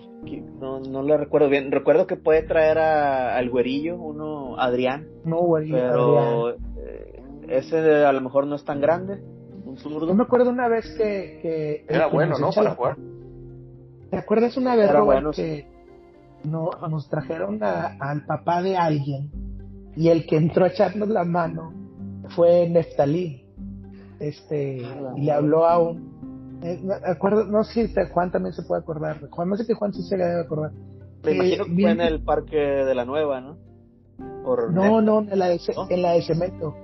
no, 0.60 0.80
no 0.80 1.02
le 1.02 1.16
recuerdo 1.16 1.48
bien. 1.48 1.70
Recuerdo 1.70 2.06
que 2.06 2.16
puede 2.16 2.42
traer 2.42 2.78
a, 2.78 3.36
al 3.36 3.48
güerillo, 3.48 3.96
uno, 3.96 4.58
Adrián. 4.58 5.06
No, 5.24 5.38
güerillo, 5.38 5.76
pero 5.76 6.50
eh, 6.50 7.22
ese 7.48 8.04
a 8.04 8.12
lo 8.12 8.20
mejor 8.20 8.46
no 8.46 8.56
es 8.56 8.64
tan 8.64 8.80
grande. 8.80 9.22
Yo 9.76 10.14
me 10.14 10.22
acuerdo 10.22 10.50
una 10.50 10.68
vez 10.68 10.86
que. 10.96 11.84
Era 11.88 12.06
bueno, 12.06 12.38
¿no? 12.38 12.50
Para 12.52 12.74
jugar. 12.74 12.96
¿Te 14.10 14.18
acuerdas 14.18 14.56
una 14.56 14.76
vez, 14.76 14.90
que 15.34 15.66
no, 16.44 16.70
nos 16.88 17.08
trajeron 17.08 17.60
al 17.62 18.24
papá 18.26 18.62
de 18.62 18.76
alguien 18.76 19.30
y 19.96 20.08
el 20.08 20.26
que 20.26 20.36
entró 20.36 20.64
a 20.64 20.68
echarnos 20.68 21.08
la 21.08 21.24
mano 21.24 21.72
fue 22.30 22.68
Neftalí? 22.68 23.44
Este, 24.20 24.82
y 25.16 25.22
le 25.22 25.32
habló 25.32 25.66
a 25.66 25.78
un. 25.78 26.60
Eh, 26.62 26.80
acuerdo, 27.04 27.44
no 27.44 27.64
sé 27.64 27.88
si 27.88 27.94
Juan 28.12 28.30
también 28.30 28.54
se 28.54 28.62
puede 28.62 28.82
acordar. 28.82 29.28
Juan, 29.28 29.48
no 29.48 29.56
sé 29.56 29.66
que 29.66 29.74
Juan 29.74 29.92
sí 29.92 30.02
se 30.02 30.16
le 30.16 30.24
debe 30.24 30.40
acordar. 30.42 30.70
Me 31.24 31.32
imagino 31.32 31.64
que 31.64 31.72
fue 31.74 31.90
en 31.90 32.00
el 32.00 32.22
Parque 32.22 32.56
de 32.56 32.94
la 32.94 33.04
Nueva, 33.04 33.40
¿no? 33.40 33.56
no, 34.70 35.00
no, 35.00 35.20
en 35.20 35.38
la, 35.38 35.48
de, 35.48 35.60
en 35.88 36.02
la 36.02 36.12
de 36.12 36.22
cemento 36.22 36.76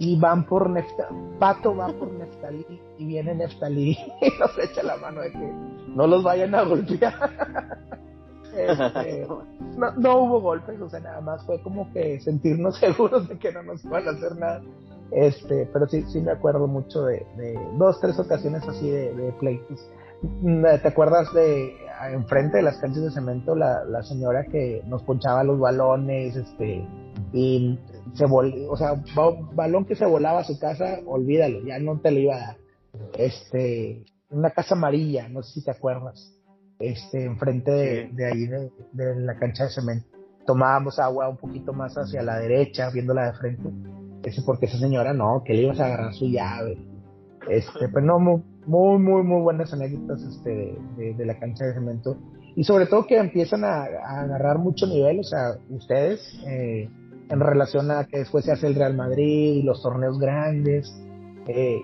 y 0.00 0.18
van 0.18 0.46
por 0.46 0.70
Neftalí, 0.70 1.14
Pato 1.38 1.76
va 1.76 1.88
por 1.88 2.10
Neftalí 2.10 2.64
y 2.96 3.04
viene 3.04 3.34
Neftalí 3.34 3.90
y 4.22 4.40
nos 4.40 4.58
echa 4.58 4.82
la 4.82 4.96
mano 4.96 5.20
de 5.20 5.30
que 5.30 5.52
no 5.88 6.06
los 6.06 6.24
vayan 6.24 6.54
a 6.56 6.62
golpear. 6.62 7.14
Este, 8.52 9.28
no, 9.76 9.92
no, 9.92 10.16
hubo 10.24 10.40
golpes, 10.40 10.80
o 10.80 10.90
sea, 10.90 10.98
nada 10.98 11.20
más 11.20 11.46
fue 11.46 11.62
como 11.62 11.88
que 11.92 12.18
sentirnos 12.18 12.76
seguros 12.80 13.28
de 13.28 13.38
que 13.38 13.52
no 13.52 13.62
nos 13.62 13.84
van 13.84 14.08
a 14.08 14.10
hacer 14.10 14.36
nada. 14.36 14.60
Este, 15.12 15.70
pero 15.72 15.86
sí, 15.86 16.02
sí 16.08 16.20
me 16.20 16.32
acuerdo 16.32 16.66
mucho 16.66 17.04
de, 17.04 17.24
dos, 17.78 18.00
tres 18.00 18.18
ocasiones 18.18 18.66
así 18.66 18.90
de, 18.90 19.32
pleitos. 19.38 19.88
Mm, 20.22 20.64
¿Te 20.82 20.88
acuerdas 20.88 21.32
de 21.32 21.76
enfrente 22.12 22.56
de 22.56 22.64
las 22.64 22.78
canchas 22.78 23.04
de 23.04 23.12
cemento 23.12 23.54
la, 23.54 23.84
la 23.84 24.02
señora 24.02 24.44
que 24.44 24.82
nos 24.84 25.04
ponchaba 25.04 25.44
los 25.44 25.60
balones, 25.60 26.34
este, 26.34 26.84
y 27.32 27.78
se 28.14 28.24
o 28.24 28.76
sea, 28.76 29.02
balón 29.54 29.84
que 29.84 29.96
se 29.96 30.06
volaba 30.06 30.40
a 30.40 30.44
su 30.44 30.58
casa, 30.58 31.00
olvídalo, 31.06 31.64
ya 31.64 31.78
no 31.78 31.98
te 32.00 32.10
lo 32.10 32.20
iba 32.20 32.36
a 32.36 32.40
dar. 32.40 32.56
Este, 33.16 34.04
una 34.30 34.50
casa 34.50 34.74
amarilla, 34.74 35.28
no 35.28 35.42
sé 35.42 35.60
si 35.60 35.64
te 35.64 35.70
acuerdas, 35.70 36.32
este, 36.78 37.24
enfrente 37.24 37.70
de, 38.12 38.26
ahí 38.26 38.46
de, 38.46 38.70
la 39.16 39.38
cancha 39.38 39.64
de 39.64 39.70
cemento. 39.70 40.06
Tomábamos 40.46 40.98
agua 40.98 41.28
un 41.28 41.36
poquito 41.36 41.72
más 41.72 41.94
hacia 41.96 42.22
la 42.22 42.38
derecha, 42.38 42.90
viéndola 42.90 43.26
de 43.26 43.32
frente. 43.34 43.68
Ese 44.24 44.42
porque 44.42 44.66
esa 44.66 44.78
señora 44.78 45.12
no, 45.12 45.42
que 45.44 45.54
le 45.54 45.62
ibas 45.62 45.80
a 45.80 45.86
agarrar 45.86 46.14
su 46.14 46.26
llave. 46.26 46.78
Este, 47.48 47.88
pero 47.88 48.04
no, 48.06 48.18
muy, 48.18 48.98
muy, 48.98 49.22
muy 49.22 49.42
buenas 49.42 49.72
anécdotas 49.72 50.22
este, 50.22 50.76
de, 50.96 51.26
la 51.26 51.38
cancha 51.38 51.66
de 51.66 51.74
cemento. 51.74 52.16
Y 52.56 52.64
sobre 52.64 52.86
todo 52.86 53.06
que 53.06 53.16
empiezan 53.16 53.64
a, 53.64 53.84
a 53.84 54.22
agarrar 54.22 54.58
mucho 54.58 54.86
nivel, 54.86 55.20
o 55.20 55.24
sea, 55.24 55.56
ustedes, 55.70 56.20
eh, 56.46 56.88
en 57.30 57.40
relación 57.40 57.90
a 57.90 58.06
que 58.06 58.18
después 58.18 58.44
se 58.44 58.52
hace 58.52 58.66
el 58.66 58.74
Real 58.74 58.96
Madrid 58.96 59.54
y 59.54 59.62
los 59.62 59.82
torneos 59.82 60.18
grandes. 60.18 60.92
Eh, 61.46 61.80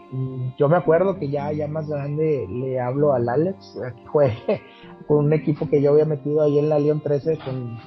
yo 0.59 0.69
me 0.69 0.77
acuerdo 0.77 1.19
que 1.19 1.31
ya, 1.31 1.51
ya 1.53 1.67
más 1.67 1.89
grande 1.89 2.47
le 2.49 2.79
hablo 2.81 3.15
al 3.15 3.29
Alex, 3.29 3.79
que 3.97 4.11
fue 4.11 4.33
con 5.09 5.27
un 5.27 5.33
equipo 5.33 5.69
que 5.69 5.81
yo 5.81 5.93
había 5.93 6.05
metido 6.05 6.43
ahí 6.43 6.59
en 6.59 6.69
la 6.69 6.79
León 6.79 7.01
13 7.01 7.39
con, 7.39 7.79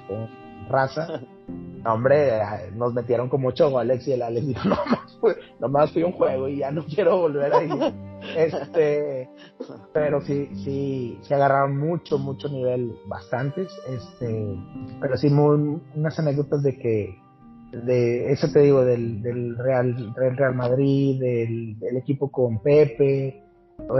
Raza. 0.70 1.22
hombre, 1.86 2.40
nos 2.76 2.94
metieron 2.94 3.30
como 3.30 3.50
ocho 3.50 3.70
goles 3.70 4.08
y 4.08 4.14
el 4.14 4.22
Alex 4.22 4.48
dijo, 4.48 4.70
no 4.70 4.76
más, 4.76 5.38
nomás 5.60 5.92
fui 5.92 6.04
un 6.04 6.12
juego 6.12 6.48
y 6.48 6.58
ya 6.58 6.72
no 6.72 6.86
quiero 6.86 7.18
volver 7.18 7.54
ahí. 7.54 7.70
este, 8.38 9.30
pero 9.94 10.22
sí, 10.22 10.50
sí, 10.64 11.20
se 11.22 11.36
agarraron 11.36 11.78
mucho, 11.78 12.18
mucho 12.18 12.48
nivel, 12.50 12.96
bastantes, 13.08 13.70
este, 13.88 14.56
pero 15.02 15.18
sí 15.18 15.30
muy, 15.30 15.80
unas 15.96 16.20
anécdotas 16.20 16.64
de 16.64 16.78
que 16.78 17.29
de 17.72 18.32
eso 18.32 18.48
te 18.52 18.62
digo 18.62 18.84
del, 18.84 19.22
del 19.22 19.58
Real, 19.58 20.14
Real 20.16 20.56
Madrid, 20.56 21.20
del, 21.20 21.98
equipo 21.98 22.32
con 22.32 22.62
Pepe. 22.62 23.44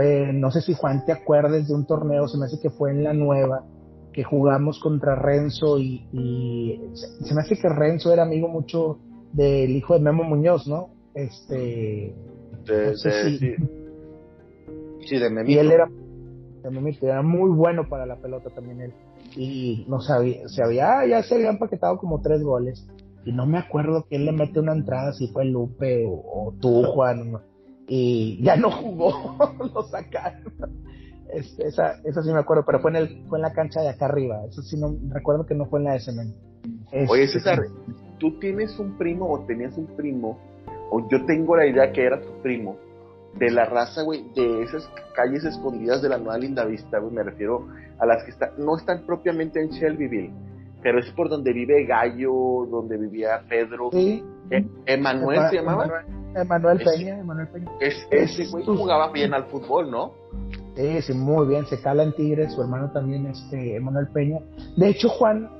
Eh, 0.02 0.30
no 0.32 0.50
sé 0.50 0.60
si 0.60 0.74
Juan 0.74 1.04
te 1.04 1.12
acuerdes 1.12 1.68
de 1.68 1.74
un 1.74 1.86
torneo, 1.86 2.28
se 2.28 2.38
me 2.38 2.46
hace 2.46 2.60
que 2.60 2.70
fue 2.70 2.90
en 2.90 3.04
la 3.04 3.12
nueva, 3.12 3.64
que 4.12 4.24
jugamos 4.24 4.80
contra 4.80 5.14
Renzo 5.14 5.78
y, 5.78 6.80
se, 6.94 7.34
me 7.34 7.40
hace 7.40 7.56
que 7.56 7.68
Renzo 7.68 8.12
era 8.12 8.24
amigo 8.24 8.48
mucho 8.48 8.98
del 9.32 9.70
hijo 9.70 9.94
de 9.94 10.00
Memo 10.00 10.24
Muñoz, 10.24 10.66
¿no? 10.66 10.90
Este. 11.14 12.14
De, 12.66 12.96
sí. 12.96 13.54
sí, 15.06 15.18
de 15.18 15.30
Memito. 15.30 15.52
Y 15.52 15.58
él 15.58 15.70
era, 15.70 15.86
de 15.88 16.98
era 17.00 17.22
muy 17.22 17.50
bueno 17.50 17.88
para 17.88 18.04
la 18.04 18.16
pelota 18.16 18.50
también 18.50 18.80
él. 18.80 18.92
Y 19.36 19.86
no 19.88 20.00
sabía, 20.00 20.48
se 20.48 20.62
había, 20.62 21.06
ya 21.06 21.22
se 21.22 21.36
habían 21.36 21.58
paquetado 21.58 21.96
como 21.98 22.20
tres 22.20 22.42
goles 22.42 22.86
y 23.24 23.32
no 23.32 23.46
me 23.46 23.58
acuerdo 23.58 24.06
quién 24.08 24.24
le 24.24 24.32
mete 24.32 24.60
una 24.60 24.72
entrada, 24.72 25.12
si 25.12 25.28
fue 25.28 25.44
Lupe 25.44 26.06
o, 26.06 26.54
tú, 26.60 26.84
Juan, 26.84 27.38
y 27.86 28.42
ya 28.42 28.56
no 28.56 28.70
jugó, 28.70 29.36
lo 29.74 29.82
sacaron. 29.84 30.52
Este, 31.32 31.68
esa, 31.68 32.00
esa 32.04 32.22
sí 32.22 32.32
me 32.32 32.40
acuerdo, 32.40 32.64
pero 32.66 32.80
fue 32.80 32.90
en, 32.90 32.96
el, 32.96 33.24
fue 33.28 33.38
en 33.38 33.42
la 33.42 33.52
cancha 33.52 33.80
de 33.82 33.88
acá 33.88 34.06
arriba, 34.06 34.44
eso 34.48 34.62
sí 34.62 34.76
no, 34.76 34.96
recuerdo 35.10 35.46
que 35.46 35.54
no 35.54 35.66
fue 35.66 35.80
en 35.80 35.84
la 35.86 35.92
de 35.92 36.00
cemento. 36.00 36.38
Oye 37.08 37.24
este, 37.24 37.38
César, 37.38 37.60
tú 38.18 38.38
tienes 38.40 38.78
un 38.78 38.98
primo 38.98 39.30
o 39.30 39.40
tenías 39.46 39.76
un 39.78 39.86
primo 39.96 40.38
o 40.90 41.08
yo 41.08 41.24
tengo 41.26 41.56
la 41.56 41.66
idea 41.66 41.92
que 41.92 42.04
era 42.04 42.20
tu 42.20 42.42
primo, 42.42 42.76
de 43.34 43.50
la 43.50 43.64
raza, 43.64 44.02
güey, 44.02 44.24
de 44.34 44.62
esas 44.62 44.88
calles 45.14 45.44
escondidas 45.44 46.02
de 46.02 46.08
la 46.08 46.18
Nueva 46.18 46.38
Linda 46.38 46.64
Vista, 46.64 46.98
güey, 46.98 47.14
me 47.14 47.22
refiero 47.22 47.68
a 47.98 48.06
las 48.06 48.24
que 48.24 48.30
están, 48.30 48.50
no 48.58 48.76
están 48.76 49.06
propiamente 49.06 49.60
en 49.62 49.70
Shelbyville, 49.70 50.32
pero 50.82 50.98
es 51.00 51.10
por 51.12 51.28
donde 51.28 51.52
vive 51.52 51.84
Gallo, 51.84 52.66
donde 52.70 52.96
vivía 52.96 53.42
Pedro. 53.48 53.90
Sí. 53.92 54.22
E- 54.50 54.66
Emanuel 54.86 55.40
se 55.50 55.56
llamaba. 55.56 55.88
Emanuel 56.34 56.78
Peña, 56.78 57.18
Emanuel 57.18 57.48
Peña. 57.48 57.70
Es- 57.80 58.06
ese 58.10 58.46
güey 58.50 58.64
jugaba 58.64 59.10
bien 59.12 59.34
al 59.34 59.44
fútbol, 59.46 59.90
¿no? 59.90 60.12
Sí, 60.76 61.02
sí, 61.02 61.12
muy 61.12 61.46
bien. 61.48 61.66
Se 61.66 61.80
cala 61.80 62.02
en 62.04 62.12
Tigres, 62.14 62.52
su 62.52 62.62
hermano 62.62 62.90
también, 62.92 63.26
este, 63.26 63.76
Emanuel 63.76 64.08
Peña. 64.08 64.38
De 64.76 64.88
hecho, 64.88 65.08
Juan, 65.08 65.50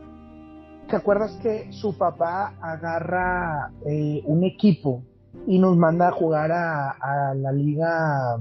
¿te 0.89 0.97
acuerdas 0.97 1.37
que 1.43 1.73
su 1.73 1.97
papá 1.99 2.55
agarra 2.63 3.73
eh, 3.87 4.23
un 4.27 4.45
equipo 4.45 5.03
y 5.47 5.59
nos 5.59 5.77
manda 5.77 6.09
a 6.09 6.13
jugar 6.13 6.51
a, 6.53 6.91
a 6.91 7.35
la 7.35 7.53
Liga 7.53 8.39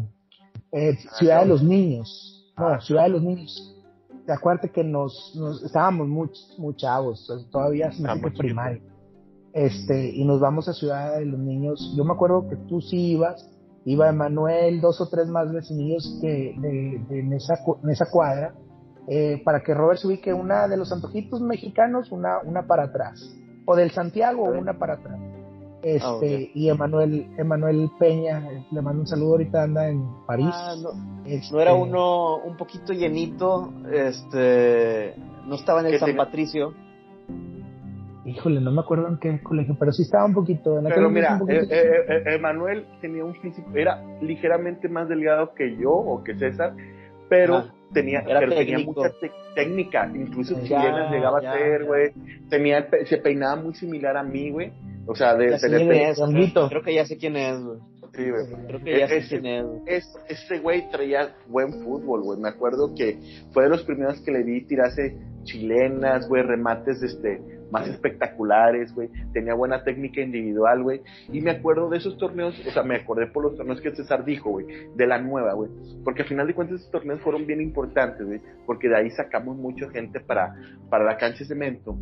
eh, 0.71 0.95
Ciudad 1.17 1.41
de 1.41 1.47
los 1.47 1.63
Niños? 1.63 2.51
No, 2.57 2.67
Ah. 2.67 2.79
Ciudad 2.81 3.03
de 3.03 3.09
los 3.09 3.23
Niños. 3.23 3.75
¿Te 4.29 4.33
acuerdas 4.33 4.69
que 4.69 4.83
nos, 4.83 5.33
nos- 5.35 5.63
estábamos 5.63 6.07
muy, 6.07 6.29
muy 6.59 6.75
chavos, 6.75 7.27
todavía 7.51 7.91
se 7.91 8.03
me 8.03 8.09
Ah, 8.11 8.13
que 8.13 8.29
primaria? 8.29 8.79
Este, 9.53 10.07
y 10.15 10.23
nos 10.23 10.39
vamos 10.39 10.69
a 10.69 10.73
Ciudad 10.73 11.17
de 11.17 11.25
los 11.25 11.39
Niños. 11.39 11.95
Yo 11.97 12.03
me 12.05 12.13
acuerdo 12.13 12.47
que 12.47 12.55
tú 12.55 12.79
sí 12.79 13.13
ibas, 13.13 13.49
iba 13.85 14.07
Emanuel, 14.07 14.81
dos 14.81 15.01
o 15.01 15.09
tres 15.09 15.27
más 15.29 15.51
vecinillos 15.51 16.19
que, 16.21 16.53
de, 16.59 17.03
de- 17.09 17.19
en, 17.21 17.33
esa, 17.33 17.55
en 17.83 17.89
esa 17.89 18.05
cuadra, 18.11 18.53
eh, 19.07 19.41
para 19.43 19.63
que 19.63 19.73
Robert 19.73 19.99
se 19.99 20.05
ubique 20.05 20.31
una 20.31 20.67
de 20.67 20.77
los 20.77 20.91
antojitos 20.91 21.41
mexicanos, 21.41 22.11
una, 22.11 22.37
una 22.45 22.67
para 22.67 22.83
atrás, 22.83 23.35
o 23.65 23.75
del 23.75 23.89
Santiago, 23.89 24.43
una 24.43 24.77
para 24.77 24.93
atrás. 24.93 25.19
Este, 25.81 25.99
Ah, 26.05 26.13
ok. 26.13 26.23
y 26.55 26.69
Emanuel, 26.69 27.27
Emanuel 27.37 27.89
Peña, 27.97 28.41
le 28.69 28.81
mando 28.81 29.01
un 29.01 29.07
saludo, 29.07 29.31
ahorita 29.33 29.63
anda 29.63 29.87
en 29.87 30.03
París. 30.27 30.47
Ah, 30.51 30.75
no, 30.81 30.89
Este, 31.25 31.53
no 31.55 31.61
era 31.61 31.73
uno 31.73 32.37
un 32.37 32.57
poquito 32.57 32.91
llenito, 32.91 33.71
este, 33.91 35.13
no 35.45 35.55
estaba 35.55 35.79
en 35.81 35.87
el 35.87 35.99
San 35.99 36.07
tenía- 36.07 36.25
Patricio. 36.25 36.73
Híjole, 38.25 38.59
no 38.59 38.71
me 38.71 38.81
acuerdo 38.81 39.07
en 39.07 39.17
qué 39.17 39.41
colegio, 39.41 39.75
pero 39.79 39.91
sí 39.91 40.03
estaba 40.03 40.25
un 40.25 40.33
poquito. 40.33 40.77
En 40.77 40.85
Pero 40.85 41.09
mira, 41.09 41.39
eh, 41.47 41.67
eh, 41.69 41.91
eh, 42.09 42.23
Emanuel 42.35 42.85
tenía 43.01 43.23
un 43.23 43.33
físico, 43.35 43.69
era 43.73 44.03
ligeramente 44.21 44.87
más 44.89 45.07
delgado 45.07 45.53
que 45.55 45.77
yo 45.77 45.91
o 45.91 46.23
que 46.23 46.35
César, 46.35 46.73
pero 47.29 47.55
Ajá. 47.55 47.73
tenía, 47.93 48.21
pero 48.25 48.49
tenía 48.53 48.79
mucha 48.79 49.09
te- 49.19 49.31
técnica, 49.55 50.11
incluso 50.13 50.55
Ya, 50.57 50.63
chilenas 50.63 51.11
llegaba 51.11 51.41
ya, 51.41 51.51
a 51.53 51.57
ser, 51.57 51.85
güey, 51.85 52.11
tenía 52.49 52.79
el 52.79 52.87
pe- 52.87 53.05
se 53.05 53.17
peinaba 53.17 53.55
muy 53.61 53.73
similar 53.73 54.17
a 54.17 54.23
mí, 54.23 54.51
güey, 54.51 54.73
o 55.05 55.15
sea, 55.15 55.35
de, 55.35 55.49
Ya 55.49 55.55
es, 55.55 56.19
creo 56.69 56.83
que 56.83 56.93
ya 56.93 57.05
sé 57.05 57.17
quién 57.17 57.35
es, 57.35 57.59
güey. 57.61 57.79
sí, 58.13 58.29
güey. 58.29 58.65
Creo 58.67 58.83
que 58.83 58.99
ya 58.99 59.07
sé 59.07 59.27
quién 59.27 59.45
es. 59.45 59.65
güey. 59.65 59.81
Es, 59.87 60.05
ese 60.27 60.59
güey 60.59 60.89
traía 60.91 61.35
buen 61.47 61.83
fútbol, 61.83 62.21
güey. 62.23 62.39
Me 62.39 62.49
acuerdo 62.49 62.93
que 62.95 63.19
fue 63.51 63.63
de 63.63 63.69
los 63.69 63.83
primeros 63.83 64.21
que 64.21 64.31
le 64.31 64.43
vi 64.43 64.65
tirarse 64.65 65.17
chilenas, 65.43 66.27
güey, 66.27 66.43
remates 66.43 67.01
este, 67.01 67.41
más 67.71 67.87
espectaculares, 67.87 68.93
güey. 68.93 69.09
Tenía 69.33 69.53
buena 69.53 69.83
técnica 69.83 70.21
individual, 70.21 70.83
güey. 70.83 71.01
Y 71.31 71.41
me 71.41 71.51
acuerdo 71.51 71.89
de 71.89 71.97
esos 71.97 72.17
torneos, 72.17 72.55
o 72.67 72.71
sea, 72.71 72.83
me 72.83 72.95
acordé 72.95 73.27
por 73.27 73.43
los 73.43 73.55
torneos 73.55 73.81
que 73.81 73.95
César 73.95 74.25
dijo, 74.25 74.49
güey, 74.49 74.65
de 74.95 75.07
la 75.07 75.19
nueva, 75.19 75.53
güey. 75.53 75.69
Porque 76.03 76.23
al 76.23 76.27
final 76.27 76.47
de 76.47 76.53
cuentas 76.53 76.79
esos 76.79 76.91
torneos 76.91 77.21
fueron 77.21 77.45
bien 77.45 77.61
importantes, 77.61 78.25
güey. 78.25 78.41
Porque 78.65 78.89
de 78.89 78.97
ahí 78.97 79.09
sacamos 79.11 79.57
mucha 79.57 79.89
gente 79.89 80.19
para, 80.19 80.55
para 80.89 81.05
la 81.05 81.17
cancha 81.17 81.39
de 81.39 81.45
cemento. 81.45 81.97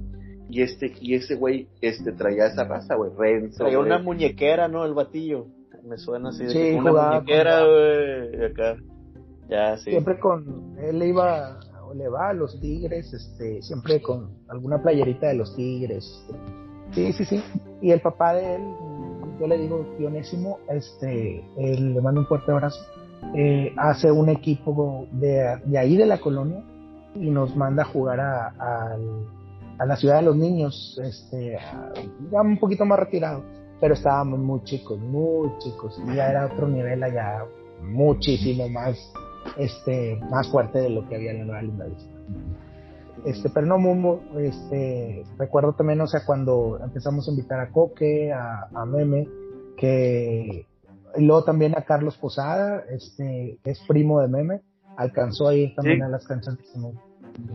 Y 0.50 0.62
este, 0.62 0.94
y 1.02 1.16
ese 1.16 1.36
güey, 1.36 1.68
este, 1.82 2.12
traía 2.14 2.48
esa 2.48 2.64
raza, 2.64 2.96
güey. 2.96 3.12
Renzo. 3.18 3.58
Traía 3.64 3.80
una 3.80 4.00
muñequera, 4.00 4.68
¿no? 4.68 4.86
El 4.86 4.94
batillo. 4.94 5.48
Me 5.84 5.98
suena 5.98 6.30
así 6.30 6.44
de 6.46 6.50
Sí, 6.50 6.58
que 6.60 6.76
una 6.76 6.90
jugaba 6.90 7.12
muñequera, 7.16 7.66
güey. 7.66 8.46
Acá. 8.46 8.78
Ya, 9.50 9.78
sí. 9.78 9.92
siempre 9.92 10.20
con 10.20 10.76
él 10.78 11.00
le 11.00 11.08
iba 11.08 11.58
o 11.86 11.94
le 11.94 12.10
va 12.10 12.30
a 12.30 12.34
los 12.34 12.60
tigres 12.60 13.14
este 13.14 13.62
siempre 13.62 14.02
con 14.02 14.30
alguna 14.50 14.82
playerita 14.82 15.28
de 15.28 15.36
los 15.36 15.56
tigres 15.56 16.04
sí 16.92 17.14
sí 17.14 17.24
sí 17.24 17.42
y 17.82 17.92
el 17.92 18.02
papá 18.02 18.34
de 18.34 18.56
él 18.56 18.62
yo 19.40 19.48
le 19.48 19.58
digo 19.58 19.86
pionésimo 19.98 20.60
este 20.70 21.46
él 21.58 21.94
le 21.94 22.02
mando 22.02 22.20
un 22.20 22.28
fuerte 22.28 22.52
abrazo 22.52 22.78
eh, 23.38 23.72
hace 23.78 24.12
un 24.12 24.28
equipo 24.28 25.08
de, 25.14 25.62
de 25.64 25.78
ahí 25.78 25.96
de 25.96 26.08
la 26.08 26.18
colonia 26.18 26.62
y 27.16 27.30
nos 27.30 27.56
manda 27.56 27.84
a 27.84 27.86
jugar 27.86 28.20
a, 28.20 28.48
al- 28.60 29.28
a 29.80 29.86
la 29.86 29.96
ciudad 29.96 30.18
de 30.18 30.24
los 30.24 30.36
niños 30.36 31.00
este 31.04 31.58
ya 32.32 32.42
un 32.42 32.58
poquito 32.60 32.86
más 32.86 33.00
retirado 33.00 33.44
pero 33.80 33.94
estábamos 33.94 34.40
muy 34.40 34.64
chicos 34.64 35.00
muy 35.00 35.50
chicos 35.60 36.00
y 36.08 36.16
ya 36.16 36.30
era 36.30 36.46
otro 36.48 36.68
nivel 36.68 37.04
allá 37.04 37.44
muchísimo 37.82 38.68
más 38.70 38.98
este 39.58 40.20
más 40.30 40.50
fuerte 40.50 40.80
de 40.80 40.90
lo 40.90 41.08
que 41.08 41.16
había 41.16 41.32
en 41.32 41.40
la 41.40 41.46
Nueva 41.46 41.62
Linda 41.62 41.86
Vista. 41.86 42.12
Este, 43.26 43.50
pero 43.50 43.66
no, 43.66 43.78
muy, 43.80 44.20
este, 44.46 45.24
recuerdo 45.38 45.74
también, 45.74 46.00
o 46.02 46.08
sea, 46.08 46.22
cuando 46.26 46.80
empezamos 46.84 47.28
a 47.28 47.32
invitar 47.32 47.60
a 47.60 47.72
Coque, 47.72 48.32
a, 48.32 48.68
a 48.74 48.86
Meme, 48.86 49.28
que 49.78 50.66
y 51.16 51.24
luego 51.24 51.44
también 51.44 51.76
a 51.78 51.82
Carlos 51.84 52.18
Posada, 52.18 52.84
este, 52.90 53.58
que 53.64 53.72
es 53.72 53.80
primo 53.88 54.22
de 54.22 54.28
Meme, 54.28 54.62
alcanzó 54.98 55.48
a 55.48 55.56
ir 55.56 55.74
también 55.76 55.98
Sí. 55.98 56.04
a 56.04 56.10
las 56.10 56.28
canchas 56.28 56.58
de 56.58 56.64
cemento. 56.66 57.02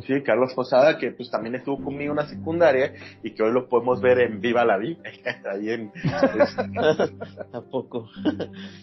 Sí, 0.07 0.21
Carlos 0.23 0.53
Posada, 0.55 0.99
que 0.99 1.13
pues 1.13 1.31
también 1.31 1.55
estuvo 1.55 1.83
conmigo 1.85 2.13
en 2.13 2.17
la 2.19 2.27
secundaria 2.27 2.93
y 3.23 3.33
que 3.33 3.43
hoy 3.43 3.53
lo 3.53 3.69
podemos 3.69 4.01
ver 4.01 4.21
en 4.21 4.41
Viva 4.41 4.65
la 4.65 4.77
Vida. 4.79 4.99
Ahí 5.53 5.71
en, 5.71 5.93
¿A 7.53 7.61
poco? 7.63 8.09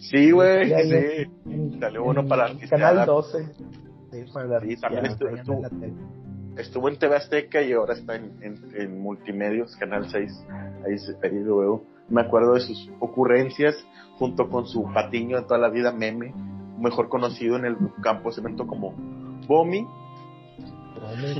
sí, 0.00 0.30
güey, 0.30 0.68
sí. 0.68 1.30
En- 1.46 1.80
Salió 1.80 2.04
uno 2.04 2.26
para 2.26 2.48
la 2.48 2.58
Canal 2.68 2.98
artisteada. 2.98 3.06
12. 3.06 3.44
Sí, 4.10 4.24
para 4.32 4.46
la 4.46 4.60
Sí, 4.60 4.76
también 4.76 5.06
estuvo- 5.06 5.36
estuvo-. 5.36 5.62
Estuvo 6.56 6.88
en 6.88 6.98
TV 6.98 7.16
Azteca 7.16 7.62
y 7.62 7.72
ahora 7.72 7.94
está 7.94 8.16
en, 8.16 8.32
en, 8.42 8.56
en 8.74 9.00
Multimedios, 9.00 9.76
Canal 9.76 10.10
6. 10.10 10.44
Ahí, 10.86 10.98
se, 10.98 11.12
ahí 11.22 11.38
lo 11.44 11.58
veo. 11.58 11.82
Me 12.08 12.20
acuerdo 12.22 12.54
de 12.54 12.60
sus 12.60 12.90
ocurrencias 12.98 13.76
junto 14.18 14.48
con 14.50 14.66
su 14.66 14.82
patiño 14.92 15.36
de 15.38 15.44
toda 15.44 15.58
la 15.58 15.70
vida, 15.70 15.92
Meme, 15.92 16.34
mejor 16.78 17.08
conocido 17.08 17.56
en 17.56 17.64
el 17.66 17.76
campo 18.02 18.32
cemento 18.32 18.66
como 18.66 18.92
Bomi. 19.46 19.86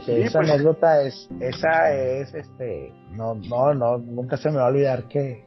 Sí, 0.05 0.13
esa 0.13 0.39
pues. 0.39 0.51
anécdota 0.51 1.03
es, 1.03 1.29
esa 1.41 1.93
es, 1.93 2.33
este, 2.35 2.93
no, 3.13 3.35
no, 3.35 3.75
no, 3.75 3.99
nunca 3.99 4.37
se 4.37 4.51
me 4.51 4.57
va 4.57 4.67
a 4.67 4.69
olvidar 4.69 5.09
que 5.09 5.45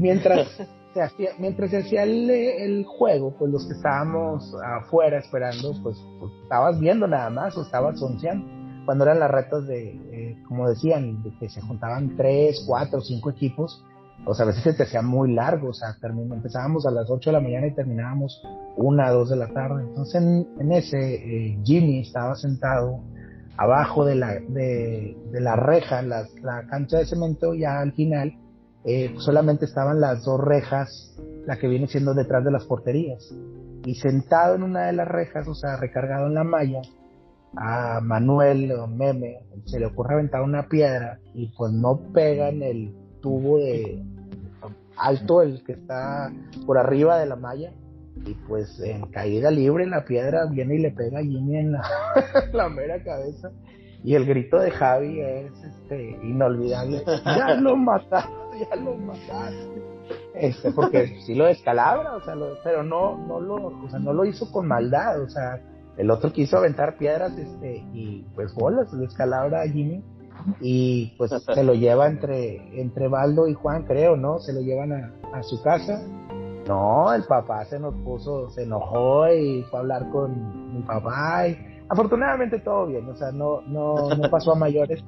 mientras 0.00 0.48
se 0.94 1.02
hacía, 1.02 1.30
mientras 1.38 1.70
se 1.70 1.78
hacía 1.78 2.04
el, 2.04 2.30
el 2.30 2.84
juego, 2.84 3.34
pues 3.38 3.50
los 3.50 3.66
que 3.66 3.74
estábamos 3.74 4.54
afuera 4.64 5.18
esperando, 5.18 5.72
pues, 5.82 5.96
pues, 6.18 6.32
estabas 6.42 6.78
viendo 6.80 7.06
nada 7.06 7.30
más 7.30 7.56
o 7.56 7.62
estabas 7.62 8.00
onceando. 8.00 8.46
Cuando 8.86 9.04
eran 9.04 9.18
las 9.18 9.30
retas 9.30 9.66
de, 9.66 9.90
eh, 10.12 10.36
como 10.46 10.68
decían, 10.68 11.22
de 11.24 11.36
que 11.38 11.48
se 11.48 11.60
juntaban 11.60 12.16
tres, 12.16 12.64
cuatro, 12.68 13.00
cinco 13.00 13.30
equipos, 13.30 13.84
pues 14.24 14.40
a 14.40 14.44
veces 14.44 14.62
se 14.62 14.74
te 14.74 14.84
hacía 14.84 15.02
muy 15.02 15.32
largo, 15.32 15.68
o 15.68 15.74
sea, 15.74 15.96
empezábamos 16.02 16.86
a 16.86 16.90
las 16.90 17.10
8 17.10 17.30
de 17.30 17.34
la 17.34 17.40
mañana 17.40 17.66
y 17.66 17.74
terminábamos 17.74 18.42
una, 18.76 19.10
dos 19.10 19.30
de 19.30 19.36
la 19.36 19.48
tarde. 19.48 19.82
Entonces 19.82 20.22
en, 20.22 20.48
en 20.58 20.72
ese, 20.72 20.98
eh, 20.98 21.58
Jimmy 21.64 22.00
estaba 22.00 22.34
sentado 22.36 23.00
abajo 23.56 24.04
de 24.04 24.14
la, 24.14 24.34
de, 24.34 25.16
de 25.32 25.40
la 25.40 25.56
reja, 25.56 26.02
la, 26.02 26.26
la 26.42 26.66
cancha 26.68 26.98
de 26.98 27.06
cemento, 27.06 27.54
ya 27.54 27.80
al 27.80 27.92
final, 27.92 28.32
eh, 28.84 29.14
solamente 29.18 29.64
estaban 29.64 30.00
las 30.00 30.24
dos 30.24 30.40
rejas, 30.40 31.16
la 31.46 31.58
que 31.58 31.68
viene 31.68 31.88
siendo 31.88 32.14
detrás 32.14 32.44
de 32.44 32.52
las 32.52 32.64
porterías. 32.66 33.34
Y 33.84 33.94
sentado 33.96 34.54
en 34.54 34.62
una 34.62 34.86
de 34.86 34.92
las 34.92 35.08
rejas, 35.08 35.48
o 35.48 35.54
sea, 35.54 35.76
recargado 35.76 36.26
en 36.26 36.34
la 36.34 36.44
malla, 36.44 36.82
a 37.56 38.00
Manuel 38.00 38.70
o 38.72 38.86
Meme 38.86 39.38
se 39.64 39.80
le 39.80 39.86
ocurre 39.86 40.14
aventar 40.14 40.42
una 40.42 40.68
piedra 40.68 41.18
y 41.34 41.48
pues 41.56 41.72
no 41.72 41.98
pega 42.12 42.50
en 42.50 42.62
el 42.62 42.94
tubo 43.22 43.58
de 43.58 44.02
alto, 44.96 45.42
el 45.42 45.64
que 45.64 45.72
está 45.72 46.30
por 46.66 46.78
arriba 46.78 47.18
de 47.18 47.26
la 47.26 47.36
malla. 47.36 47.72
Y 48.24 48.34
pues 48.48 48.80
en 48.80 49.06
caída 49.10 49.50
libre 49.50 49.86
la 49.86 50.04
piedra 50.04 50.46
viene 50.46 50.76
y 50.76 50.78
le 50.78 50.90
pega 50.90 51.18
a 51.18 51.22
Jimmy 51.22 51.58
en 51.58 51.72
la, 51.72 51.82
la 52.52 52.68
mera 52.68 53.02
cabeza. 53.04 53.50
Y 54.02 54.14
el 54.14 54.24
grito 54.26 54.58
de 54.58 54.70
Javi 54.70 55.20
es 55.20 55.52
este 55.64 56.10
inolvidable. 56.22 57.02
Ya 57.24 57.54
lo 57.54 57.76
mataste, 57.76 58.30
ya 58.70 58.76
lo 58.76 58.94
mataste. 58.96 59.82
Este, 60.34 60.70
porque 60.72 61.18
sí 61.26 61.34
lo 61.34 61.46
descalabra, 61.46 62.14
o 62.14 62.20
sea, 62.22 62.34
lo- 62.34 62.58
pero 62.62 62.82
no, 62.82 63.16
no 63.26 63.40
lo, 63.40 63.54
o 63.84 63.88
sea, 63.90 63.98
no 63.98 64.12
lo 64.12 64.24
hizo 64.24 64.50
con 64.52 64.66
maldad, 64.68 65.22
o 65.22 65.28
sea, 65.28 65.60
el 65.96 66.10
otro 66.10 66.30
quiso 66.32 66.58
aventar 66.58 66.98
piedras, 66.98 67.36
este, 67.38 67.78
y 67.94 68.22
pues 68.34 68.54
bolas, 68.54 68.96
descalabra 68.98 69.62
a 69.62 69.68
Jimmy, 69.68 70.04
y 70.60 71.14
pues 71.16 71.32
se 71.54 71.64
lo 71.64 71.72
lleva 71.74 72.06
entre, 72.06 72.80
entre 72.80 73.08
Baldo 73.08 73.48
y 73.48 73.54
Juan, 73.54 73.84
creo, 73.84 74.16
¿no? 74.16 74.38
Se 74.38 74.52
lo 74.52 74.60
llevan 74.60 74.92
a, 74.92 75.12
a 75.32 75.42
su 75.42 75.60
casa. 75.62 76.02
No, 76.66 77.12
el 77.12 77.24
papá 77.24 77.64
se 77.64 77.78
nos 77.78 77.94
puso, 78.02 78.50
se 78.50 78.64
enojó 78.64 79.28
y 79.28 79.62
fue 79.64 79.78
a 79.78 79.82
hablar 79.82 80.08
con 80.10 80.74
mi 80.74 80.82
papá 80.82 81.46
y 81.48 81.56
afortunadamente 81.88 82.58
todo 82.58 82.86
bien, 82.86 83.08
o 83.08 83.14
sea, 83.14 83.30
no, 83.30 83.60
no, 83.62 84.08
no 84.10 84.30
pasó 84.30 84.52
a 84.52 84.56
mayores, 84.56 85.04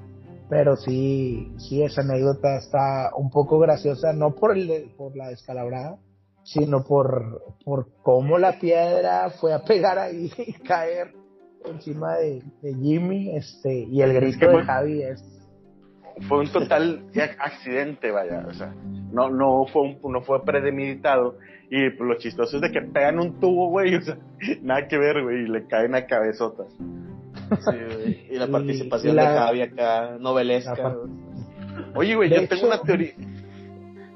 pero 0.49 0.77
sí, 0.77 1.53
sí, 1.59 1.83
esa 1.83 2.03
anécdota 2.03 2.57
está 2.59 3.11
un 3.17 3.31
poco 3.31 3.59
graciosa, 3.59 4.13
no 4.13 4.35
por, 4.35 4.57
el, 4.57 4.93
por 4.97 5.17
la 5.17 5.29
descalabrada, 5.29 5.99
sino 6.45 6.85
por, 6.85 7.43
por 7.65 7.89
cómo 8.03 8.39
la 8.39 8.59
piedra 8.59 9.31
fue 9.31 9.53
a 9.53 9.65
pegar 9.65 9.99
ahí 9.99 10.31
y 10.39 10.53
caer 10.65 11.13
encima 11.65 12.17
de, 12.17 12.43
Jimmy, 12.63 13.37
este, 13.37 13.81
y 13.81 14.01
el 14.01 14.15
grito 14.15 14.49
de 14.49 14.63
Javi 14.63 15.03
es 15.03 15.38
fue 16.23 16.41
un 16.41 16.49
total 16.49 17.05
accidente, 17.39 18.11
vaya, 18.11 18.45
o 18.49 18.53
sea, 18.53 18.75
no, 19.13 19.31
no 19.31 19.65
fue 19.73 19.83
un, 19.83 20.13
no 20.13 20.23
fue 20.23 20.45
premeditado 20.45 21.37
y 21.71 21.91
pues, 21.91 22.09
lo 22.09 22.15
chistoso 22.17 22.57
es 22.57 22.63
de 22.63 22.71
que 22.71 22.81
pegan 22.81 23.19
un 23.19 23.39
tubo, 23.39 23.69
güey, 23.69 23.95
o 23.95 24.03
sea, 24.03 24.19
nada 24.63 24.89
que 24.89 24.99
ver, 24.99 25.23
güey, 25.23 25.45
y 25.45 25.49
le 25.49 25.67
caen 25.67 25.95
a 25.95 26.07
cabezotas. 26.07 26.73
Sí, 27.61 28.27
Y 28.31 28.37
la 28.37 28.49
participación 28.49 29.17
de 29.17 29.23
Javi 29.23 29.63
acá, 29.63 30.17
novelesca. 30.19 30.97
Oye, 31.95 32.15
güey, 32.15 32.31
yo 32.31 32.49
tengo 32.49 32.67
una 32.67 32.81
teoría. 32.81 33.13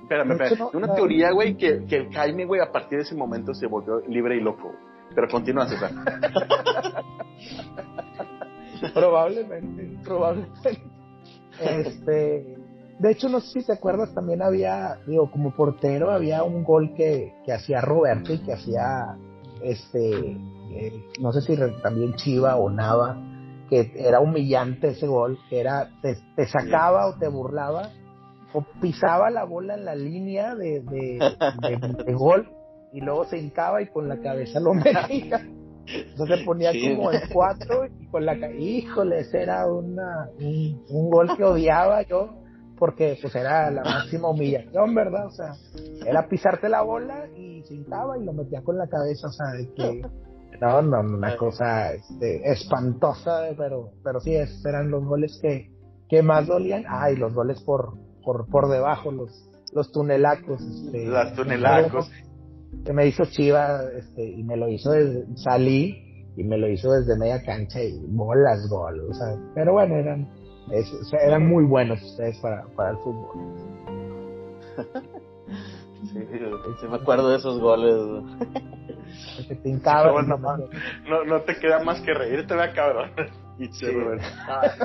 Espérame, 0.02 0.32
espérame. 0.32 0.68
una 0.74 0.94
teoría, 0.94 1.30
güey, 1.30 1.56
que, 1.56 1.84
que 1.86 2.08
Jaime, 2.12 2.44
güey, 2.44 2.60
a 2.60 2.70
partir 2.70 2.98
de 2.98 3.04
ese 3.04 3.14
momento 3.14 3.54
se 3.54 3.66
volvió 3.66 4.00
libre 4.08 4.36
y 4.36 4.40
loco. 4.40 4.74
Pero 5.14 5.28
continúa, 5.28 5.66
César. 5.66 5.90
probablemente, 8.94 9.98
probablemente. 10.02 10.82
Este, 11.64 12.56
de 12.98 13.10
hecho, 13.10 13.28
no 13.28 13.40
sé 13.40 13.60
si 13.60 13.66
te 13.66 13.72
acuerdas, 13.72 14.14
también 14.14 14.42
había, 14.42 14.98
digo, 15.06 15.30
como 15.30 15.54
portero, 15.54 16.10
había 16.10 16.44
un 16.44 16.64
gol 16.64 16.94
que, 16.94 17.34
que 17.44 17.52
hacía 17.52 17.80
Roberto 17.80 18.32
y 18.32 18.38
que 18.38 18.52
hacía, 18.52 19.16
este, 19.62 20.38
eh, 20.72 20.92
no 21.20 21.32
sé 21.32 21.40
si 21.42 21.56
también 21.82 22.14
Chiva 22.14 22.56
o 22.56 22.70
Nava, 22.70 23.16
que 23.68 23.92
era 23.96 24.20
humillante 24.20 24.88
ese 24.88 25.06
gol, 25.06 25.38
que 25.48 25.60
era, 25.60 25.90
te, 26.02 26.46
sacaba 26.46 27.06
o 27.06 27.18
te 27.18 27.28
burlaba, 27.28 27.90
o 28.52 28.62
pisaba 28.80 29.30
la 29.30 29.44
bola 29.44 29.74
en 29.74 29.84
la 29.84 29.94
línea 29.94 30.54
de, 30.54 30.80
de, 30.80 32.12
gol 32.12 32.50
y 32.92 33.00
luego 33.00 33.24
se 33.24 33.38
hincaba 33.38 33.80
y 33.80 33.86
con 33.86 34.08
la 34.08 34.18
cabeza 34.20 34.60
lo 34.60 34.74
metía. 34.74 35.40
Entonces 35.86 36.40
ponía 36.44 36.70
como 36.72 37.12
en 37.12 37.20
cuatro 37.32 37.86
y 37.86 38.06
con 38.06 38.24
la 38.24 38.34
híjole, 38.52 39.20
ese 39.20 39.42
era 39.42 39.66
una, 39.66 40.28
un, 40.38 41.10
gol 41.10 41.36
que 41.36 41.44
odiaba 41.44 42.02
yo 42.02 42.38
porque 42.78 43.16
pues 43.20 43.34
era 43.34 43.70
la 43.70 43.82
máxima 43.82 44.28
humillación, 44.28 44.94
¿verdad? 44.94 45.26
O 45.26 45.30
sea, 45.30 45.54
era 46.06 46.28
pisarte 46.28 46.68
la 46.68 46.82
bola 46.82 47.28
y 47.36 47.62
sentaba 47.62 48.18
y 48.18 48.24
lo 48.24 48.32
metía 48.32 48.62
con 48.62 48.76
la 48.76 48.88
cabeza, 48.88 49.28
o 49.28 49.32
sea, 49.32 49.46
de 49.52 49.72
que 49.72 50.02
no, 50.60 50.82
no, 50.82 51.00
una 51.00 51.36
cosa 51.36 51.92
este, 51.92 52.50
espantosa, 52.50 53.48
pero 53.56 53.90
pero 54.02 54.20
sí, 54.20 54.34
eran 54.34 54.90
los 54.90 55.04
goles 55.04 55.38
que, 55.40 55.70
que 56.08 56.22
más 56.22 56.46
dolían. 56.46 56.84
Ah, 56.88 57.10
y 57.10 57.16
los 57.16 57.34
goles 57.34 57.60
por 57.62 57.94
por 58.24 58.48
por 58.48 58.68
debajo, 58.68 59.10
los 59.10 59.48
los 59.72 59.90
tunelacos. 59.90 60.60
Este, 60.60 61.06
Las 61.06 61.34
tunelacos 61.34 62.10
que 62.84 62.92
me 62.92 63.06
hizo 63.06 63.24
Chiva 63.26 63.82
este, 63.96 64.24
y 64.24 64.42
me 64.42 64.56
lo 64.56 64.68
hizo 64.68 64.90
desde, 64.90 65.26
salí 65.36 66.26
y 66.36 66.44
me 66.44 66.56
lo 66.56 66.68
hizo 66.68 66.92
desde 66.92 67.18
media 67.18 67.42
cancha 67.42 67.82
y 67.82 67.98
bolas 68.08 68.68
gol, 68.68 69.08
o 69.10 69.14
sea, 69.14 69.36
pero 69.54 69.72
bueno, 69.72 69.96
eran 69.96 70.28
eran 71.24 71.46
muy 71.46 71.64
buenos 71.64 72.02
ustedes 72.02 72.38
para, 72.38 72.64
para 72.76 72.90
el 72.90 72.96
fútbol. 72.98 73.28
sí, 76.12 76.86
me 76.88 76.96
acuerdo 76.96 77.30
de 77.30 77.36
esos 77.36 77.60
goles. 77.60 78.24
Te 79.48 79.54
no, 79.84 80.38
no, 81.08 81.24
no, 81.24 81.40
te 81.42 81.56
queda 81.56 81.82
más 81.82 82.00
que 82.00 82.14
reírte, 82.14 82.54
vea 82.54 82.72
cabrón. 82.72 83.10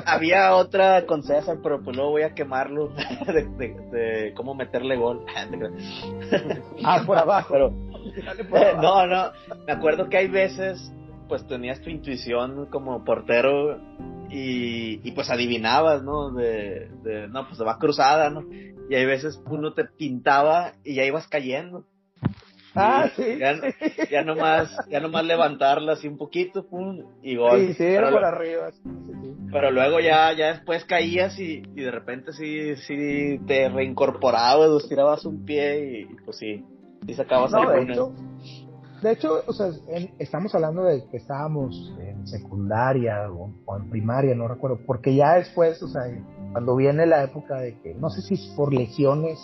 Había 0.06 0.54
otra 0.54 1.06
con 1.06 1.22
César, 1.22 1.58
pero 1.62 1.82
pues 1.82 1.96
luego 1.96 2.12
voy 2.12 2.22
a 2.22 2.34
quemarlo 2.34 2.88
de, 3.58 4.32
cómo 4.36 4.54
meterle 4.54 4.96
gol. 4.96 5.24
ah, 6.84 7.02
por 7.06 7.18
abajo. 7.18 7.48
Pero, 7.52 8.80
no, 8.80 9.06
no. 9.06 9.32
Me 9.66 9.72
acuerdo 9.72 10.08
que 10.08 10.16
hay 10.16 10.28
veces, 10.28 10.92
pues 11.28 11.46
tenías 11.46 11.80
tu 11.80 11.90
intuición 11.90 12.66
como 12.66 13.04
portero 13.04 13.78
y, 14.30 15.00
y 15.06 15.12
pues 15.12 15.30
adivinabas, 15.30 16.02
¿no? 16.02 16.30
De, 16.32 16.90
de, 17.02 17.28
no, 17.28 17.46
pues 17.46 17.58
se 17.58 17.64
va 17.64 17.78
cruzada, 17.78 18.30
¿no? 18.30 18.44
Y 18.90 18.94
hay 18.94 19.04
veces 19.04 19.42
uno 19.46 19.74
te 19.74 19.84
pintaba 19.84 20.72
y 20.84 20.94
ya 20.94 21.04
ibas 21.04 21.28
cayendo. 21.28 21.84
Ah, 22.78 23.10
sí. 23.16 23.38
Ya, 23.38 23.54
ya, 24.10 24.24
nomás, 24.24 24.70
ya 24.88 25.00
nomás 25.00 25.24
levantarla 25.24 25.92
así 25.94 26.08
un 26.08 26.16
poquito, 26.16 26.66
pum, 26.66 27.02
y 27.22 27.36
gol. 27.36 27.66
Sí, 27.66 27.74
sí, 27.74 27.84
era 27.84 28.10
por 28.10 28.24
arriba. 28.24 28.70
Pero 29.50 29.70
luego 29.70 30.00
ya, 30.00 30.32
ya 30.32 30.52
después 30.52 30.84
caías 30.84 31.38
y, 31.38 31.62
y 31.74 31.82
de 31.82 31.90
repente 31.90 32.32
sí, 32.32 32.76
sí 32.76 33.40
te 33.46 33.68
reincorporabas, 33.68 34.88
tirabas 34.88 35.24
un 35.24 35.44
pie 35.44 36.00
y, 36.00 36.04
pues 36.24 36.38
sí, 36.38 36.64
y 37.06 37.14
sacabas 37.14 37.50
no, 37.52 37.70
de 37.70 37.82
hecho, 37.82 38.12
de 39.02 39.12
hecho, 39.12 39.44
o 39.46 39.52
sea, 39.52 39.68
estamos 40.18 40.54
hablando 40.54 40.82
de 40.82 41.04
que 41.08 41.18
estábamos 41.18 41.94
en 42.00 42.26
secundaria 42.26 43.30
o, 43.30 43.52
o, 43.64 43.76
en 43.76 43.88
primaria, 43.90 44.34
no 44.34 44.48
recuerdo, 44.48 44.80
porque 44.86 45.14
ya 45.14 45.34
después, 45.34 45.80
o 45.82 45.88
sea, 45.88 46.02
cuando 46.52 46.74
viene 46.74 47.06
la 47.06 47.22
época 47.22 47.60
de 47.60 47.78
que, 47.80 47.94
no 47.94 48.10
sé 48.10 48.22
si 48.22 48.34
es 48.34 48.52
por 48.56 48.74
lesiones 48.74 49.38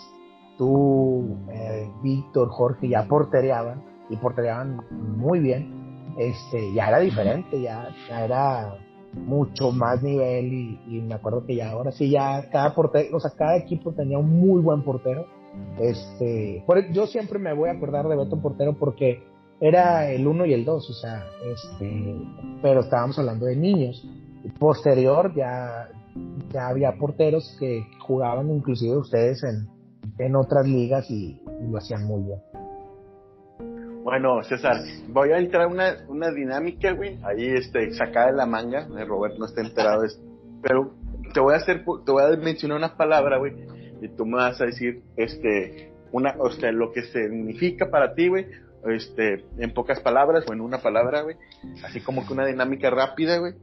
tú, 0.57 1.37
eh, 1.51 1.89
Víctor, 2.03 2.49
Jorge 2.49 2.89
ya 2.89 3.07
portereaban 3.07 3.83
y 4.09 4.15
portereaban 4.17 4.81
muy 5.17 5.39
bien, 5.39 6.13
este, 6.17 6.73
ya 6.73 6.87
era 6.89 6.99
diferente, 6.99 7.61
ya, 7.61 7.89
ya 8.09 8.25
era 8.25 8.77
mucho 9.13 9.71
más 9.71 10.01
nivel 10.03 10.53
y, 10.87 11.01
me 11.01 11.15
acuerdo 11.15 11.45
que 11.45 11.55
ya 11.55 11.71
ahora 11.71 11.91
sí 11.91 12.09
ya 12.09 12.49
cada 12.51 12.73
portero, 12.75 13.17
o 13.17 13.19
sea, 13.19 13.31
cada 13.31 13.57
equipo 13.57 13.93
tenía 13.93 14.17
un 14.17 14.29
muy 14.29 14.61
buen 14.61 14.83
portero. 14.83 15.25
Este, 15.79 16.63
por, 16.67 16.91
yo 16.91 17.07
siempre 17.07 17.39
me 17.39 17.53
voy 17.53 17.69
a 17.69 17.73
acordar 17.73 18.07
de 18.07 18.17
Beto 18.17 18.41
Portero 18.41 18.73
porque 18.77 19.23
era 19.61 20.09
el 20.11 20.27
uno 20.27 20.45
y 20.45 20.53
el 20.53 20.65
dos, 20.65 20.89
o 20.89 20.93
sea, 20.93 21.23
este, 21.45 22.15
pero 22.61 22.81
estábamos 22.81 23.17
hablando 23.17 23.45
de 23.45 23.55
niños. 23.55 24.05
Posterior 24.59 25.33
ya, 25.33 25.89
ya 26.51 26.67
había 26.67 26.97
porteros 26.97 27.55
que 27.59 27.85
jugaban 27.99 28.51
inclusive 28.51 28.97
ustedes 28.97 29.43
en, 29.43 29.74
en 30.17 30.35
otras 30.35 30.67
ligas 30.67 31.09
y, 31.09 31.41
lo 31.69 31.77
hacían 31.77 32.03
muy 32.05 32.23
bien. 32.23 32.39
Bueno, 34.03 34.43
César, 34.43 34.77
voy 35.09 35.31
a 35.31 35.39
entrar 35.39 35.67
una, 35.67 35.95
una 36.07 36.29
dinámica, 36.31 36.91
güey, 36.91 37.17
ahí 37.23 37.47
este, 37.47 37.91
sacada 37.93 38.27
de 38.27 38.33
la 38.33 38.45
manga, 38.45 38.87
Robert 39.07 39.35
no 39.39 39.45
está 39.45 39.61
enterado 39.61 40.01
de 40.01 40.07
esto, 40.07 40.21
pero 40.61 40.93
te 41.33 41.39
voy 41.39 41.53
a 41.55 41.57
hacer, 41.57 41.83
te 41.83 42.11
voy 42.11 42.23
a 42.23 42.37
mencionar 42.37 42.77
una 42.77 42.95
palabra, 42.95 43.37
güey, 43.37 43.53
y 44.01 44.09
tú 44.09 44.25
me 44.25 44.35
vas 44.35 44.61
a 44.61 44.65
decir, 44.65 45.01
este, 45.17 45.91
una, 46.11 46.35
o 46.37 46.51
sea, 46.51 46.71
lo 46.71 46.91
que 46.91 47.01
significa 47.03 47.89
para 47.89 48.13
ti, 48.13 48.27
güey, 48.27 48.45
este, 48.85 49.43
en 49.57 49.73
pocas 49.73 49.99
palabras 50.01 50.45
o 50.47 50.53
en 50.53 50.61
una 50.61 50.77
palabra, 50.77 51.23
güey, 51.23 51.37
así 51.83 51.99
como 52.01 52.27
que 52.27 52.33
una 52.33 52.45
dinámica 52.45 52.91
rápida, 52.91 53.39
güey, 53.39 53.55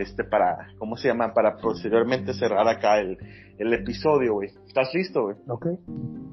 este, 0.00 0.24
para, 0.24 0.68
¿cómo 0.78 0.96
se 0.96 1.08
llama? 1.08 1.32
Para 1.32 1.56
posteriormente 1.56 2.34
cerrar 2.34 2.66
acá 2.68 2.98
el, 2.98 3.18
el 3.58 3.74
episodio, 3.74 4.34
güey. 4.34 4.50
¿Estás 4.66 4.92
listo, 4.94 5.22
güey? 5.22 5.36
Ok. 5.48 5.66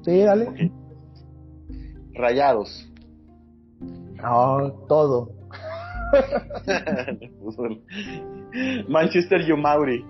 Sí, 0.02 0.20
dale. 0.20 0.72
Rayados. 2.14 2.92
No, 3.80 4.72
todo. 4.88 5.30
Manchester 8.88 9.44
Yumauri. 9.46 10.04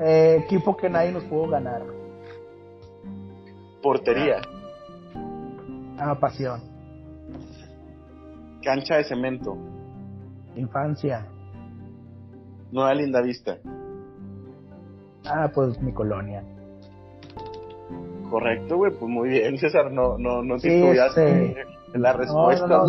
Eh, 0.00 0.42
equipo 0.44 0.76
que 0.76 0.88
nadie 0.88 1.12
nos 1.12 1.24
pudo 1.24 1.48
ganar. 1.48 1.82
Portería. 3.82 4.40
Ah, 5.98 6.18
pasión. 6.18 6.60
Cancha 8.62 8.96
de 8.96 9.04
cemento. 9.04 9.56
Infancia. 10.56 11.26
Nueva 12.72 12.94
Linda 12.94 13.20
Vista. 13.22 13.58
Ah, 15.24 15.50
pues 15.54 15.80
mi 15.80 15.92
colonia. 15.92 16.44
Correcto, 18.30 18.76
güey, 18.76 18.92
pues 18.92 19.10
muy 19.10 19.28
bien, 19.28 19.58
César, 19.58 19.90
no, 19.90 20.18
no, 20.18 20.42
no 20.42 20.58
te 20.58 20.68
estudiaste 20.68 21.46
este... 21.50 21.98
la 21.98 22.12
respuesta, 22.12 22.82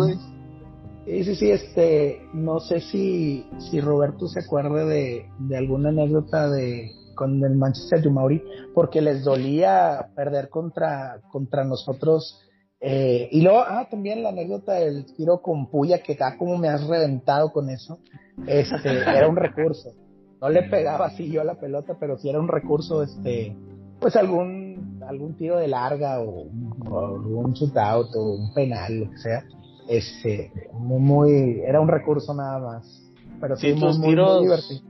sí, 1.06 1.24
sí, 1.24 1.34
sí, 1.34 1.50
este, 1.50 2.28
no 2.34 2.60
sé 2.60 2.80
si, 2.80 3.46
si 3.58 3.80
Roberto 3.80 4.26
se 4.28 4.40
acuerde 4.40 4.84
de, 4.84 5.26
de 5.38 5.56
alguna 5.56 5.88
anécdota 5.88 6.48
de 6.50 6.92
con 7.20 7.44
el 7.44 7.54
Manchester 7.54 8.08
United, 8.08 8.46
porque 8.72 9.02
les 9.02 9.22
dolía 9.22 10.08
perder 10.16 10.48
contra, 10.48 11.20
contra 11.30 11.64
nosotros. 11.64 12.40
Eh, 12.80 13.28
y 13.30 13.42
luego, 13.42 13.60
ah, 13.60 13.86
también 13.90 14.22
la 14.22 14.30
anécdota 14.30 14.72
del 14.74 15.04
tiro 15.14 15.42
con 15.42 15.66
puya, 15.66 16.02
que 16.02 16.14
acá 16.14 16.38
como 16.38 16.56
me 16.56 16.68
has 16.68 16.86
reventado 16.86 17.52
con 17.52 17.68
eso, 17.68 17.98
este, 18.46 18.88
era 19.16 19.28
un 19.28 19.36
recurso. 19.36 19.92
No 20.40 20.48
le 20.48 20.62
pegaba 20.62 21.06
así 21.06 21.30
yo 21.30 21.42
a 21.42 21.44
la 21.44 21.60
pelota, 21.60 21.96
pero 22.00 22.16
si 22.16 22.30
era 22.30 22.40
un 22.40 22.48
recurso, 22.48 23.02
este, 23.02 23.54
pues 24.00 24.16
algún, 24.16 25.02
algún 25.06 25.36
tiro 25.36 25.58
de 25.58 25.68
larga 25.68 26.20
o, 26.22 26.44
un 26.44 27.52
shootout 27.52 28.08
o 28.16 28.32
un 28.36 28.54
penal, 28.54 29.00
lo 29.00 29.10
que 29.10 29.18
sea, 29.18 29.44
este, 29.86 30.50
muy, 30.72 31.00
muy, 31.00 31.60
era 31.60 31.80
un 31.80 31.88
recurso 31.88 32.32
nada 32.32 32.58
más. 32.58 33.12
Pero 33.42 33.56
sí, 33.56 33.74
muy, 33.74 33.98
muy, 33.98 34.14
divertido. 34.40 34.80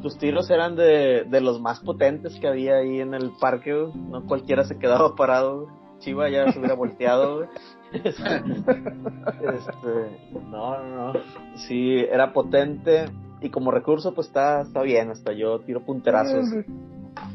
tus 0.00 0.16
tiros 0.16 0.50
eran 0.50 0.76
de, 0.76 1.24
de 1.24 1.40
los 1.42 1.60
más 1.60 1.80
potentes 1.80 2.38
que 2.40 2.48
había 2.48 2.76
ahí 2.76 3.00
en 3.00 3.12
el 3.12 3.32
parque, 3.38 3.72
no 3.72 4.26
cualquiera 4.26 4.64
se 4.64 4.78
quedaba 4.78 5.14
parado, 5.14 5.68
Chiva 6.02 6.28
ya 6.28 6.52
se 6.52 6.58
hubiera 6.58 6.74
volteado, 6.74 7.44
este, 7.92 8.42
no, 10.50 10.82
no, 10.82 11.12
no, 11.12 11.20
sí, 11.56 11.98
era 11.98 12.32
potente 12.32 13.06
y 13.40 13.50
como 13.50 13.70
recurso 13.70 14.14
pues 14.14 14.28
está, 14.28 14.62
está 14.62 14.82
bien, 14.82 15.10
hasta 15.10 15.32
yo 15.32 15.60
tiro 15.60 15.84
punterazos. 15.84 16.48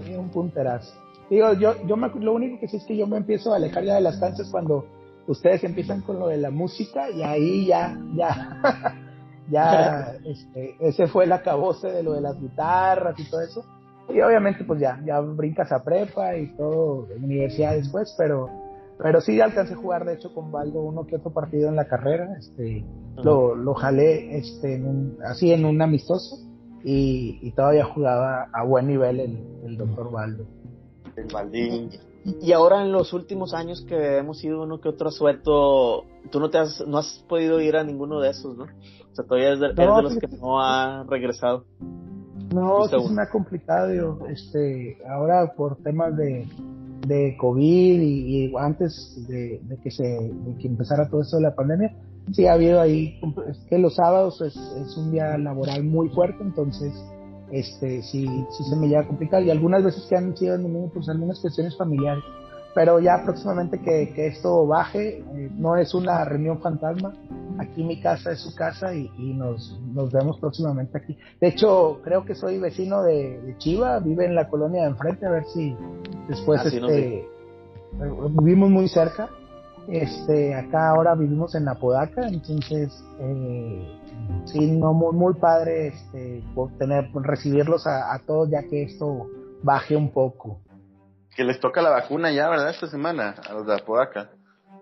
Sí, 0.03 0.15
un 0.15 0.29
punterazo. 0.29 0.93
Digo, 1.29 1.53
yo, 1.53 1.75
yo 1.85 1.97
me, 1.97 2.09
lo 2.09 2.33
único 2.33 2.59
que 2.59 2.67
sí 2.67 2.77
es 2.77 2.85
que 2.85 2.95
yo 2.95 3.07
me 3.07 3.17
empiezo 3.17 3.53
a 3.53 3.57
alejar 3.57 3.83
ya 3.83 3.95
de 3.95 4.01
las 4.01 4.17
canchas 4.17 4.49
cuando 4.49 4.85
ustedes 5.27 5.63
empiezan 5.63 6.01
con 6.01 6.19
lo 6.19 6.27
de 6.27 6.37
la 6.37 6.51
música 6.51 7.09
y 7.09 7.21
ahí 7.21 7.65
ya, 7.67 7.97
ya, 8.15 8.95
ya, 9.49 10.13
este, 10.25 10.75
ese 10.79 11.07
fue 11.07 11.25
el 11.25 11.31
acabose 11.33 11.91
de 11.91 12.03
lo 12.03 12.13
de 12.13 12.21
las 12.21 12.39
guitarras 12.39 13.19
y 13.19 13.29
todo 13.29 13.41
eso. 13.41 13.65
Y 14.09 14.21
obviamente 14.21 14.63
pues 14.63 14.79
ya, 14.79 15.01
ya 15.05 15.19
brincas 15.19 15.71
a 15.71 15.83
prepa 15.83 16.35
y 16.37 16.55
todo, 16.55 17.07
en 17.11 17.23
universidad 17.23 17.73
después, 17.73 18.13
pero, 18.17 18.49
pero 18.97 19.19
sí 19.21 19.39
alcancé 19.41 19.73
a 19.73 19.77
jugar 19.77 20.05
de 20.05 20.13
hecho 20.13 20.33
con 20.33 20.51
Baldo 20.51 20.81
uno 20.81 21.05
que 21.05 21.17
otro 21.17 21.31
partido 21.31 21.69
en 21.69 21.75
la 21.75 21.87
carrera, 21.87 22.37
este, 22.37 22.85
lo, 23.17 23.55
lo 23.55 23.73
jalé, 23.73 24.37
este, 24.37 24.75
en 24.75 24.85
un, 24.85 25.17
así 25.25 25.51
en 25.51 25.65
un 25.65 25.81
amistoso 25.81 26.37
y, 26.83 27.39
y 27.41 27.51
todavía 27.51 27.85
jugaba 27.85 28.47
a 28.53 28.63
buen 28.63 28.87
nivel 28.87 29.19
el, 29.19 29.37
el 29.65 29.77
doctor 29.77 30.11
Baldo. 30.11 30.45
El 31.15 31.27
Baldín. 31.33 31.89
Y 32.41 32.51
ahora 32.51 32.81
en 32.81 32.91
los 32.91 33.13
últimos 33.13 33.53
años 33.53 33.85
que 33.87 34.17
hemos 34.17 34.43
ido 34.43 34.63
uno 34.63 34.81
que 34.81 34.89
otro 34.89 35.11
suelto, 35.11 36.03
tú 36.29 36.39
no 36.39 36.49
te 36.49 36.57
has, 36.57 36.85
no 36.85 36.97
has 36.97 37.23
podido 37.27 37.61
ir 37.61 37.77
a 37.77 37.83
ninguno 37.83 38.19
de 38.19 38.31
esos, 38.31 38.57
¿no? 38.57 38.65
O 38.65 39.15
sea, 39.15 39.25
todavía 39.25 39.53
es 39.53 39.59
de, 39.59 39.73
No, 39.73 39.83
eres 39.83 39.95
de 39.95 40.01
los 40.03 40.17
que 40.17 40.37
no 40.37 40.61
ha 40.61 41.05
regresado. 41.09 41.65
No, 42.53 42.87
sí 42.87 42.95
se 43.07 43.13
me 43.13 43.21
ha 43.21 43.29
complicado, 43.29 44.27
este, 44.27 44.97
ahora 45.09 45.53
por 45.55 45.77
temas 45.83 46.15
de, 46.15 46.47
de 47.07 47.35
COVID 47.37 48.01
y, 48.01 48.45
y 48.45 48.53
antes 48.57 49.25
de, 49.27 49.59
de 49.63 49.77
que 49.77 49.91
se, 49.91 50.03
de 50.03 50.57
que 50.59 50.67
empezara 50.67 51.09
todo 51.09 51.21
esto 51.21 51.37
de 51.37 51.43
la 51.43 51.55
pandemia, 51.55 51.95
sí 52.31 52.45
ha 52.45 52.53
habido 52.53 52.79
ahí, 52.79 53.19
es 53.49 53.57
que 53.69 53.77
los 53.77 53.95
sábados 53.95 54.41
es, 54.41 54.55
es 54.55 54.97
un 54.97 55.11
día 55.11 55.37
laboral 55.37 55.83
muy 55.83 56.09
fuerte, 56.09 56.41
entonces, 56.41 56.93
este, 57.51 58.01
sí, 58.03 58.25
sí 58.57 58.63
se 58.63 58.75
me 58.75 58.87
llega 58.87 59.01
a 59.01 59.07
complicar 59.07 59.43
y 59.43 59.51
algunas 59.51 59.83
veces 59.83 60.05
que 60.09 60.15
han 60.15 60.35
sido 60.35 60.55
en 60.55 60.63
domingo, 60.63 60.91
pues 60.93 61.07
algunas 61.09 61.39
cuestiones 61.39 61.77
familiares, 61.77 62.23
pero 62.77 62.99
ya 62.99 63.23
próximamente 63.23 63.79
que, 63.79 64.13
que 64.13 64.27
esto 64.27 64.67
baje, 64.67 65.17
eh, 65.17 65.49
no 65.55 65.77
es 65.77 65.95
una 65.95 66.23
reunión 66.25 66.61
fantasma, 66.61 67.11
aquí 67.57 67.83
mi 67.83 67.99
casa 67.99 68.31
es 68.31 68.39
su 68.41 68.53
casa 68.53 68.93
y, 68.93 69.09
y 69.17 69.33
nos, 69.33 69.81
nos 69.95 70.11
vemos 70.11 70.39
próximamente 70.39 70.95
aquí. 70.95 71.17
De 71.41 71.47
hecho, 71.47 72.01
creo 72.03 72.23
que 72.23 72.35
soy 72.35 72.59
vecino 72.59 73.01
de, 73.01 73.41
de 73.41 73.57
Chiva, 73.57 73.97
vive 73.97 74.25
en 74.25 74.35
la 74.35 74.47
colonia 74.47 74.83
de 74.83 74.89
enfrente, 74.89 75.25
a 75.25 75.31
ver 75.31 75.45
si 75.45 75.75
después 76.29 76.61
Ah, 76.61 76.69
no 76.79 76.87
este, 76.87 77.17
eh, 77.17 77.25
vivimos 78.43 78.69
muy 78.69 78.87
cerca. 78.87 79.27
Este, 79.87 80.53
acá 80.53 80.91
ahora 80.91 81.15
vivimos 81.15 81.55
en 81.55 81.67
Apodaca, 81.67 82.27
entonces 82.27 82.93
eh, 83.19 83.91
sí, 84.45 84.69
no 84.69 84.93
muy, 84.93 85.15
muy 85.15 85.33
padre 85.33 85.87
este, 85.87 86.43
por 86.53 86.69
tener, 86.77 87.11
por 87.11 87.25
recibirlos 87.25 87.87
a, 87.87 88.13
a 88.13 88.19
todos 88.19 88.51
ya 88.51 88.61
que 88.61 88.83
esto 88.83 89.25
baje 89.63 89.95
un 89.95 90.11
poco. 90.11 90.59
Que 91.37 91.43
les 91.43 91.59
toca 91.59 91.81
la 91.83 91.91
vacuna 91.91 92.31
ya, 92.31 92.49
¿verdad? 92.49 92.71
Esta 92.71 92.87
semana, 92.87 93.35
a 93.47 93.53
los 93.53 93.65
de 93.67 93.75
Apodaca. 93.75 94.31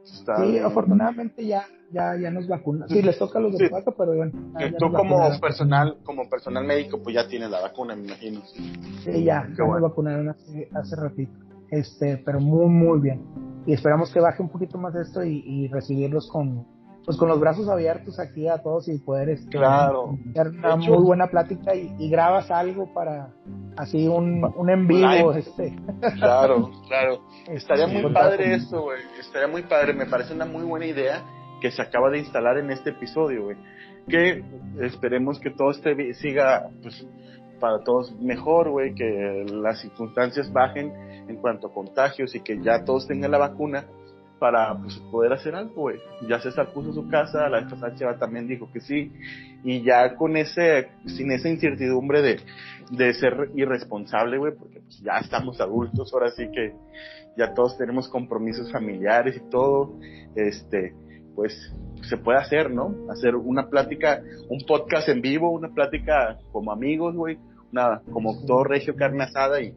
Está 0.05 0.37
Sí, 0.37 0.51
bien. 0.53 0.65
afortunadamente 0.65 1.45
ya, 1.45 1.65
ya, 1.91 2.15
ya 2.15 2.31
nos 2.31 2.47
vacunan. 2.47 2.87
Sí, 2.87 3.01
les 3.01 3.17
toca 3.19 3.39
a 3.39 3.41
los 3.41 3.51
de 3.51 3.57
Sí. 3.57 3.65
Apodaca, 3.65 3.91
pero 3.97 4.15
bueno. 4.15 4.31
ya- 4.59 4.71
tú 4.77 4.85
nos 4.89 4.95
como 4.99 5.15
vacunaron. 5.15 5.39
personal, 5.41 5.97
como 6.05 6.29
personal 6.29 6.63
médico, 6.63 7.01
pues 7.03 7.15
ya 7.15 7.27
tienes 7.27 7.49
la 7.51 7.59
vacuna, 7.61 7.95
me 7.95 8.05
imagino. 8.05 8.41
Sí, 8.45 8.63
ya, 9.03 9.03
Qué 9.03 9.23
ya 9.25 9.39
nos 9.49 9.57
bueno. 9.67 9.89
vacunaron 9.89 10.29
hace, 10.29 10.69
hace 10.73 10.95
ratito. 10.95 11.33
Este, 11.71 12.17
pero 12.25 12.39
muy, 12.39 12.67
muy 12.67 12.99
bien. 13.01 13.21
Y 13.65 13.73
esperamos 13.73 14.11
que 14.13 14.19
baje 14.21 14.41
un 14.41 14.49
poquito 14.49 14.77
más 14.77 14.95
esto 14.95 15.23
y, 15.25 15.43
y 15.45 15.67
recibirlos 15.67 16.29
con, 16.31 16.65
pues 17.05 17.17
con 17.17 17.29
los 17.29 17.39
brazos 17.39 17.67
abiertos 17.69 18.19
aquí 18.19 18.47
a 18.47 18.57
todos 18.61 18.87
y 18.87 18.97
poder 18.99 19.29
este, 19.29 19.49
Claro. 19.49 20.17
hacer 20.31 20.47
una 20.47 20.75
hecho- 20.75 20.93
muy 20.93 21.03
buena 21.03 21.27
plática 21.27 21.75
y, 21.75 21.93
y 21.99 22.09
grabas 22.09 22.49
algo 22.49 22.91
para 22.93 23.29
así 23.77 24.07
un, 24.07 24.43
un 24.55 24.69
en 24.69 24.87
vivo, 24.87 25.07
Live. 25.33 25.39
este. 25.39 25.75
Claro, 26.15 26.71
claro. 26.87 27.21
Estaría 27.49 27.87
muy 27.87 28.11
padre 28.11 28.55
eso, 28.55 28.81
güey. 28.81 28.99
Estaría 29.19 29.47
muy 29.47 29.63
padre. 29.63 29.93
Me 29.93 30.05
parece 30.07 30.33
una 30.33 30.45
muy 30.45 30.63
buena 30.63 30.85
idea 30.87 31.23
que 31.61 31.71
se 31.71 31.81
acaba 31.81 32.09
de 32.09 32.19
instalar 32.19 32.57
en 32.57 32.71
este 32.71 32.89
episodio, 32.91 33.43
güey. 33.45 33.57
Que 34.07 34.43
esperemos 34.81 35.39
que 35.39 35.49
todo 35.51 35.71
este 35.71 36.13
siga, 36.15 36.69
pues, 36.81 37.07
para 37.59 37.79
todos 37.83 38.13
mejor, 38.19 38.69
güey. 38.71 38.93
Que 38.95 39.45
las 39.51 39.79
circunstancias 39.81 40.51
bajen 40.51 40.91
en 41.29 41.35
cuanto 41.37 41.67
a 41.67 41.73
contagios 41.73 42.33
y 42.35 42.39
que 42.41 42.61
ya 42.61 42.83
todos 42.83 43.07
tengan 43.07 43.31
la 43.31 43.37
vacuna 43.39 43.85
para 44.45 44.77
pues, 44.77 44.95
poder 45.09 45.33
hacer 45.33 45.55
algo, 45.55 45.73
güey. 45.73 45.97
Ya 46.29 46.39
César 46.39 46.71
puso 46.71 46.93
su 46.93 47.09
casa, 47.09 47.49
la 47.49 47.61
vez 47.61 47.73
pasada 47.73 48.19
también 48.19 48.47
dijo 48.47 48.69
que 48.71 48.79
sí. 48.79 49.11
Y 49.63 49.81
ya 49.81 50.15
con 50.15 50.37
ese, 50.37 50.89
sin 51.07 51.31
esa 51.31 51.49
incertidumbre 51.49 52.21
de, 52.21 52.39
de 52.91 53.13
ser 53.15 53.49
irresponsable, 53.55 54.37
güey, 54.37 54.53
porque 54.53 54.81
pues, 54.81 55.01
ya 55.01 55.17
estamos 55.17 55.59
adultos, 55.59 56.13
ahora 56.13 56.29
sí 56.29 56.47
que 56.53 56.75
ya 57.35 57.55
todos 57.55 57.75
tenemos 57.75 58.07
compromisos 58.07 58.71
familiares 58.71 59.35
y 59.35 59.49
todo, 59.49 59.97
este, 60.35 60.93
pues 61.33 61.73
se 62.03 62.17
puede 62.17 62.37
hacer, 62.37 62.69
¿no? 62.69 62.93
Hacer 63.09 63.35
una 63.35 63.67
plática, 63.67 64.21
un 64.47 64.63
podcast 64.67 65.09
en 65.09 65.21
vivo, 65.21 65.49
una 65.49 65.69
plática 65.69 66.37
como 66.51 66.71
amigos, 66.71 67.15
güey, 67.15 67.39
una, 67.71 67.99
como 68.11 68.45
todo 68.45 68.63
regio 68.63 68.95
carne 68.95 69.23
asada 69.23 69.59
y 69.59 69.73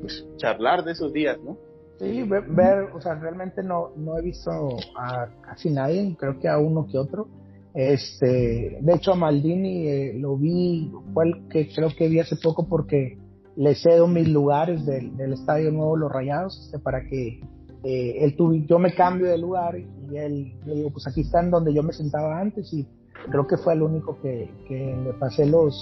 pues 0.00 0.26
charlar 0.38 0.82
de 0.82 0.90
esos 0.90 1.12
días, 1.12 1.38
¿no? 1.38 1.67
Sí, 1.98 2.22
ver, 2.22 2.44
ver, 2.48 2.90
o 2.94 3.00
sea, 3.00 3.14
realmente 3.14 3.62
no, 3.62 3.90
no 3.96 4.16
he 4.18 4.22
visto 4.22 4.50
a 4.96 5.26
casi 5.42 5.70
nadie, 5.70 6.16
creo 6.18 6.38
que 6.38 6.48
a 6.48 6.58
uno 6.58 6.86
que 6.86 6.98
otro. 6.98 7.28
Este, 7.74 8.78
de 8.80 8.94
hecho 8.94 9.12
a 9.12 9.16
Maldini 9.16 9.86
eh, 9.88 10.14
lo 10.18 10.36
vi, 10.36 10.92
fue 11.12 11.26
el 11.26 11.48
que 11.48 11.68
creo 11.74 11.88
que 11.96 12.08
vi 12.08 12.20
hace 12.20 12.36
poco 12.36 12.66
porque 12.68 13.18
le 13.56 13.74
cedo 13.74 14.06
mis 14.06 14.28
lugares 14.28 14.86
del, 14.86 15.16
del 15.16 15.32
Estadio 15.32 15.70
Nuevo 15.72 15.96
Los 15.96 16.10
Rayados, 16.12 16.58
este, 16.64 16.78
para 16.78 17.02
que 17.02 17.40
eh, 17.84 18.16
él 18.24 18.36
tuvi- 18.36 18.66
yo 18.66 18.78
me 18.78 18.94
cambio 18.94 19.26
de 19.28 19.38
lugar 19.38 19.76
y 19.78 20.16
él, 20.16 20.52
le 20.66 20.74
digo, 20.76 20.90
pues 20.90 21.06
aquí 21.06 21.22
están 21.22 21.50
donde 21.50 21.74
yo 21.74 21.82
me 21.82 21.92
sentaba 21.92 22.40
antes 22.40 22.72
y 22.72 22.86
creo 23.30 23.46
que 23.46 23.56
fue 23.56 23.74
el 23.74 23.82
único 23.82 24.18
que, 24.22 24.48
que 24.68 24.96
le 25.04 25.12
pasé 25.14 25.46
los, 25.46 25.74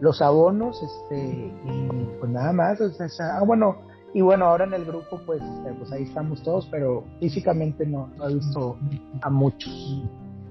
los 0.00 0.20
abonos, 0.20 0.80
este, 0.82 1.24
y 1.64 1.88
pues 2.18 2.30
nada 2.30 2.52
más, 2.52 2.80
ah, 3.20 3.42
bueno, 3.46 3.76
y 4.14 4.20
bueno, 4.20 4.46
ahora 4.46 4.64
en 4.64 4.74
el 4.74 4.84
grupo, 4.84 5.20
pues, 5.24 5.40
eh, 5.40 5.74
pues 5.78 5.90
ahí 5.92 6.02
estamos 6.04 6.42
todos, 6.42 6.66
pero 6.70 7.04
físicamente 7.20 7.86
no, 7.86 8.08
no 8.16 8.28
he 8.28 8.34
visto 8.34 8.78
a 9.22 9.30
muchos. 9.30 9.72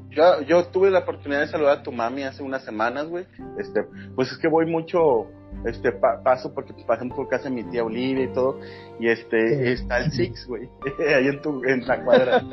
Yo, 0.10 0.42
yo 0.42 0.66
tuve 0.68 0.90
la 0.92 1.00
oportunidad 1.00 1.40
de 1.40 1.48
saludar 1.48 1.78
a 1.80 1.84
tu 1.84 1.92
mami 1.94 2.24
hace 2.24 2.44
unas 2.44 2.64
semanas, 2.66 3.08
güey. 3.08 3.26
Este, 3.58 3.86
pues 4.14 4.30
es 4.32 4.38
que 4.40 4.50
voy 4.50 4.66
mucho, 4.66 5.28
este, 5.66 5.94
pa- 5.94 6.22
paso 6.22 6.54
porque 6.54 6.74
pues, 6.74 6.86
pasamos 6.86 7.16
por 7.16 7.30
casa 7.30 7.46
de 7.46 7.52
mi 7.56 7.64
tía 7.64 7.84
Olivia 7.86 8.26
y 8.26 8.34
todo, 8.34 8.60
y 9.00 9.08
este, 9.08 9.76
Sí. 9.76 9.84
está 9.84 10.00
el 10.00 10.12
Six, 10.12 10.48
güey, 10.48 10.68
ahí 11.16 11.28
en 11.28 11.42
tu, 11.42 11.64
en 11.64 11.88
la 11.88 12.04
cuadra. 12.04 12.42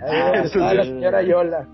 Ah, 0.00 0.32
eso 0.44 0.58
está 0.58 0.74
la 0.74 0.84
señora 0.84 1.22
Yola. 1.22 1.68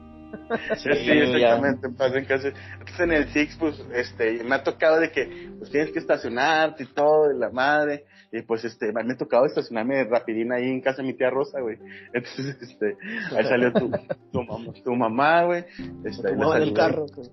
Sí, 0.76 0.88
exactamente, 0.88 1.86
en 1.86 2.12
descanse. 2.12 2.48
Entonces 2.72 3.00
en 3.00 3.12
el 3.12 3.28
Six, 3.32 3.56
pues, 3.58 3.84
este, 3.94 4.42
me 4.44 4.56
ha 4.56 4.62
tocado 4.62 5.00
de 5.00 5.10
que, 5.10 5.50
pues 5.58 5.70
tienes 5.70 5.90
que 5.92 5.98
estacionarte 5.98 6.84
y 6.84 6.86
todo, 6.86 7.32
y 7.32 7.38
la 7.38 7.50
madre, 7.50 8.04
y 8.32 8.42
pues, 8.42 8.64
este, 8.64 8.92
me 8.92 9.12
ha 9.12 9.16
tocado 9.16 9.46
estacionarme 9.46 10.04
rapidín 10.04 10.52
ahí 10.52 10.68
en 10.70 10.80
casa 10.80 11.02
de 11.02 11.08
mi 11.08 11.14
tía 11.14 11.30
Rosa, 11.30 11.60
güey. 11.60 11.78
Entonces, 12.12 12.56
este, 12.62 12.96
ahí 13.36 13.44
salió 13.44 13.72
tu, 13.72 13.90
tu, 14.32 14.42
mamá, 14.44 14.72
tu 14.84 14.94
mamá, 14.94 15.44
güey. 15.44 15.64
Este, 16.04 16.28
ahí 16.28 16.36
la 16.36 16.44
Como 16.44 16.54
en 16.56 16.62
el 16.62 16.74
saludé. 16.74 16.74
carro. 16.74 17.06
güey. 17.14 17.28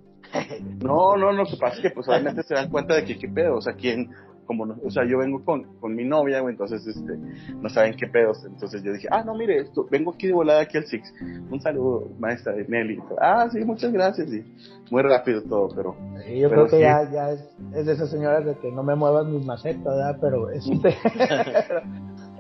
No, 0.84 1.16
no, 1.16 1.32
lo 1.32 1.46
que 1.46 1.58
pasa 1.58 1.78
es 1.78 1.82
que 1.82 1.90
pues 1.92 2.08
obviamente 2.08 2.44
se 2.44 2.54
dan 2.54 2.70
cuenta 2.70 2.96
de 2.96 3.06
que 3.06 3.18
qué 3.18 3.30
pedo, 3.30 3.56
o 3.56 3.62
sea, 3.62 3.74
quién, 3.74 4.10
como 4.48 4.66
no, 4.66 4.78
o 4.84 4.90
sea, 4.90 5.06
yo 5.06 5.20
vengo 5.20 5.44
con, 5.44 5.76
con 5.80 5.94
mi 5.94 6.06
novia, 6.06 6.40
güey, 6.40 6.54
entonces 6.54 6.88
este, 6.88 7.18
no 7.62 7.70
saben 7.70 7.96
qué 7.96 8.08
pedos, 8.08 8.44
entonces 8.46 8.82
yo 8.82 8.94
dije, 8.94 9.08
ah, 9.12 9.24
no, 9.24 9.36
mire, 9.36 9.60
esto, 9.60 9.86
vengo 9.92 10.12
aquí 10.14 10.28
de 10.28 10.34
volada 10.34 10.62
aquí 10.62 10.78
al 10.78 10.86
Six, 10.86 11.14
un 11.52 11.62
saludo, 11.62 12.10
maestra 12.18 12.54
de 12.54 12.66
Nelly, 12.68 13.00
ah, 13.22 13.48
sí, 13.52 13.60
muchas 13.64 13.92
gracias, 13.92 14.34
y 14.34 14.44
muy 14.90 15.04
rápido 15.04 15.44
todo, 15.44 15.70
pero, 15.76 15.96
Y 16.28 16.40
yo 16.40 16.50
Pero 16.50 16.66
creo 16.66 16.66
que 16.66 16.76
sí. 16.78 16.82
ya, 16.82 17.12
ya 17.12 17.32
es, 17.32 17.56
es 17.76 17.86
de 17.86 17.94
esas 17.94 18.10
señoras 18.10 18.46
de 18.46 18.56
que 18.56 18.72
no 18.72 18.84
me 18.84 18.96
muevas 18.96 19.28
mis 19.28 19.46
macetas, 19.46 19.84
¿verdad? 19.84 20.18
Pero 20.22 20.50
este, 20.52 20.96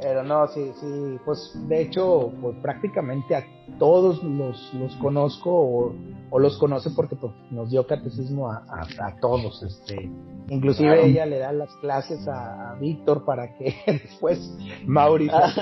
pero 0.01 0.23
no, 0.23 0.47
sí, 0.49 0.71
sí, 0.79 1.19
pues 1.25 1.53
de 1.67 1.81
hecho, 1.81 2.31
pues 2.41 2.55
prácticamente 2.61 3.35
a 3.35 3.43
todos 3.79 4.23
los, 4.23 4.73
los 4.75 4.95
conozco 4.97 5.51
o, 5.51 5.95
o 6.29 6.39
los 6.39 6.57
conoce 6.57 6.89
porque 6.95 7.15
pues, 7.15 7.33
nos 7.51 7.69
dio 7.69 7.85
catecismo 7.87 8.49
a, 8.51 8.63
a, 8.69 9.07
a 9.07 9.15
todos, 9.19 9.61
este, 9.63 10.09
inclusive 10.49 10.89
Claro. 10.89 11.03
ella 11.07 11.25
le 11.25 11.39
da 11.39 11.51
las 11.51 11.73
clases 11.77 12.27
a, 12.27 12.71
a 12.71 12.75
Víctor 12.75 13.25
para 13.25 13.57
que 13.57 13.73
después 13.87 14.39
Mauri 14.85 15.27
sea 15.29 15.53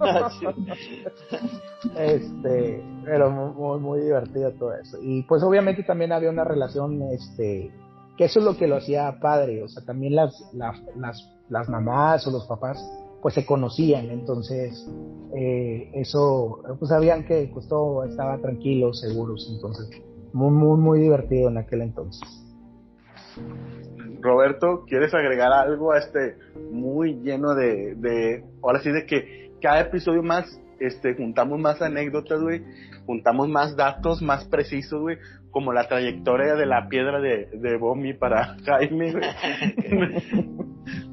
Ah. 0.00 0.28
Ah, 0.30 0.30
este 1.96 2.82
pero 3.04 3.30
muy, 3.30 3.78
muy 3.78 4.00
divertido 4.00 4.52
todo 4.52 4.74
eso 4.74 4.98
y 5.00 5.22
pues 5.22 5.42
obviamente 5.42 5.84
también 5.84 6.12
había 6.12 6.30
una 6.30 6.44
relación 6.44 7.00
este 7.12 7.70
que 8.16 8.24
eso 8.24 8.40
es 8.40 8.44
lo 8.44 8.56
que 8.56 8.66
lo 8.66 8.76
hacía 8.76 9.18
padre, 9.20 9.62
o 9.62 9.68
sea, 9.68 9.84
también 9.84 10.14
las, 10.14 10.32
las, 10.52 10.80
las, 10.96 11.30
las 11.48 11.68
mamás 11.68 12.26
o 12.26 12.30
los 12.30 12.46
papás 12.46 12.78
pues 13.24 13.36
se 13.36 13.46
conocían, 13.46 14.10
entonces 14.10 14.86
eh, 15.34 15.90
eso, 15.94 16.60
pues 16.78 16.90
sabían 16.90 17.24
que 17.24 17.48
pues 17.54 17.66
todo 17.66 18.04
estaba 18.04 18.36
tranquilo, 18.36 18.92
seguros, 18.92 19.50
entonces 19.50 19.88
muy, 20.34 20.50
muy, 20.50 20.78
muy 20.78 21.00
divertido 21.00 21.48
en 21.48 21.56
aquel 21.56 21.80
entonces. 21.80 22.20
Roberto, 24.20 24.84
¿quieres 24.86 25.14
agregar 25.14 25.54
algo 25.54 25.92
a 25.92 26.00
este 26.00 26.36
muy 26.70 27.14
lleno 27.22 27.54
de, 27.54 27.94
de 27.94 28.44
ahora 28.62 28.80
sí 28.80 28.90
de 28.90 29.06
que 29.06 29.52
cada 29.62 29.80
episodio 29.80 30.22
más 30.22 30.60
este, 30.78 31.14
juntamos 31.14 31.58
más 31.58 31.80
anécdotas, 31.80 32.42
güey, 32.42 32.62
juntamos 33.06 33.48
más 33.48 33.74
datos 33.74 34.20
más 34.20 34.44
precisos, 34.48 35.00
güey, 35.00 35.16
como 35.50 35.72
la 35.72 35.88
trayectoria 35.88 36.56
de 36.56 36.66
la 36.66 36.90
piedra 36.90 37.22
de, 37.22 37.48
de 37.54 37.78
Bomi 37.78 38.12
para 38.12 38.54
Jaime, 38.66 39.12
güey. 39.12 39.24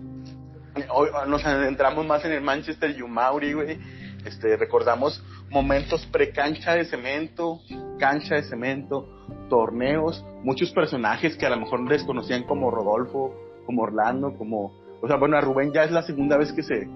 Hoy 0.94 1.10
nos 1.28 1.46
adentramos 1.46 2.06
más 2.06 2.24
en 2.26 2.34
el 2.34 2.42
Manchester 2.42 2.96
Yumauri, 2.96 3.54
güey. 3.54 3.80
Este, 4.26 4.56
recordamos 4.58 5.24
momentos 5.50 6.06
pre-cancha 6.08 6.74
de 6.74 6.86
cemento, 6.86 7.60
cancha 8.00 8.36
de 8.36 8.44
cemento, 8.44 9.08
torneos, 9.50 10.24
muchos 10.44 10.72
personajes 10.72 11.36
que 11.36 11.46
a 11.46 11.50
lo 11.50 11.58
mejor 11.58 11.88
desconocían 11.90 12.44
como 12.44 12.72
Rodolfo, 12.72 13.34
como 13.66 13.84
Orlando, 13.84 14.38
como, 14.38 14.74
o 15.02 15.08
sea, 15.08 15.18
bueno, 15.18 15.38
a 15.38 15.42
Rubén 15.42 15.72
ya 15.74 15.84
es 15.84 15.92
la 15.92 16.04
segunda 16.04 16.38
vez 16.38 16.54
que 16.54 16.64
se, 16.64 16.88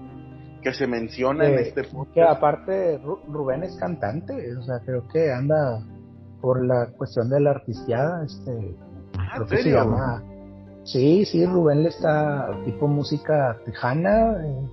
que 0.62 0.72
se 0.72 0.86
menciona 0.86 1.46
en 1.46 1.58
este 1.58 1.84
podcast. 1.84 2.14
Que 2.14 2.22
aparte 2.22 2.98
Rubén 3.28 3.62
es 3.64 3.76
cantante, 3.76 4.56
o 4.56 4.62
sea, 4.62 4.78
creo 4.84 5.06
que 5.08 5.32
anda 5.32 5.82
por 6.40 6.64
la 6.64 6.86
cuestión 6.96 7.28
de 7.28 7.40
la 7.40 7.50
artisteada, 7.50 8.24
este, 8.24 8.76
ah, 9.18 9.32
creo 9.34 9.46
que 9.48 9.56
se 9.58 9.70
llama, 9.70 10.22
sí, 10.86 11.24
sí, 11.24 11.44
Rubén 11.44 11.82
le 11.82 11.90
está 11.90 12.48
tipo 12.64 12.86
música 12.86 13.58
tejana, 13.64 14.42
eh, 14.42 14.68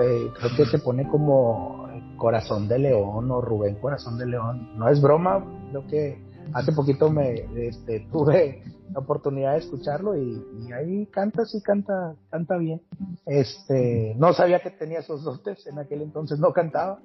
eh, 0.00 0.30
creo 0.38 0.56
que 0.56 0.66
se 0.66 0.78
pone 0.78 1.08
como 1.08 1.88
Corazón 2.16 2.68
de 2.68 2.78
León 2.78 3.30
o 3.30 3.40
Rubén 3.40 3.76
Corazón 3.76 4.18
de 4.18 4.26
León, 4.26 4.78
no 4.78 4.88
es 4.88 5.00
broma, 5.00 5.44
creo 5.70 5.86
que 5.86 6.26
hace 6.52 6.72
poquito 6.72 7.10
me 7.10 7.46
este, 7.56 8.06
tuve 8.12 8.62
la 8.92 9.00
oportunidad 9.00 9.52
de 9.52 9.58
escucharlo 9.58 10.16
y, 10.16 10.72
ahí 10.72 11.06
canta, 11.06 11.44
sí 11.44 11.60
canta, 11.60 12.14
canta 12.30 12.56
bien. 12.56 12.80
Este, 13.24 14.14
no 14.16 14.32
sabía 14.32 14.60
que 14.60 14.70
tenía 14.70 15.00
esos 15.00 15.24
dotes, 15.24 15.66
en 15.66 15.78
aquel 15.78 16.02
entonces 16.02 16.38
no 16.38 16.52
cantaba, 16.52 17.00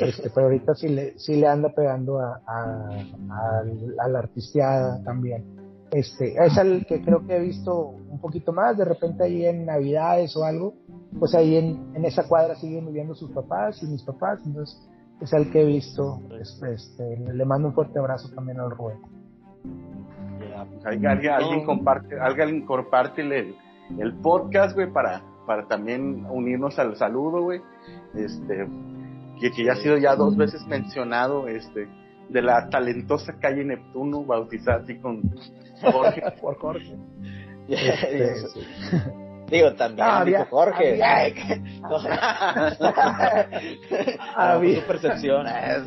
este, 0.00 0.30
pero 0.30 0.46
ahorita 0.46 0.74
sí 0.74 0.88
le, 0.88 1.18
sí 1.18 1.36
le 1.36 1.46
anda 1.46 1.68
pegando 1.74 2.18
a, 2.20 2.42
a, 2.46 4.08
la 4.08 4.18
artisteada 4.18 5.02
también. 5.04 5.55
Este, 5.92 6.34
es 6.44 6.56
el 6.56 6.84
que 6.86 7.00
creo 7.00 7.26
que 7.26 7.36
he 7.36 7.40
visto 7.40 7.90
un 8.10 8.20
poquito 8.20 8.52
más, 8.52 8.76
de 8.76 8.84
repente 8.84 9.24
ahí 9.24 9.46
en 9.46 9.66
Navidades 9.66 10.36
o 10.36 10.44
algo, 10.44 10.74
pues 11.18 11.34
ahí 11.34 11.56
en, 11.56 11.94
en 11.94 12.04
esa 12.04 12.26
cuadra 12.26 12.56
siguen 12.56 12.86
viviendo 12.86 13.14
sus 13.14 13.30
papás 13.30 13.82
y 13.82 13.86
mis 13.86 14.02
papás, 14.02 14.40
entonces 14.44 14.88
es 15.20 15.32
el 15.32 15.50
que 15.50 15.62
he 15.62 15.64
visto. 15.64 16.20
Este, 16.40 16.74
este, 16.74 17.16
le 17.18 17.44
mando 17.44 17.68
un 17.68 17.74
fuerte 17.74 17.98
abrazo 17.98 18.28
también 18.34 18.60
al 18.60 18.70
Rubén. 18.70 18.98
Pues, 20.48 20.86
alguien, 20.86 21.64
comparte, 21.64 22.18
alguien 22.20 22.66
comparte 22.66 23.22
el, 23.22 23.54
el 23.98 24.14
podcast, 24.16 24.74
güey, 24.74 24.92
para, 24.92 25.22
para 25.46 25.66
también 25.68 26.26
unirnos 26.26 26.78
al 26.78 26.96
saludo, 26.96 27.42
güey. 27.42 27.60
Este, 28.14 28.66
que, 29.40 29.50
que 29.50 29.64
ya 29.64 29.72
ha 29.72 29.76
sido 29.76 29.98
ya 29.98 30.16
dos 30.16 30.36
veces 30.36 30.66
mencionado, 30.66 31.48
este, 31.48 31.88
de 32.28 32.42
la 32.42 32.68
talentosa 32.68 33.38
calle 33.38 33.64
Neptuno, 33.64 34.24
bautizada 34.24 34.82
así 34.82 34.98
con 34.98 35.22
Jorge. 35.80 36.22
Por 36.40 36.58
Jorge. 36.58 36.96
Este, 37.68 38.36
Digo, 39.50 39.74
también 39.74 40.06
había, 40.08 40.46
Jorge. 40.46 41.02
Había, 44.36 44.82
percepción. 44.86 45.46
había, 45.46 45.82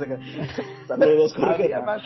más, 1.81 2.01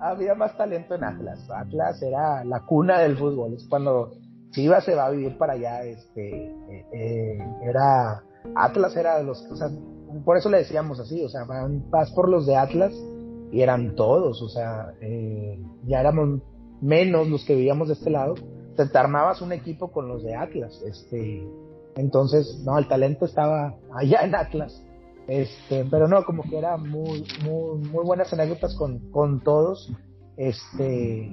había 0.00 0.34
más 0.34 0.56
talento 0.56 0.94
en 0.94 1.04
Atlas. 1.04 1.46
Atlas 1.50 2.00
era 2.02 2.42
la 2.44 2.60
cuna 2.60 3.00
del 3.00 3.18
fútbol. 3.18 3.52
Es 3.54 3.66
cuando 3.68 4.12
Chivas 4.50 4.84
se 4.84 4.94
va 4.94 5.06
a 5.06 5.10
vivir 5.10 5.36
para 5.36 5.54
allá. 5.54 5.82
Este, 5.82 6.46
eh, 6.46 6.86
eh, 6.92 7.38
era 7.62 8.22
Atlas 8.54 8.96
era 8.96 9.18
de 9.18 9.24
los, 9.24 9.42
o 9.50 9.56
sea, 9.56 9.68
por 10.24 10.36
eso 10.36 10.50
le 10.50 10.58
decíamos 10.58 11.00
así, 11.00 11.24
o 11.24 11.28
sea, 11.28 11.42
vas 11.90 12.10
por 12.12 12.28
los 12.28 12.46
de 12.46 12.56
Atlas 12.56 12.92
y 13.50 13.62
eran 13.62 13.94
todos, 13.94 14.42
o 14.42 14.48
sea, 14.48 14.92
eh, 15.00 15.58
ya 15.84 16.00
éramos 16.00 16.40
menos 16.80 17.28
los 17.28 17.44
que 17.44 17.54
vivíamos 17.54 17.88
de 17.88 17.94
este 17.94 18.10
lado 18.10 18.34
te 18.86 18.98
armabas 18.98 19.42
un 19.42 19.52
equipo 19.52 19.90
con 19.90 20.08
los 20.08 20.22
de 20.22 20.34
Atlas, 20.34 20.80
este, 20.86 21.44
entonces, 21.96 22.62
no, 22.64 22.78
el 22.78 22.86
talento 22.86 23.24
estaba 23.24 23.74
allá 23.92 24.20
en 24.22 24.34
Atlas, 24.34 24.84
este, 25.26 25.84
pero 25.90 26.06
no, 26.06 26.24
como 26.24 26.44
que 26.44 26.58
era 26.58 26.76
muy, 26.76 27.24
muy, 27.44 27.78
muy 27.88 28.04
buenas 28.04 28.32
anécdotas 28.32 28.76
con, 28.76 29.10
con 29.10 29.42
todos, 29.42 29.92
este, 30.36 31.28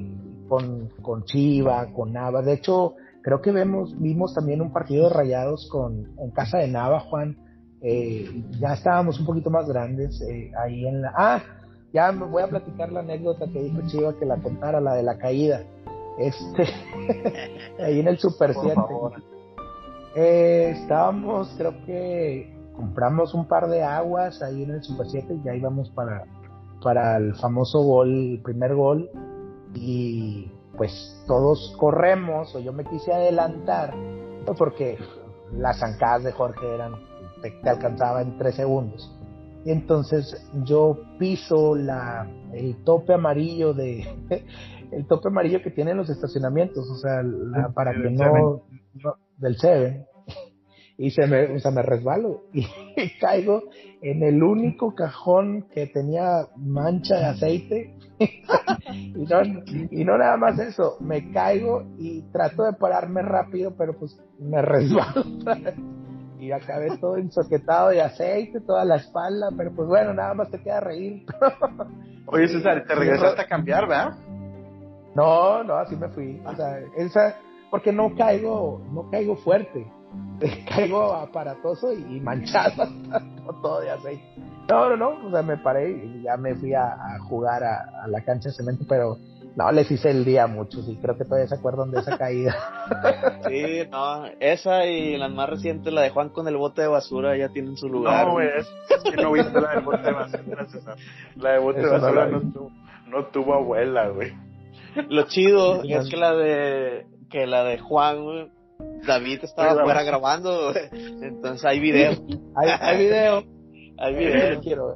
con, 0.47 0.89
con 1.01 1.23
Chiva, 1.25 1.93
con 1.93 2.13
Nava, 2.13 2.41
de 2.41 2.53
hecho, 2.53 2.95
creo 3.21 3.41
que 3.41 3.51
vemos, 3.51 3.95
vimos 3.99 4.33
también 4.33 4.61
un 4.61 4.73
partido 4.73 5.07
de 5.07 5.13
rayados 5.13 5.69
con, 5.69 6.17
en 6.17 6.31
casa 6.31 6.57
de 6.57 6.67
Nava, 6.67 7.01
Juan, 7.01 7.37
eh, 7.81 8.43
ya 8.59 8.73
estábamos 8.73 9.19
un 9.19 9.27
poquito 9.27 9.51
más 9.51 9.67
grandes, 9.67 10.19
eh, 10.21 10.51
ahí 10.63 10.87
en 10.87 11.03
la, 11.03 11.13
ah, 11.15 11.43
ya 11.95 12.11
me 12.11 12.25
voy 12.25 12.43
a 12.43 12.47
platicar 12.47 12.91
la 12.91 12.99
anécdota 12.99 13.47
que 13.47 13.63
dijo 13.63 13.79
Chiva 13.87 14.13
que 14.19 14.25
la 14.25 14.35
contara, 14.35 14.81
la 14.81 14.95
de 14.95 15.03
la 15.03 15.17
caída. 15.17 15.63
Este, 16.17 16.65
ahí 17.79 18.01
en 18.01 18.09
el 18.09 18.19
Super 18.19 18.53
7. 18.53 18.75
Eh, 20.17 20.73
estábamos, 20.75 21.53
creo 21.57 21.73
que 21.85 22.53
compramos 22.75 23.33
un 23.33 23.47
par 23.47 23.69
de 23.69 23.81
aguas 23.81 24.41
ahí 24.41 24.63
en 24.63 24.71
el 24.71 24.83
Super 24.83 25.07
7 25.07 25.35
y 25.35 25.43
ya 25.45 25.55
íbamos 25.55 25.89
para, 25.91 26.25
para 26.83 27.15
el 27.15 27.33
famoso 27.35 27.81
gol, 27.81 28.09
el 28.33 28.41
primer 28.41 28.75
gol. 28.75 29.09
Y 29.73 30.51
pues 30.75 31.23
todos 31.27 31.77
corremos, 31.79 32.53
o 32.55 32.59
yo 32.59 32.73
me 32.73 32.83
quise 32.83 33.13
adelantar, 33.13 33.93
porque 34.57 34.97
las 35.53 35.79
zancadas 35.79 36.25
de 36.25 36.33
Jorge 36.33 36.75
eran, 36.75 36.91
te, 37.41 37.51
te 37.51 37.69
alcanzaba 37.69 38.21
en 38.21 38.37
tres 38.37 38.55
segundos. 38.55 39.15
Y 39.66 39.72
entonces 39.72 40.47
yo 40.63 40.99
piso 41.18 41.76
la, 41.76 42.32
el 42.53 42.84
tope 42.84 43.16
amarillo 43.16 43.74
de, 43.74 44.05
el 44.91 45.07
tope 45.07 45.30
amarillo 45.30 45.63
que 45.63 45.72
tienen 45.72 45.97
los 45.97 46.09
estacionamientos, 46.09 46.88
o 46.88 46.97
sea, 46.97 47.24
para 47.74 47.91
que 47.93 48.11
no, 48.11 48.61
del 49.38 49.57
Seven, 49.57 50.05
y 50.99 51.09
se 51.09 51.26
me, 51.26 51.55
o 51.55 51.59
sea, 51.59 51.72
me 51.72 51.82
resbalo 51.82 52.43
y, 52.53 52.63
caigo 53.20 53.63
en 54.03 54.22
el 54.22 54.43
único 54.43 54.93
cajón 54.93 55.66
que 55.74 55.88
tenía 55.88 56.47
mancha 56.55 57.16
de 57.16 57.26
aceite. 57.26 57.97
Y, 58.93 59.26
no, 59.26 59.41
y 59.91 60.05
no 60.05 60.18
nada 60.18 60.38
más 60.38 60.59
eso, 60.59 60.97
me 61.01 61.32
caigo 61.32 61.84
y 61.97 62.22
trato 62.32 62.63
de 62.63 62.74
pararme 62.74 63.24
rápido, 63.24 63.74
pero 63.76 63.97
pues 63.97 64.18
me 64.39 64.61
resbalo 64.61 65.24
y 66.45 66.51
acabé 66.51 66.97
todo 66.97 67.17
ensoquetado 67.17 67.89
de 67.89 68.01
aceite, 68.01 68.61
toda 68.61 68.85
la 68.85 68.97
espalda, 68.97 69.49
pero 69.57 69.71
pues 69.73 69.87
bueno, 69.87 70.13
nada 70.13 70.33
más 70.33 70.49
te 70.51 70.61
queda 70.61 70.79
reír. 70.79 71.25
Oye 72.27 72.47
César, 72.47 72.85
te 72.87 72.95
regresaste 72.95 73.41
a 73.41 73.47
cambiar, 73.47 73.87
¿verdad? 73.87 74.15
No, 75.15 75.63
no, 75.63 75.75
así 75.75 75.95
me 75.95 76.09
fui. 76.09 76.41
O 76.45 76.55
sea, 76.55 76.79
esa, 76.97 77.35
porque 77.71 77.91
no 77.91 78.15
caigo, 78.15 78.81
no 78.91 79.09
caigo 79.09 79.35
fuerte. 79.37 79.85
Caigo 80.69 81.13
aparatoso 81.13 81.91
y, 81.91 82.21
manchado 82.21 82.87
todo 83.61 83.81
de 83.81 83.91
aceite. 83.91 84.23
No, 84.69 84.89
no, 84.89 84.95
no, 84.95 85.27
o 85.27 85.31
sea, 85.31 85.41
me 85.41 85.57
paré 85.57 85.91
y 85.91 86.23
ya 86.23 86.37
me 86.37 86.55
fui 86.55 86.73
a, 86.73 87.19
jugar 87.27 87.63
a, 87.63 88.07
la 88.07 88.21
cancha 88.21 88.49
de 88.49 88.55
cemento, 88.55 88.85
pero 88.87 89.17
no, 89.55 89.71
les 89.71 89.89
hice 89.89 90.09
el 90.09 90.25
día 90.25 90.43
a 90.43 90.47
muchos 90.47 90.87
y 90.89 90.97
creo 90.97 91.17
que 91.17 91.23
todavía 91.23 91.47
se 91.47 91.55
acuerdan 91.55 91.91
de 91.91 91.99
esa 91.99 92.17
caída. 92.17 92.55
Sí, 93.47 93.87
no, 93.91 94.25
esa 94.39 94.85
y 94.85 95.17
las 95.17 95.31
más 95.31 95.49
recientes, 95.49 95.93
la 95.93 96.01
de 96.01 96.09
Juan 96.09 96.29
con 96.29 96.47
el 96.47 96.57
bote 96.57 96.81
de 96.81 96.87
basura, 96.87 97.37
ya 97.37 97.49
tienen 97.49 97.77
su 97.77 97.87
lugar. 97.87 98.27
No, 98.27 98.33
güey, 98.33 98.49
es, 98.57 98.67
que 99.03 99.21
no 99.21 99.31
viste 99.31 99.61
la 99.61 99.75
del 99.75 99.83
bote 99.83 100.01
de 100.01 100.11
basura, 100.11 100.95
La 101.35 101.51
de 101.51 101.59
bote 101.59 101.79
de 101.81 101.89
basura 101.89 102.27
no, 102.27 102.41
tuvo, 102.51 102.71
no 103.07 103.25
tuvo 103.27 103.53
abuela, 103.53 104.09
güey. 104.09 104.33
Lo 105.09 105.23
chido 105.23 105.83
es 105.83 106.09
que 106.09 106.17
la 106.17 106.33
de 106.33 107.05
que 107.29 107.45
la 107.47 107.63
de 107.63 107.79
Juan, 107.79 108.51
David 109.05 109.43
estaba 109.43 109.81
afuera 109.81 110.03
grabando, 110.03 110.73
entonces 110.91 111.65
hay 111.65 111.79
video. 111.79 112.11
hay, 112.55 112.69
hay 112.79 112.97
video. 112.97 113.43
Hay 113.97 114.15
video. 114.15 114.61
quiero 114.61 114.95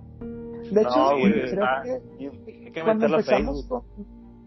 De 0.72 0.82
hecho, 0.82 1.12
creo 1.22 2.74
que, 2.74 2.82
cuando 2.84 3.06
empezamos 3.06 3.66
con, 3.68 3.84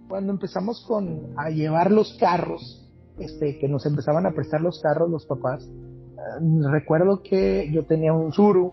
cuando 0.08 0.32
empezamos 0.32 0.84
con 0.86 1.34
a 1.36 1.50
llevar 1.50 1.90
los 1.90 2.16
carros, 2.18 2.90
este, 3.18 3.58
que 3.58 3.68
nos 3.68 3.86
empezaban 3.86 4.26
a 4.26 4.32
prestar 4.32 4.60
los 4.60 4.80
carros 4.80 5.10
los 5.10 5.26
papás, 5.26 5.64
eh, 5.64 6.68
recuerdo 6.70 7.22
que 7.22 7.70
yo 7.72 7.84
tenía 7.86 8.12
un 8.12 8.32
Zuru 8.32 8.72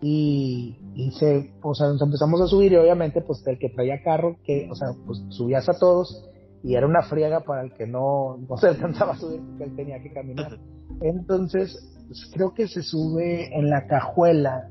y, 0.00 0.76
y 0.94 1.10
se, 1.12 1.52
o 1.62 1.74
sea, 1.74 1.88
nos 1.88 2.02
empezamos 2.02 2.40
a 2.40 2.46
subir 2.46 2.72
y 2.72 2.76
obviamente 2.76 3.22
pues 3.22 3.46
el 3.46 3.58
que 3.58 3.70
traía 3.70 4.02
carro, 4.02 4.36
que, 4.44 4.68
o 4.70 4.74
sea, 4.74 4.88
pues 5.06 5.22
subías 5.30 5.68
a 5.68 5.78
todos 5.78 6.28
y 6.62 6.74
era 6.74 6.86
una 6.86 7.02
friega 7.02 7.40
para 7.40 7.62
el 7.62 7.72
que 7.74 7.86
no, 7.86 8.38
no 8.48 8.56
se 8.56 8.68
alcanzaba 8.68 9.12
a 9.12 9.16
subir 9.16 9.40
porque 9.40 9.64
él 9.64 9.76
tenía 9.76 10.02
que 10.02 10.12
caminar. 10.12 10.58
Entonces, 11.00 11.76
pues, 12.06 12.30
creo 12.32 12.54
que 12.54 12.68
se 12.68 12.82
sube 12.82 13.56
en 13.56 13.68
la 13.70 13.86
cajuela, 13.86 14.70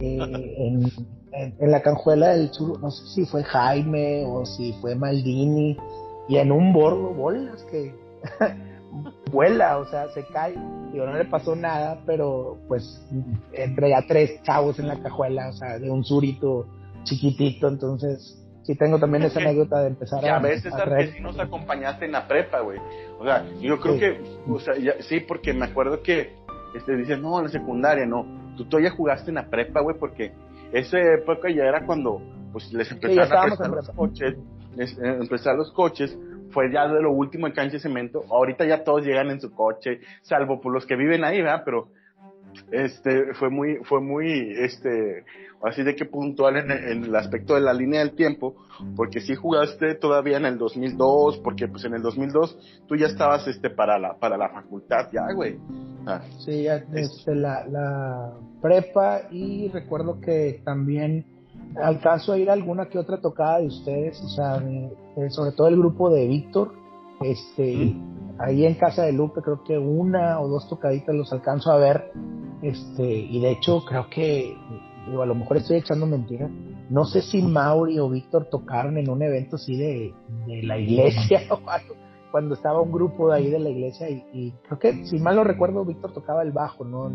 eh, 0.00 0.18
en, 0.18 0.82
en, 1.36 1.70
la 1.70 1.82
cajuela 1.82 2.30
del 2.30 2.52
sur, 2.52 2.80
no 2.80 2.90
sé 2.90 3.06
si 3.14 3.26
fue 3.26 3.44
Jaime 3.44 4.24
o 4.26 4.44
si 4.46 4.72
fue 4.80 4.94
Maldini, 4.94 5.76
y 6.28 6.36
en 6.36 6.50
un 6.50 6.72
bordo, 6.72 7.10
bolas 7.10 7.62
que 7.70 7.94
vuela, 9.30 9.78
o 9.78 9.86
sea, 9.86 10.08
se 10.08 10.24
cae. 10.26 10.54
y 10.54 10.96
no 10.96 11.12
le 11.12 11.24
pasó 11.26 11.54
nada, 11.54 12.00
pero 12.06 12.58
pues 12.68 13.06
entre 13.52 13.90
ya 13.90 14.02
tres 14.06 14.42
chavos 14.42 14.78
en 14.78 14.88
la 14.88 15.00
cajuela, 15.02 15.48
o 15.48 15.52
sea, 15.52 15.78
de 15.78 15.90
un 15.90 16.04
surito 16.04 16.66
chiquitito, 17.04 17.68
entonces 17.68 18.42
sí 18.64 18.74
tengo 18.74 18.98
también 18.98 19.22
esa 19.22 19.38
anécdota 19.38 19.80
de 19.80 19.88
empezar 19.88 20.24
a... 20.24 20.36
a 20.36 20.40
veces 20.40 20.74
a 20.74 20.84
que 20.96 21.12
sí 21.12 21.20
nos 21.20 21.38
acompañaste 21.38 22.06
en 22.06 22.12
la 22.12 22.26
prepa, 22.26 22.60
güey. 22.60 22.80
O 23.20 23.24
sea, 23.24 23.44
yo 23.60 23.78
creo 23.80 23.98
que, 23.98 24.20
o 24.48 24.58
sea, 24.58 24.74
sí, 25.00 25.20
porque 25.20 25.52
me 25.52 25.66
acuerdo 25.66 26.02
que 26.02 26.32
este, 26.74 26.96
dices, 26.96 27.18
no, 27.20 27.38
en 27.38 27.44
la 27.44 27.50
secundaria, 27.50 28.06
no. 28.06 28.26
Tú 28.56 28.64
todavía 28.64 28.90
jugaste 28.90 29.30
en 29.30 29.36
la 29.36 29.48
prepa, 29.48 29.80
güey, 29.80 29.96
porque 29.98 30.32
esa 30.72 30.98
época 30.98 31.50
ya 31.50 31.64
era 31.64 31.84
cuando 31.84 32.20
pues 32.52 32.72
les 32.72 32.90
empezaron 32.90 33.32
a 33.32 33.46
prestar 33.46 33.70
los 33.70 33.90
coches, 33.90 34.34
les, 34.76 34.98
eh, 34.98 35.16
empezar 35.20 35.56
los 35.56 35.72
coches, 35.72 36.18
fue 36.50 36.72
ya 36.72 36.88
de 36.88 37.02
lo 37.02 37.12
último 37.12 37.46
en 37.46 37.52
cancha 37.52 37.74
de 37.74 37.80
cemento. 37.80 38.24
Ahorita 38.30 38.64
ya 38.64 38.82
todos 38.82 39.04
llegan 39.04 39.30
en 39.30 39.40
su 39.40 39.52
coche, 39.52 40.00
salvo 40.22 40.60
por 40.60 40.72
los 40.72 40.86
que 40.86 40.96
viven 40.96 41.24
ahí, 41.24 41.42
¿verdad? 41.42 41.62
Pero 41.64 41.88
este 42.70 43.34
fue 43.34 43.50
muy 43.50 43.76
fue 43.84 44.00
muy 44.00 44.54
este 44.58 45.24
así 45.62 45.82
de 45.82 45.94
que 45.94 46.04
puntual 46.04 46.56
en, 46.56 47.04
el 47.04 47.16
aspecto 47.16 47.54
de 47.54 47.60
la 47.60 47.72
línea 47.72 48.00
del 48.00 48.14
tiempo 48.14 48.54
porque 48.94 49.20
si 49.20 49.34
jugaste 49.34 49.94
todavía 49.94 50.36
en 50.36 50.46
el 50.46 50.58
2002 50.58 51.38
porque 51.38 51.68
pues 51.68 51.84
en 51.84 51.94
el 51.94 52.02
2002 52.02 52.84
tú 52.86 52.96
ya 52.96 53.06
estabas 53.06 53.46
este 53.48 53.70
para 53.70 53.98
la 53.98 54.18
para 54.18 54.36
la 54.36 54.48
facultad 54.48 55.08
ya 55.12 55.32
güey 55.34 55.58
ah. 56.06 56.20
sí 56.44 56.64
ya 56.64 56.78
desde 56.78 57.34
la, 57.34 57.66
la 57.66 58.32
prepa 58.60 59.22
y 59.30 59.68
recuerdo 59.68 60.20
que 60.20 60.60
también 60.64 61.24
alcanzo 61.82 62.32
a 62.32 62.38
ir 62.38 62.50
a 62.50 62.52
alguna 62.52 62.86
que 62.86 62.98
otra 62.98 63.20
tocada 63.20 63.58
de 63.58 63.66
ustedes 63.66 64.20
o 64.20 64.28
sea 64.28 64.62
sobre 65.30 65.52
todo 65.52 65.68
el 65.68 65.76
grupo 65.76 66.10
de 66.10 66.26
Víctor 66.26 66.85
este 67.22 67.94
ahí 68.38 68.66
en 68.66 68.74
casa 68.74 69.04
de 69.04 69.12
Lupe 69.12 69.40
creo 69.42 69.62
que 69.64 69.78
una 69.78 70.40
o 70.40 70.48
dos 70.48 70.68
tocaditas 70.68 71.14
los 71.14 71.32
alcanzo 71.32 71.72
a 71.72 71.78
ver 71.78 72.12
este, 72.62 73.04
y 73.04 73.40
de 73.40 73.52
hecho 73.52 73.84
creo 73.84 74.08
que, 74.08 74.56
digo, 75.06 75.22
a 75.22 75.26
lo 75.26 75.34
mejor 75.34 75.58
estoy 75.58 75.76
echando 75.76 76.06
mentiras, 76.06 76.50
no 76.88 77.04
sé 77.04 77.22
si 77.22 77.42
Mauri 77.42 77.98
o 77.98 78.08
Víctor 78.08 78.46
tocaron 78.50 78.96
en 78.98 79.10
un 79.10 79.22
evento 79.22 79.56
así 79.56 79.76
de, 79.76 80.14
de 80.46 80.62
la 80.62 80.78
iglesia 80.78 81.42
o 81.50 81.68
algo, 81.68 81.94
cuando 82.30 82.54
estaba 82.54 82.80
un 82.80 82.92
grupo 82.92 83.30
de 83.30 83.36
ahí 83.36 83.50
de 83.50 83.58
la 83.58 83.68
iglesia 83.68 84.08
y, 84.10 84.52
creo 84.66 84.78
que, 84.78 85.06
si 85.06 85.18
mal 85.18 85.36
no 85.36 85.44
recuerdo, 85.44 85.84
Víctor 85.84 86.12
tocaba 86.12 86.42
el 86.42 86.52
bajo, 86.52 86.84
¿no? 86.84 87.10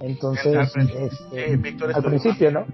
Entonces, 0.00 0.72
este, 0.76 1.60
al 1.94 2.02
principio, 2.02 2.50
¿no? 2.52 2.66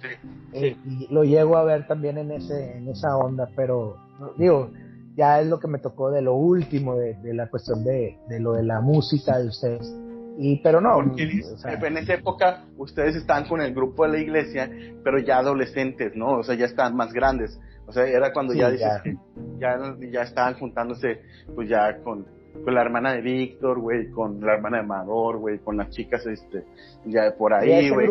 Sí. 0.00 0.08
Eh, 0.52 0.76
y 0.84 1.12
lo 1.12 1.24
llego 1.24 1.56
a 1.56 1.64
ver 1.64 1.86
también 1.86 2.18
en 2.18 2.32
ese 2.32 2.76
en 2.76 2.88
esa 2.88 3.16
onda, 3.16 3.48
pero 3.56 3.96
digo, 4.36 4.70
ya 5.14 5.40
es 5.40 5.46
lo 5.46 5.58
que 5.58 5.68
me 5.68 5.78
tocó 5.78 6.10
de 6.10 6.22
lo 6.22 6.34
último 6.34 6.96
de, 6.96 7.14
de 7.14 7.34
la 7.34 7.48
cuestión 7.48 7.84
de, 7.84 8.18
de 8.28 8.40
lo 8.40 8.52
de 8.52 8.62
la 8.62 8.80
música 8.80 9.38
de 9.38 9.48
ustedes 9.48 9.94
y, 10.38 10.56
pero 10.62 10.80
no. 10.80 10.94
Porque 10.94 11.22
en 11.22 11.96
esa 11.98 12.14
época 12.14 12.64
ustedes 12.76 13.16
estaban 13.16 13.46
con 13.46 13.60
el 13.60 13.74
grupo 13.74 14.04
de 14.04 14.12
la 14.12 14.18
iglesia, 14.18 14.70
pero 15.04 15.18
ya 15.18 15.38
adolescentes, 15.38 16.14
¿no? 16.14 16.38
O 16.38 16.42
sea, 16.42 16.54
ya 16.54 16.66
estaban 16.66 16.96
más 16.96 17.12
grandes. 17.12 17.58
O 17.86 17.92
sea, 17.92 18.06
era 18.06 18.32
cuando 18.32 18.54
ya 18.54 18.70
dices 18.70 18.88
que 19.02 19.16
ya, 19.58 19.76
ya 20.10 20.22
estaban 20.22 20.54
juntándose, 20.54 21.20
pues 21.54 21.68
ya 21.68 21.98
con, 22.02 22.26
con 22.64 22.74
la 22.74 22.82
hermana 22.82 23.14
de 23.14 23.20
Víctor, 23.20 23.80
güey, 23.80 24.10
con 24.10 24.40
la 24.40 24.54
hermana 24.54 24.78
de 24.78 24.84
Amador, 24.84 25.38
güey, 25.38 25.58
con 25.58 25.76
las 25.76 25.90
chicas, 25.90 26.24
este, 26.26 26.64
ya 27.06 27.34
por 27.36 27.52
ahí, 27.54 27.90
güey. 27.90 28.06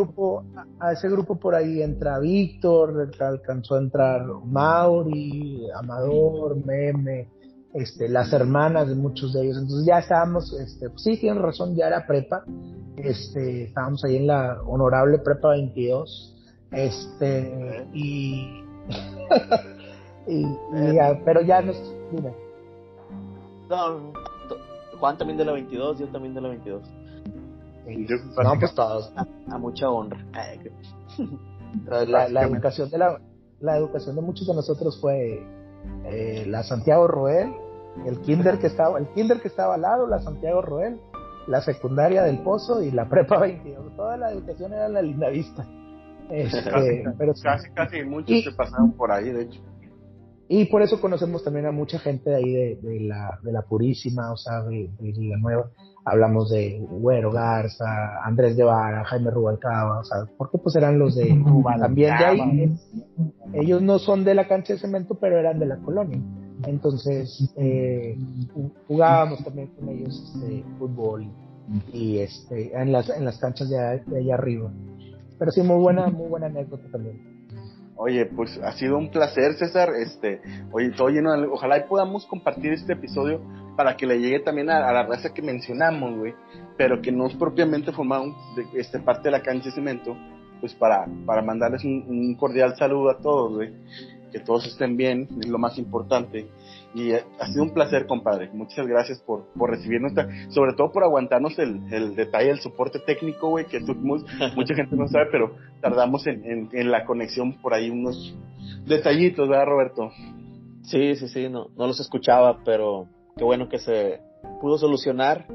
A, 0.55 0.87
a, 0.87 0.91
ese 0.93 1.09
grupo 1.09 1.37
por 1.37 1.55
ahí 1.55 1.81
entra 1.81 2.19
Víctor, 2.19 3.09
alcanzó 3.19 3.75
a 3.75 3.79
entrar 3.79 4.25
Mauri, 4.45 5.67
Amador, 5.75 6.57
Meme, 6.65 7.27
este, 7.73 8.09
las 8.09 8.33
hermanas 8.33 8.87
de 8.87 8.95
muchos 8.95 9.33
de 9.33 9.43
ellos. 9.43 9.57
Entonces 9.57 9.85
ya 9.85 9.99
estábamos, 9.99 10.53
este, 10.53 10.89
pues 10.89 11.03
sí, 11.03 11.17
tienen 11.17 11.41
razón, 11.41 11.75
ya 11.75 11.87
era 11.87 12.05
prepa. 12.05 12.43
Este, 12.97 13.63
estábamos 13.63 14.03
ahí 14.03 14.17
en 14.17 14.27
la 14.27 14.61
honorable 14.63 15.19
prepa 15.19 15.49
22. 15.49 16.35
Este, 16.71 17.87
y, 17.93 18.63
y, 20.27 20.45
pero 21.23 21.41
ya 21.41 21.61
nos, 21.61 21.77
mira. 22.11 22.33
No, 23.69 24.11
Juan 25.01 25.17
también 25.17 25.37
de 25.39 25.45
la 25.45 25.53
22, 25.53 25.97
yo 25.97 26.07
también 26.09 26.35
de 26.35 26.41
la 26.41 26.49
22. 26.49 26.83
no, 28.43 28.59
pues 28.59 28.75
todos. 28.75 29.11
A, 29.15 29.57
mucha 29.57 29.89
honra. 29.89 30.23
la, 32.07 32.29
la, 32.29 32.43
educación 32.43 32.91
de 32.91 32.99
la, 32.99 33.19
la 33.59 33.77
educación 33.77 34.15
de 34.15 34.21
muchos 34.21 34.45
de 34.45 34.53
nosotros 34.53 35.01
fue 35.01 35.43
eh, 36.05 36.45
la 36.45 36.61
Santiago 36.61 37.07
Roel, 37.07 37.51
el 38.05 38.21
kinder 38.21 38.59
que 38.59 38.67
estaba, 38.67 38.99
el 38.99 39.07
kinder 39.09 39.41
que 39.41 39.47
estaba 39.47 39.73
al 39.73 39.81
lado, 39.81 40.05
la 40.05 40.21
Santiago 40.21 40.61
Roel, 40.61 41.01
la 41.47 41.61
secundaria 41.61 42.21
del 42.21 42.37
Pozo 42.43 42.83
y 42.83 42.91
la 42.91 43.09
prepa 43.09 43.39
22. 43.39 43.95
Toda 43.95 44.17
la 44.17 44.31
educación 44.31 44.71
era 44.71 44.87
la 44.87 45.01
linda 45.01 45.29
vista. 45.29 45.65
Este, 46.29 46.63
casi, 46.69 47.03
pero, 47.17 47.33
casi, 47.41 47.71
casi 47.71 48.03
muchos 48.03 48.43
se 48.43 48.51
pasaron 48.51 48.91
por 48.91 49.11
ahí, 49.11 49.31
de 49.31 49.41
hecho. 49.41 49.61
Y 50.53 50.65
por 50.65 50.81
eso 50.81 50.99
conocemos 50.99 51.45
también 51.45 51.65
a 51.65 51.71
mucha 51.71 51.97
gente 51.97 52.29
de 52.29 52.35
ahí 52.35 52.75
de, 52.75 52.99
la, 53.07 53.39
de 53.41 53.53
la 53.53 53.61
Purísima, 53.61 54.33
o 54.33 54.35
sea, 54.35 54.61
de, 54.63 54.89
de 54.99 55.37
Nueva 55.37 55.71
Hablamos 56.03 56.49
de 56.49 56.77
Güero 56.89 57.31
Garza, 57.31 58.21
Andrés 58.25 58.57
Guevara, 58.57 59.05
Jaime 59.05 59.31
Rubalcaba, 59.31 59.99
o 59.99 60.03
sea, 60.03 60.25
porque 60.37 60.57
pues 60.57 60.75
eran 60.75 60.99
los 60.99 61.15
de 61.15 61.29
también 61.79 62.17
de 62.17 62.25
ahí. 62.25 62.73
Ellos 63.53 63.81
no 63.81 63.97
son 63.97 64.25
de 64.25 64.35
la 64.35 64.49
cancha 64.49 64.73
de 64.73 64.79
cemento, 64.79 65.15
pero 65.15 65.39
eran 65.39 65.57
de 65.57 65.67
la 65.67 65.77
colonia. 65.77 66.19
Entonces, 66.67 67.53
eh, 67.55 68.17
jugábamos 68.89 69.41
también 69.45 69.67
con 69.67 69.87
ellos 69.87 70.33
este, 70.35 70.65
fútbol 70.77 71.31
y 71.93 72.17
este 72.17 72.75
en 72.75 72.91
las 72.91 73.09
en 73.09 73.23
las 73.23 73.37
canchas 73.37 73.69
de, 73.69 73.77
de 74.05 74.17
allá 74.17 74.33
arriba. 74.33 74.69
Pero 75.39 75.51
sí 75.51 75.61
muy 75.61 75.77
buena 75.77 76.09
muy 76.09 76.27
buena 76.27 76.47
anécdota 76.47 76.83
también. 76.91 77.30
Oye, 78.03 78.25
pues 78.25 78.59
ha 78.63 78.71
sido 78.71 78.97
un 78.97 79.11
placer, 79.11 79.53
César. 79.53 79.91
Este, 79.95 80.41
oye, 80.71 80.89
todo 80.89 81.09
lleno 81.09 81.29
ojalá 81.51 81.77
y 81.77 81.83
podamos 81.87 82.25
compartir 82.25 82.73
este 82.73 82.93
episodio 82.93 83.41
para 83.77 83.95
que 83.95 84.07
le 84.07 84.19
llegue 84.19 84.39
también 84.39 84.71
a, 84.71 84.91
la 84.91 85.03
raza 85.03 85.35
que 85.35 85.43
mencionamos, 85.43 86.17
güey, 86.17 86.33
pero 86.77 86.99
que 86.99 87.11
no 87.11 87.27
es 87.27 87.35
propiamente 87.35 87.91
formado 87.91 88.35
de 88.55 88.79
este 88.79 88.97
parte 88.97 89.25
de 89.25 89.31
la 89.33 89.43
cancha 89.43 89.65
de 89.65 89.75
cemento, 89.75 90.17
pues 90.59 90.73
para, 90.73 91.05
para 91.27 91.43
mandarles 91.43 91.83
un, 91.85 92.35
cordial 92.39 92.75
saludo 92.75 93.11
a 93.11 93.19
todos, 93.19 93.53
güey, 93.53 93.71
que 94.31 94.39
todos 94.39 94.65
estén 94.65 94.97
bien, 94.97 95.27
es 95.39 95.47
lo 95.47 95.59
más 95.59 95.77
importante. 95.77 96.47
Y 96.93 97.13
ha 97.13 97.47
sido 97.47 97.63
un 97.63 97.73
placer, 97.73 98.05
compadre. 98.05 98.49
Muchas 98.53 98.85
gracias 98.85 99.19
por, 99.21 99.45
por 99.57 99.69
recibirnos, 99.69 100.11
sobre 100.49 100.73
todo 100.73 100.91
por 100.91 101.03
aguantarnos 101.03 101.57
el, 101.57 101.81
el 101.91 102.15
detalle, 102.15 102.49
el 102.49 102.59
soporte 102.59 102.99
técnico, 102.99 103.49
güey, 103.49 103.65
que 103.65 103.79
tuvimos. 103.79 104.25
Mucha 104.55 104.75
gente 104.75 104.95
no 104.95 105.07
sabe, 105.07 105.27
pero 105.31 105.55
tardamos 105.81 106.27
en, 106.27 106.69
en, 106.71 106.91
la 106.91 107.05
conexión 107.05 107.53
por 107.61 107.73
ahí 107.73 107.89
unos 107.89 108.35
detallitos, 108.85 109.47
¿verdad, 109.47 109.65
Roberto? 109.65 110.11
Sí, 110.83 111.15
sí, 111.15 111.27
sí, 111.29 111.47
no, 111.47 111.67
no 111.77 111.87
los 111.87 111.99
escuchaba, 111.99 112.59
pero 112.65 113.07
qué 113.37 113.43
bueno 113.43 113.69
que 113.69 113.79
se 113.79 114.19
pudo 114.59 114.77
solucionar 114.77 115.47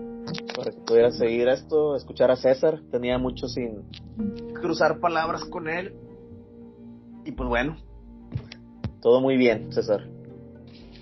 para 0.57 0.70
que 0.70 0.78
pudiera 0.78 1.11
seguir 1.11 1.49
esto, 1.49 1.97
escuchar 1.97 2.30
a 2.30 2.37
César. 2.37 2.80
Tenía 2.91 3.18
mucho 3.18 3.47
sin 3.47 3.82
cruzar 4.55 5.01
palabras 5.01 5.45
con 5.45 5.68
él. 5.68 5.95
Y 7.24 7.32
pues 7.32 7.49
bueno, 7.49 7.76
todo 9.03 9.20
muy 9.20 9.37
bien, 9.37 9.72
César. 9.72 10.09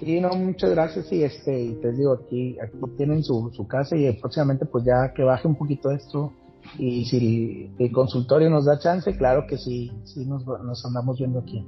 Sí, 0.05 0.21
no, 0.21 0.31
muchas 0.31 0.71
gracias 0.71 1.11
y 1.13 1.23
este, 1.23 1.59
y 1.59 1.75
te 1.77 1.93
digo, 1.93 2.13
aquí, 2.13 2.59
aquí 2.61 2.77
tienen 2.97 3.23
su, 3.23 3.51
su 3.55 3.67
casa 3.67 3.97
y 3.97 4.13
próximamente 4.21 4.67
pues 4.67 4.85
ya 4.85 5.13
que 5.15 5.23
baje 5.23 5.49
un 5.49 5.57
poquito 5.57 5.91
esto 5.91 6.33
y 6.79 7.05
si 7.07 7.71
el 7.79 7.93
consultorio 7.93 8.51
nos 8.51 8.67
da 8.67 8.79
chance, 8.79 9.17
claro 9.17 9.47
que 9.49 9.57
sí, 9.57 9.93
sí 10.05 10.27
nos, 10.27 10.45
nos 10.47 10.85
andamos 10.85 11.19
viendo 11.19 11.41
aquí. 11.41 11.67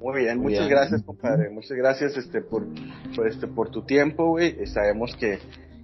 Muy 0.00 0.22
bien, 0.22 0.40
muchas 0.40 0.68
gracias, 0.68 1.02
compadre. 1.02 1.50
Muchas 1.50 1.76
gracias 1.76 2.16
este 2.16 2.40
por, 2.40 2.66
por 3.14 3.26
este 3.26 3.46
por 3.46 3.70
tu 3.70 3.82
tiempo, 3.82 4.28
güey. 4.28 4.66
Sabemos 4.66 5.14
que, 5.16 5.38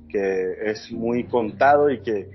que 0.08 0.70
es 0.70 0.90
muy 0.90 1.24
contado 1.24 1.90
y 1.90 2.00
que 2.00 2.30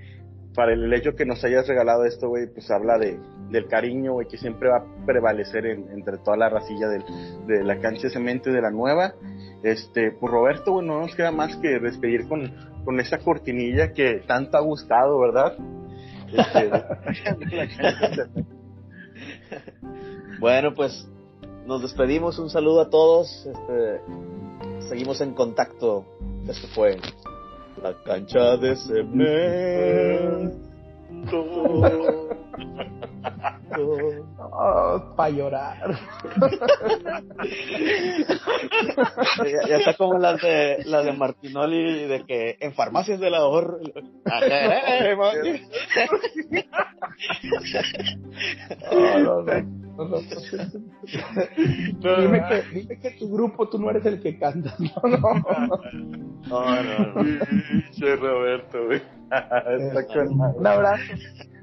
para 0.54 0.72
el 0.72 0.92
hecho 0.92 1.14
que 1.14 1.24
nos 1.24 1.42
hayas 1.44 1.66
regalado 1.66 2.04
esto, 2.04 2.28
güey, 2.28 2.46
pues 2.46 2.70
habla 2.70 2.98
de, 2.98 3.18
del 3.50 3.66
cariño, 3.66 4.12
güey, 4.14 4.26
que 4.28 4.36
siempre 4.36 4.68
va 4.68 4.78
a 4.78 5.06
prevalecer 5.06 5.66
entre 5.66 6.18
toda 6.18 6.36
la 6.36 6.48
racilla 6.48 6.88
de 6.88 7.64
la 7.64 7.78
cancha 7.78 8.02
de 8.02 8.10
cemento 8.10 8.50
y 8.50 8.52
de 8.52 8.62
la 8.62 8.70
nueva. 8.70 9.14
Este, 9.62 10.10
pues 10.12 10.32
Roberto, 10.32 10.72
güey, 10.72 10.86
no 10.86 11.00
nos 11.00 11.14
queda 11.14 11.30
más 11.30 11.56
que 11.56 11.78
despedir 11.78 12.28
con, 12.28 12.52
con 12.84 13.00
esa 13.00 13.18
cortinilla 13.18 13.92
que 13.92 14.22
tanto 14.26 14.56
ha 14.56 14.60
gustado, 14.60 15.18
¿verdad? 15.20 15.56
Este, 16.32 16.70
bueno, 20.40 20.74
pues 20.74 21.08
nos 21.66 21.82
despedimos, 21.82 22.38
un 22.38 22.50
saludo 22.50 22.80
a 22.80 22.90
todos, 22.90 23.46
este, 23.46 24.00
seguimos 24.88 25.20
en 25.20 25.34
contacto. 25.34 26.04
Esto 26.48 26.66
fue 26.74 26.96
la 27.82 27.92
cancha 28.04 28.56
de 28.56 28.76
cemento. 28.76 30.71
Oh, 34.54 35.14
para 35.16 35.30
llorar. 35.30 35.98
ya, 39.38 39.68
ya 39.68 39.76
está 39.76 39.94
como 39.96 40.18
las 40.18 40.40
de 40.42 40.82
las 40.84 41.04
de 41.04 41.12
Martinoli 41.12 42.06
de 42.06 42.24
que 42.24 42.56
en 42.60 42.74
farmacias 42.74 43.18
del 43.20 43.34
ahorro. 43.34 43.78
Oh, 48.90 49.18
no, 49.18 49.42
no, 49.42 49.52
no, 49.96 50.04
no. 50.08 50.18
Dime, 52.20 52.44
que, 52.48 52.62
dime 52.74 52.98
que 53.00 53.10
tu 53.18 53.30
grupo 53.30 53.68
tú 53.68 53.78
no 53.78 53.90
eres 53.90 54.04
el 54.06 54.20
que 54.22 54.38
canta. 54.38 54.74
No, 54.78 55.02
no. 55.08 55.18
No, 56.48 56.82
no, 56.82 56.98
no. 57.14 58.16
Roberto, 58.16 58.86
güey. 58.86 59.00
Está 59.32 60.06
con 60.06 60.36
madre. 60.36 60.58
Un 60.58 60.66
abrazo. 60.66 61.12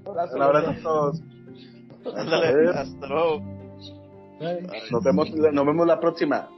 Un 0.05 0.09
abrazo. 0.09 0.36
Un 0.36 0.41
abrazo 0.41 0.70
a 0.70 0.76
todos. 0.82 1.22
Ándale, 2.15 2.70
hasta 2.70 3.07
luego. 3.07 3.41
Nos 4.91 5.03
vemos, 5.03 5.30
nos 5.32 5.65
vemos 5.65 5.88
la 5.88 5.99
próxima. 5.99 6.49